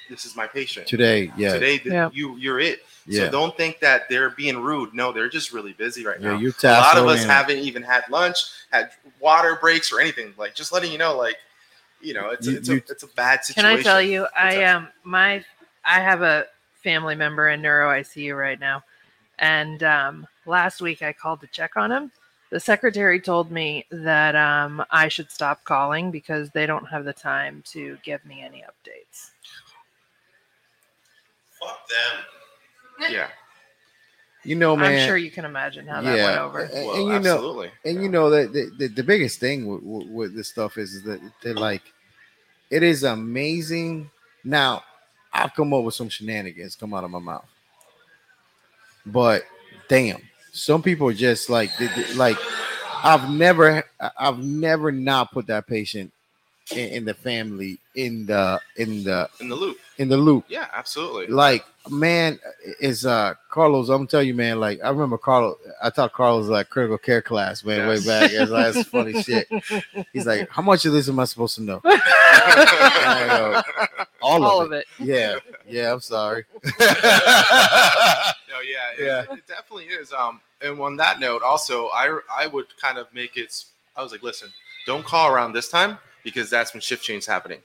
[0.09, 1.53] This is my patient Today, yeah.
[1.53, 1.77] today.
[1.77, 2.09] th- Yeah.
[2.11, 2.79] You you're it.
[3.07, 3.25] Yeah.
[3.25, 4.93] So don't think that they're being rude.
[4.93, 6.37] No, they're just really busy right Yeah, now.
[6.37, 7.29] you're a lot of us task-oriented.
[7.29, 8.37] haven't even had lunch,
[8.71, 10.33] had water breaks or anything.
[10.37, 11.37] Like just letting you know, like
[12.01, 13.77] you know, it's You- it's, you- a, it's a bad situation.
[13.77, 13.79] Can.
[13.79, 14.63] I tell you, I that?
[14.63, 15.43] am my
[15.85, 16.45] I have a
[16.83, 18.83] family member in neuro ICU right now,
[19.39, 22.11] and um, last week I called to check on him.
[22.51, 27.13] The secretary told me that um, I should stop calling because they don't have the
[27.13, 29.31] time to give me any updates.
[31.57, 33.11] Fuck them.
[33.11, 33.29] Yeah,
[34.43, 34.99] You know, man.
[34.99, 36.59] I'm sure you can imagine how that went over.
[36.59, 37.71] And, well, and you know, absolutely.
[37.85, 40.93] and you know that the, the, the biggest thing with, with, with this stuff is,
[40.93, 41.81] is that they're like
[42.69, 44.09] it is amazing
[44.43, 44.83] now
[45.33, 47.45] i'll come up with some shenanigans come out of my mouth.
[49.05, 49.43] But
[49.87, 50.21] damn
[50.53, 52.37] some people are just like they- they- like
[53.03, 53.83] i've never
[54.17, 56.11] i've never not put that patient
[56.75, 59.77] in, in the family in the in the in the loop.
[59.97, 61.27] in the loop Yeah, absolutely.
[61.27, 62.39] like man
[62.79, 66.69] is uh carlos i'm telling you man like i remember carlos i taught carlos like
[66.69, 68.05] critical care class man Yes.
[68.05, 69.49] way back it's like, that's funny shit
[70.13, 73.61] he's like how much of this am i supposed to know I go,
[74.21, 74.85] all, All of, of it.
[74.99, 75.05] it.
[75.05, 75.35] yeah
[75.67, 76.45] yeah i'm sorry
[78.51, 79.33] No, yeah, it, Yeah.
[79.33, 80.11] it definitely is.
[80.13, 83.63] Um, and on that note, also, I I would kind of make it.
[83.95, 84.49] I was like, listen,
[84.85, 87.59] don't call around this time because that's when shift change is happening.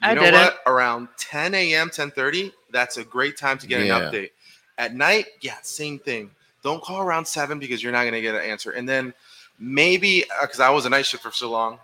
[0.00, 0.40] You I know didn't.
[0.40, 0.60] what?
[0.66, 3.96] Around 10 a.m., 10:30, that's a great time to get Yeah.
[3.98, 4.30] an update.
[4.78, 6.30] At night, yeah, same thing.
[6.62, 8.70] Don't call around seven because you're not going to get an answer.
[8.70, 9.12] And then
[9.58, 11.78] maybe uh, because I was a night shift for so long,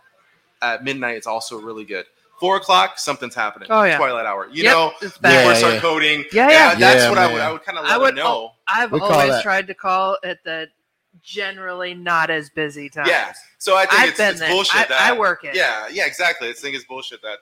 [0.62, 2.07] at midnight it's also really good.
[2.41, 3.69] Four o'clock, something's happening.
[3.70, 3.97] Oh, yeah.
[3.97, 4.49] twilight hour.
[4.51, 5.81] You Yep, know, it's Yeah, people start yeah.
[5.81, 6.24] coding.
[6.33, 6.73] Yeah, yeah.
[6.73, 7.43] yeah that's Yeah, what I would.
[7.43, 8.53] I would kind of I let would them know.
[8.69, 10.69] I've We always tried to call at the
[11.22, 13.09] generally not as busy times.
[13.09, 13.32] Yeah.
[13.59, 14.51] So I think I've it's, been it's there.
[14.51, 14.76] bullshit.
[14.76, 15.55] I, that, I work it.
[15.55, 16.48] Yeah, yeah, exactly.
[16.48, 17.38] I think it's bullshit that.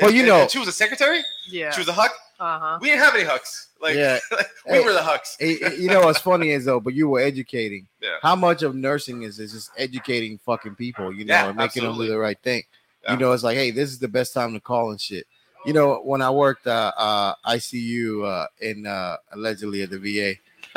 [0.00, 1.20] Well, you and- know- and she was a secretary.
[1.48, 1.70] Yeah.
[1.72, 2.10] She was a HUC.
[2.40, 2.78] Uh huh.
[2.80, 3.66] We didn't have any HUCs.
[3.80, 4.18] Like, Yeah.
[4.66, 5.36] we Hey, were the HUCs.
[5.40, 8.16] It- it- you know what's funny is though but you were educating Yeah.
[8.22, 11.82] how much of nursing is is just educating fucking people you know Yeah, and making
[11.84, 12.62] them do the right thing
[13.04, 13.12] Yeah.
[13.14, 15.26] you know it's like hey this is the best time to call and shit
[15.66, 20.34] you know when i worked uh, uh icu uh in uh allegedly at the va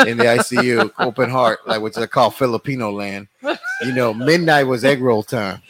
[0.07, 3.27] in the icu open heart like which i call filipino land.
[3.83, 5.61] You know midnight was egg roll time.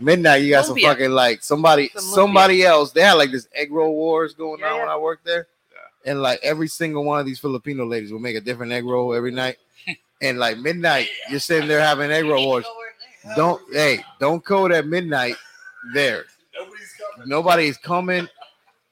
[0.00, 2.92] Midnight you got some fucking like somebody Some somebody else.
[2.92, 5.48] They had like this egg roll wars going Yeah, on when i worked there.
[5.72, 6.10] Yeah.
[6.12, 9.12] and like every single one of these filipino ladies will make a different egg roll
[9.14, 9.56] every night.
[10.22, 12.64] And like midnight you're sitting there having egg roll wars.
[13.36, 15.34] Don't hey don't code at midnight
[15.94, 16.24] there.
[16.54, 17.28] Nobody's coming.
[17.28, 18.28] nobody's coming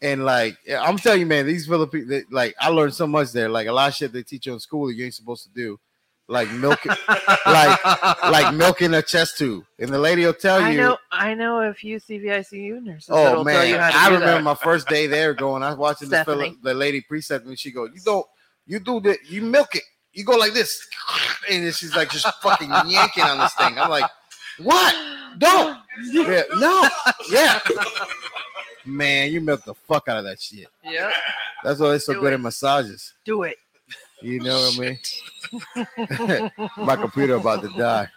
[0.02, 3.66] and like i'm telling you man these filipino like i learned so much there like
[3.66, 5.78] a lot of shit they teach you in school that you ain't supposed to do
[6.28, 6.92] like milking,
[7.46, 7.84] like
[8.24, 10.98] like milking a chest tube and the lady will tell I you know.
[11.12, 13.08] I know a few CVICU nurses.
[13.12, 14.42] Oh that'll tell man, you how to I do remember that.
[14.42, 15.62] my first day there going.
[15.62, 17.54] I was watching this fella, the lady precept me.
[17.54, 18.26] She go, "You don't,
[18.66, 19.18] you do that.
[19.28, 19.84] You milk it.
[20.12, 20.84] You go like this,"
[21.48, 23.78] and then she's like just fucking yanking on this thing.
[23.78, 24.10] I'm like,
[24.62, 24.94] "What?
[25.38, 25.78] Don't?
[26.12, 26.88] Yeah, no,
[27.30, 27.60] yeah."
[28.86, 30.68] Man, you milk the fuck out of that shit.
[30.84, 31.12] Yep.
[31.64, 32.36] That's why it's so Do good it.
[32.36, 33.14] at massages.
[33.24, 33.56] Do it.
[34.22, 36.50] You know what I mean?
[36.86, 38.08] my computer about to die.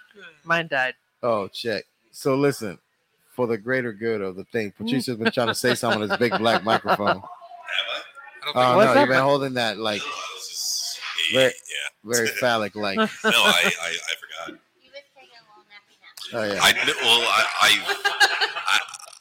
[0.44, 0.94] Mine died.
[1.22, 1.84] Oh, check.
[2.12, 2.78] So listen,
[3.36, 6.18] for the greater good of the thing, Patricia's been trying to say something on this
[6.18, 7.08] big black microphone.
[7.08, 7.22] Have I?
[7.22, 11.00] I don't think Oh What's no, you've been holding that like No, I was
[11.34, 12.12] Very- yeah.
[12.14, 12.98] very phallic, like.
[12.98, 14.14] No, I, I I
[14.48, 14.60] forgot.
[14.80, 15.84] He was taking a little nap.
[16.34, 16.60] Oh yeah.
[16.62, 18.80] I well I I,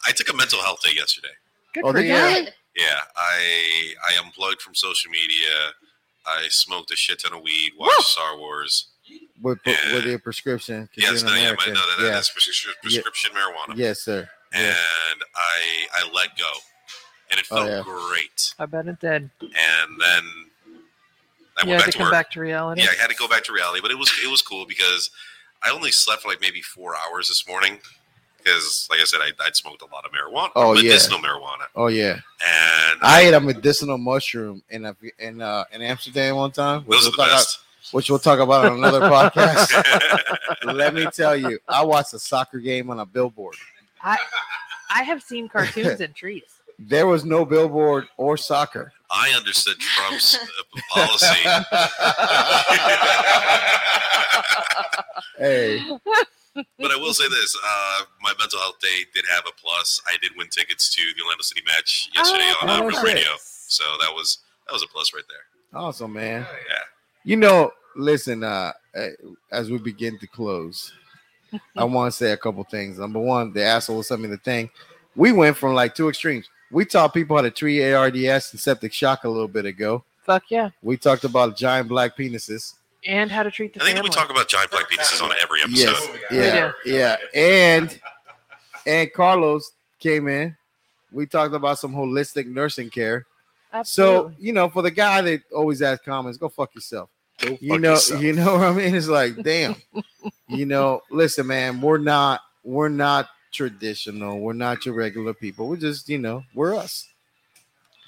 [0.09, 1.29] I I took a mental health day yesterday.
[1.75, 2.15] Good Oh, for did you.
[2.15, 2.45] you?
[2.45, 2.55] Good.
[2.77, 5.73] Yeah, I I unplugged from social media.
[6.27, 8.89] I smoked a shit ton of weed, watched Star Wars.
[9.43, 10.87] with, with, with your prescription.
[10.89, 12.11] 'cause Yes, you're no, an yeah, my, no, that, yeah.
[12.11, 13.77] that's prescription, prescription marijuana.
[13.77, 14.29] Yes, sir.
[14.53, 14.61] Yeah.
[14.61, 16.51] And I I let go,
[17.31, 17.83] and it Oh, felt yeah.
[17.83, 18.55] great.
[18.59, 19.31] I bet it did.
[19.41, 20.25] And then
[21.59, 22.13] I You went had back to to come work.
[22.13, 22.83] back to reality.
[22.83, 25.11] Yeah, I had to go back to reality, but it was it was cool because
[25.63, 27.81] I only slept for like maybe four hours this morning
[28.39, 30.83] because, like I said, I, I'd smoked a lot of marijuana, Oh, yeah.
[30.83, 32.15] medicinal marijuana, Oh yeah.
[32.15, 36.99] and I ate a medicinal mushroom in a, in uh, in Amsterdam one time, which
[36.99, 37.57] those are we'll, the talk best.
[37.57, 39.73] about, which we'll talk about on another podcast.
[40.75, 43.57] Let me tell you, I watched a soccer game on a billboard.
[44.03, 44.17] I
[44.91, 46.45] I have seen cartoons in trees.
[46.81, 48.93] There was no billboard or soccer.
[49.11, 51.43] I understood Trump's uh, policy.
[55.39, 55.83] Hey,
[56.55, 60.01] But I will say this: uh, my mental health day did have a plus.
[60.07, 63.03] I did win tickets to the Orlando City match yesterday Oh, on uh, oh, Real.
[63.03, 65.81] Radio, so that was that was a plus right there.
[65.81, 66.43] awesome, man.
[66.69, 66.77] Yeah.
[67.25, 69.11] You know, listen, uh, eh,
[69.53, 70.93] as we begin to close,
[71.77, 72.99] I want to say a couple things.
[72.99, 74.71] Number one, the asshole sent me the thing.
[75.17, 76.49] We went from like two extremes.
[76.71, 80.05] We taught people how to treat ARDS and septic shock a little bit ago.
[80.25, 80.71] Fuck yeah.
[80.83, 82.75] We talked about giant black penises.
[83.07, 84.11] And how to treat the I think family.
[84.11, 86.21] we talk about giant black penises on every episode.
[86.31, 88.01] Yes, yeah, yeah, and
[88.87, 90.57] and Carlos came in.
[91.13, 93.27] We talked about some holistic nursing care.
[93.73, 94.35] Absolutely.
[94.35, 97.11] So you know, for the guy that always asks comments, go fuck yourself.
[97.41, 98.23] Go you know, yourself.
[98.23, 98.95] you know what I mean?
[98.95, 99.77] It's like, damn.
[100.49, 104.41] you know, listen, man, we're not, we're not traditional.
[104.41, 105.69] We're not your regular people.
[105.69, 107.09] We're just, you know, we're us.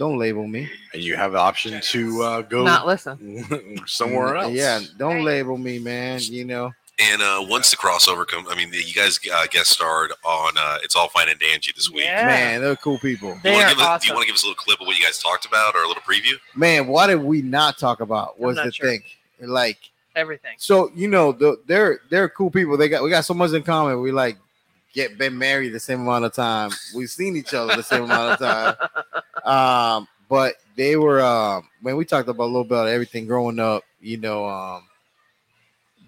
[0.00, 0.66] Don't label me.
[0.94, 3.44] and you have the option to uh, go Not listen.
[3.86, 4.54] somewhere else.
[4.54, 5.24] Yeah, don't Right.
[5.24, 6.20] label me, man.
[6.22, 10.12] You know, And uh, once the crossover comes, I mean, you guys uh, guest starred
[10.24, 12.04] on uh, "It's All Fine and Dangy" this week.
[12.04, 12.24] Yeah.
[12.26, 13.38] man, they're cool people.
[13.42, 14.86] They you are give a- do you want to give us a little clip of
[14.86, 16.34] what you guys talked about, or a little preview?
[16.54, 18.40] Man, what did we not talk about?
[18.40, 18.88] Was the sure.
[18.88, 19.02] thing
[19.42, 19.76] like
[20.16, 20.56] Everything.
[20.56, 20.90] so?
[20.94, 22.78] You know, the, they're they're cool people.
[22.78, 24.00] They got we got so much in common.
[24.00, 24.38] We like
[24.94, 26.70] get been married the same amount of time.
[26.96, 28.88] We've seen each other the same amount of time.
[29.46, 33.58] Um, but they were um when we talked about a little bit of everything growing
[33.58, 33.84] up.
[34.00, 34.84] You know, um,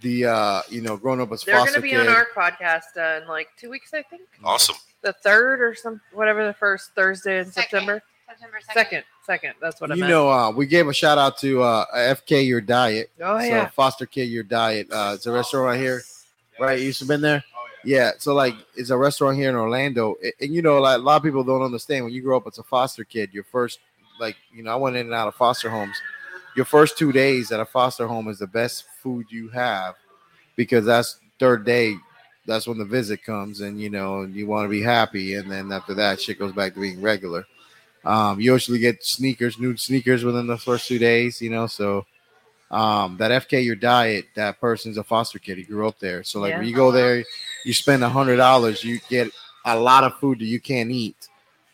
[0.01, 2.09] the uh, you know, growing up as They're foster going to be kid.
[2.09, 4.23] on our podcast uh, in like two weeks, I think.
[4.43, 4.77] Awesome.
[5.03, 7.63] The third or some whatever the first Thursday in Second.
[7.71, 8.03] September.
[8.29, 8.73] September 2nd.
[8.73, 9.55] Second, second.
[9.61, 10.11] That's what I you meant.
[10.11, 13.11] know, uh, we gave a shout out to uh, FK Your Diet.
[13.21, 13.67] oh so yeah.
[13.69, 14.89] Foster Kid Your Diet.
[14.91, 16.01] Uh, it's a restaurant right here,
[16.59, 16.79] right?
[16.79, 17.45] You used to been there.
[17.85, 21.03] Yeah, so like it's a restaurant here in Orlando, and, and, you know, like a
[21.03, 23.81] lot of people don't understand when you grow up as a foster kid, your first,
[24.21, 25.97] like, you know, I went in and out of foster homes.
[26.55, 29.95] Your first two days at a foster home is the best food you have
[30.55, 31.97] because that's third day,
[32.47, 35.73] that's when the visit comes, and you know, you want to be happy, and then
[35.73, 37.47] after that, shit goes back to being regular.
[38.05, 42.07] Um, you usually get sneakers, new sneakers within the first two days, you know, so
[42.73, 45.59] um that FK your diet, that person's a foster kid.
[45.59, 46.25] He grew up there.
[46.25, 47.23] So like when you go there,
[47.65, 49.31] you spend a hundred dollars, you get
[49.65, 51.29] a lot of food that you can't eat.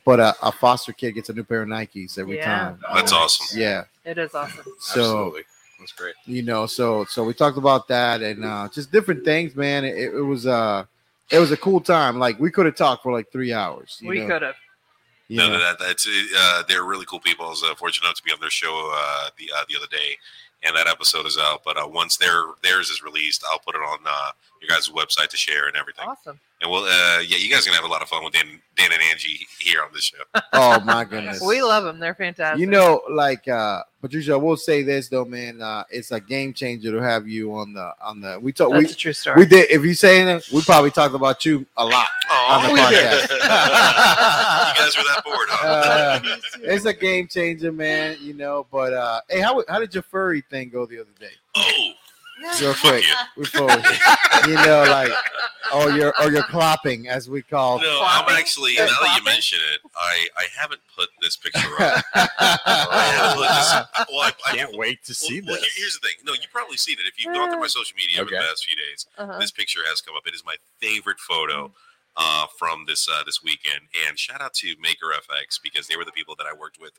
[0.04, 2.44] But a, a foster kid gets a new pair of Nikes every Yeah.
[2.46, 2.80] time.
[2.94, 3.58] That's awesome.
[3.60, 3.84] Yeah.
[4.04, 4.64] It is awesome.
[4.80, 5.42] So Absolutely.
[5.78, 6.14] That's great.
[6.24, 9.84] you know, so so we talked about that and uh just different things, man.
[9.84, 10.84] It, it was uh
[11.30, 12.18] it was a cool time.
[12.18, 13.98] Like we could have talked for like three hours.
[14.00, 14.54] you We could have.
[15.28, 15.46] Yeah.
[15.46, 15.58] No, know?
[15.58, 16.08] that, that's
[16.38, 17.44] uh, they're really cool people.
[17.44, 19.86] I was uh, fortunate enough to be on their show uh, the uh, the other
[19.90, 20.16] day,
[20.62, 21.62] and that episode is out.
[21.64, 24.30] But uh, once their theirs is released, I'll put it on uh,
[24.60, 26.08] your guys' website to share and everything.
[26.08, 26.40] Awesome.
[26.60, 28.60] And we'll, uh, yeah, you guys are gonna have a lot of fun with Dan,
[28.76, 30.18] Dan and Angie here on this show.
[30.54, 31.40] oh my goodness.
[31.40, 32.00] We love them.
[32.00, 32.58] They're fantastic.
[32.58, 35.62] You know, like uh Patricia, I will say this though, man.
[35.62, 38.86] Uh it's a game changer to have you on the on the we talk that's
[38.86, 39.36] we a true story.
[39.38, 42.68] we did if you saying it, we probably talked about you a lot on the
[42.70, 43.30] Oh, we podcast.
[43.30, 45.66] you guys were that bored, huh?
[45.68, 46.20] Uh,
[46.62, 48.66] it's a game changer, man, you know.
[48.72, 51.30] But uh hey, how how did your furry thing go the other day?
[51.56, 51.90] oh,
[52.60, 53.04] Real fuck quick.
[53.06, 53.42] you.
[53.42, 55.10] Before we- you know, like
[55.74, 59.58] or your or your clopping as we call No, I'm actually now that you mention
[59.74, 62.04] it, I I haven't put this picture up.
[62.14, 64.08] I haven't put this.
[64.14, 65.74] Well, I, I Can't wait to see well, well, this.
[65.76, 66.16] here's the thing.
[66.24, 68.64] No, you've probably seen it if you've gone through my social media over the past
[68.64, 69.06] few days.
[69.18, 69.38] Uh-huh.
[69.38, 70.22] This picture has come up.
[70.26, 71.72] It is my favorite photo
[72.18, 73.82] uh, from this uh, this weekend.
[74.06, 76.92] And shout out to Maker FX because they were the people that I worked with,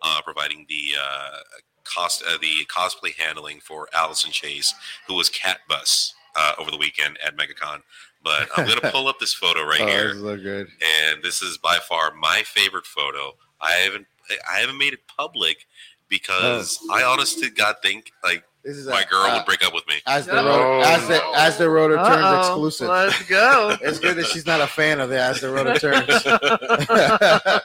[0.00, 1.38] uh, providing the uh,
[1.84, 4.72] cost uh, the cosplay handling for Allison Chase,
[5.06, 7.82] who was Cat Bus uh, over the weekend at MegaCon.
[8.22, 10.68] But I'm gonna pull up this photo right oh, here look good.
[10.80, 13.32] and this is by far my favorite photo.
[13.60, 14.06] I haven't
[14.50, 15.66] I haven't made it public
[16.08, 19.72] because I honestly God think like This is my a- girl uh, would break up
[19.72, 19.94] with me.
[20.06, 21.32] as the Oh, road as the no.
[21.34, 22.38] as the rotor turns Uh-oh.
[22.40, 22.88] exclusive.
[22.88, 23.76] Let's go.
[23.82, 26.06] It's good that she's not a fan of the as the road turns.
[26.10, 27.60] I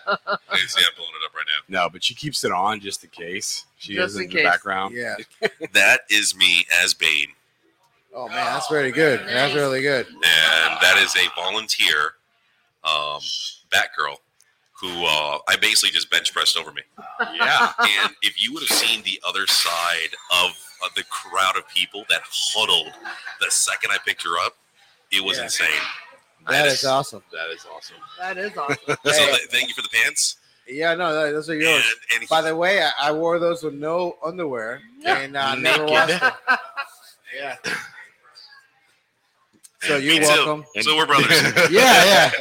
[0.68, 1.82] see I'm pulling it up right now.
[1.84, 3.66] No, but she keeps it on just in case.
[3.78, 4.96] She Just is in, in the background.
[4.96, 5.16] yeah.
[5.74, 7.28] That is me as Bane,
[8.16, 9.20] Oh man, that's very good.
[9.28, 10.08] That's really good.
[10.08, 10.22] and
[10.82, 12.14] that is a volunteer,
[12.86, 13.20] um,
[13.72, 14.16] Batgirl,
[14.80, 16.82] who uh, I basically just bench pressed over me.
[17.34, 17.72] Yeah.
[17.80, 20.52] And if you would have seen the other side of,
[20.86, 22.94] of the crowd of people that huddled
[23.40, 24.56] the second I picked her up,
[25.12, 25.44] it was Yeah.
[25.46, 25.68] insane.
[26.48, 27.24] That is awesome.
[27.32, 27.96] That is awesome.
[28.20, 28.78] That is awesome.
[28.88, 29.26] So Hey.
[29.38, 30.38] th- thank you for the pants.
[30.68, 31.96] Yeah, no, that- those are And, yours.
[32.14, 35.90] and By the way, I, I wore those with no underwear and uh, never Naked.
[35.92, 36.32] washed them.
[37.36, 37.58] Yeah.
[39.82, 40.26] So you're me too.
[40.28, 40.66] welcome.
[40.82, 41.28] So we're brothers.
[41.72, 42.32] Yeah, yeah.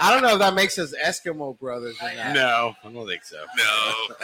[0.00, 2.34] I don't know if that makes us Eskimo brothers or not.
[2.34, 3.42] No, I don't think so.
[3.56, 4.14] No.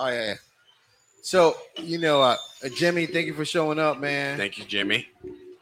[0.00, 0.26] Oh yeah.
[0.26, 0.34] yeah.
[1.22, 2.36] So you know, uh,
[2.76, 4.38] Jimmy, thank you for showing up, man.
[4.38, 5.08] Thank you, Jimmy.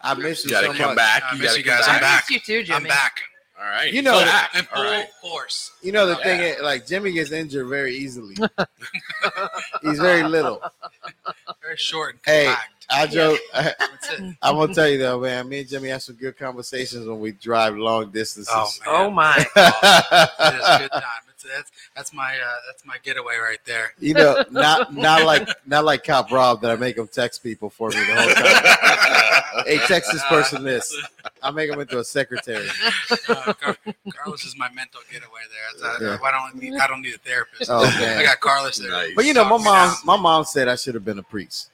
[0.03, 0.97] I miss you You gotta so come much.
[0.97, 1.23] back.
[1.25, 1.87] I You miss gotta you come guys.
[1.87, 1.95] back.
[1.97, 2.13] I'm back.
[2.13, 2.77] I miss you too, Jimmy.
[2.77, 3.17] I'm back
[3.59, 3.93] All right.
[3.93, 4.63] You know that- back.
[4.63, 5.09] in All full right.
[5.23, 5.73] force.
[5.83, 6.23] You know the Yeah.
[6.25, 8.37] thing is, like Jimmy gets injured very easily.
[9.83, 10.63] He's very little.
[11.63, 12.55] Very short and Hey.
[12.89, 13.41] I joke.
[13.53, 14.11] That's.
[14.43, 15.49] I'm gonna tell you though, man.
[15.49, 18.81] Me and Jimmy have some good conversations when we drive long distances.
[18.87, 19.11] Oh man.
[19.11, 19.37] Oh my!
[19.39, 21.03] It is a good time.
[21.47, 23.93] It's, that's that's my uh, that's my getaway right there.
[23.99, 27.71] you know, not not like not like Cop Rob that I make him text people
[27.71, 29.65] for me the whole time.
[29.67, 30.95] hey, text this person this.
[31.43, 32.69] I make him into a secretary.
[33.29, 33.77] Uh, Car-
[34.15, 35.91] Carlos is my mental getaway there.
[35.91, 36.19] That's, Yeah.
[36.23, 37.71] I, I don't need I don't need a therapist.
[37.71, 38.91] Oh I got Carlos there.
[38.91, 39.13] Nice.
[39.15, 41.71] But you know, my mom, my mom said I should have been a priest.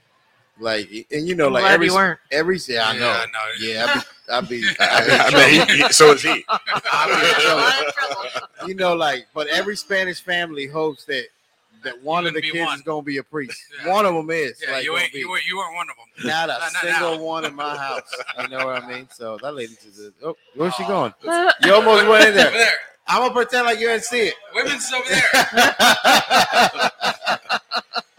[0.63, 2.19] Like, and you know, I'm like glad every you weren't.
[2.31, 3.01] every yeah, I know.
[3.01, 3.41] Yeah, I know.
[3.61, 6.45] Yeah, I'd be, I'd be, I I'd be, mean, he, he, so is he.
[6.49, 7.61] I'd be in trouble.
[7.61, 8.69] lot of trouble.
[8.69, 11.27] you know, like, but every Spanish family hopes that
[11.85, 12.77] that one of the kids one.
[12.77, 13.61] is gonna be a priest.
[13.85, 13.93] Yeah.
[13.93, 14.63] One of them is.
[14.65, 15.19] Yeah, like, you ain't be.
[15.19, 16.07] you, weren't- you weren't one of them.
[16.29, 17.23] not a Not- not single now.
[17.23, 18.15] one in my house.
[18.41, 19.09] You know what I mean?
[19.13, 21.13] So that lady just, oh, where's she going?
[21.25, 22.51] You almost went in there.
[22.53, 22.71] there.
[23.09, 24.35] I'm gonna pretend like you didn't see it.
[24.55, 25.23] Women's over there.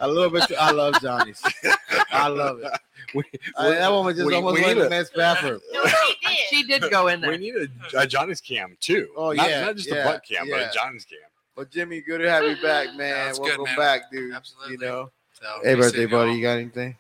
[0.04, 0.52] A little bit.
[0.60, 1.42] I love Johnny's.
[2.12, 2.72] I love it.
[3.16, 3.24] We,
[3.58, 5.60] I- that woman just we- almost we went in need the a- men's bathroom.
[5.72, 6.38] No, she did.
[6.50, 7.32] she did go in there.
[7.32, 7.68] we need a,
[8.00, 9.10] a Johnny's cam too.
[9.16, 11.20] Oh, not, yeah, not just yeah, a butt cam, but a Johnny's cam.
[11.56, 13.26] Well, Jimmy, good to have you back, man.
[13.28, 13.78] That's good, Welcome man.
[13.78, 14.34] back, dude.
[14.34, 14.74] Absolutely.
[14.74, 15.12] You know.
[15.40, 16.38] So, Hey, birthday buddy, y'all.
[16.38, 16.96] you got anything?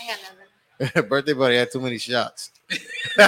[0.00, 1.08] I got nothing.
[1.08, 2.50] birthday buddy had too many shots.
[3.16, 3.24] No,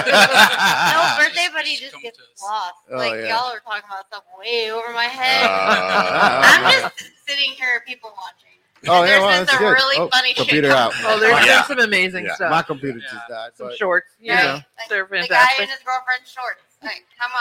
[1.17, 2.73] birthday buddy Just just come gets lost.
[2.91, 3.29] Oh, like yeah.
[3.29, 5.45] y'all are talking about stuff way over my head.
[5.49, 8.48] Uh, I'm just sitting here, people watching.
[8.87, 9.69] Oh, yeah, There's well, that's some good.
[9.73, 10.93] really Oh, funny shit computer out.
[11.03, 11.33] Oh, there's.
[11.33, 11.45] Yeah.
[11.45, 12.35] there's some amazing Yeah.
[12.35, 12.49] stuff.
[12.51, 13.11] My computer Yeah.
[13.11, 13.51] just died.
[13.55, 14.07] some but- shorts.
[14.19, 14.53] you Yeah, know.
[14.53, 15.69] Like, they're The guy in fantastic.
[15.69, 16.61] his girlfriend's shorts.
[16.81, 17.31] Like, come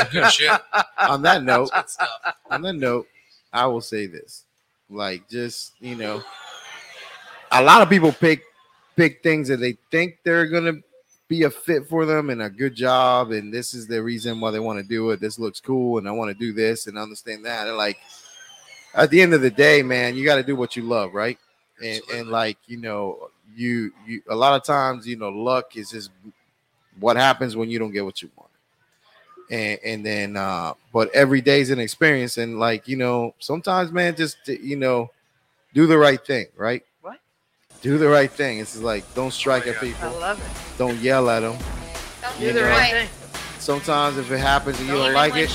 [0.00, 0.08] on.
[0.10, 0.60] Good shit.
[0.98, 2.08] on that note, Good stuff.
[2.50, 3.06] on that note,
[3.52, 4.44] I will say this:
[4.88, 6.22] like, just you know,
[7.52, 8.42] a lot of people pick
[8.96, 10.72] pick things that they think they're gonna
[11.28, 14.50] be a fit for them and a good job, and this is the reason why
[14.50, 15.20] they want to do it.
[15.20, 17.66] This looks cool, and I want to do this and understand that.
[17.66, 17.98] And like,
[18.96, 21.38] at the end of the day, man, you got to do what you love, right?
[21.82, 25.90] And and like you know, you you a lot of times, you know, luck is
[25.90, 26.10] just
[26.98, 28.50] what happens when you don't get what you want
[29.50, 34.16] and and then uh but every day's an experience and like you know sometimes man
[34.16, 35.08] just you know
[35.72, 37.20] do the right thing right What?
[37.82, 39.88] do the right thing it's like don't strike Oh, at yeah.
[39.90, 40.78] I people love it.
[40.78, 41.56] don't yell at them
[42.22, 42.66] Don't Do the know.
[42.66, 43.08] right Right.
[43.08, 43.40] thing.
[43.60, 45.50] sometimes if it happens and you Don't don't hit like when it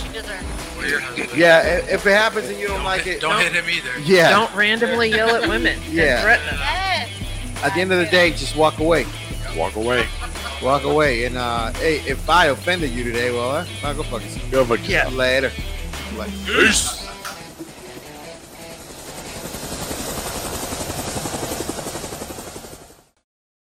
[0.81, 1.39] she deserves Or your husband.
[1.39, 3.99] yeah if it happens and you don't Don't like hit, it Don't hit him either.
[3.99, 5.79] yeah Don't randomly yell at women.
[5.89, 6.03] Yeah.
[6.15, 6.55] And threaten them.
[6.59, 7.63] Yes.
[7.63, 9.05] at the end of the day just walk away
[9.55, 10.05] walk away.
[10.63, 14.21] walk away and uh hey if i offended you today well uh, i'll go fuck
[14.23, 15.07] yourself Go fuck Yeah.
[15.09, 15.51] later
[16.17, 17.07] like Peace.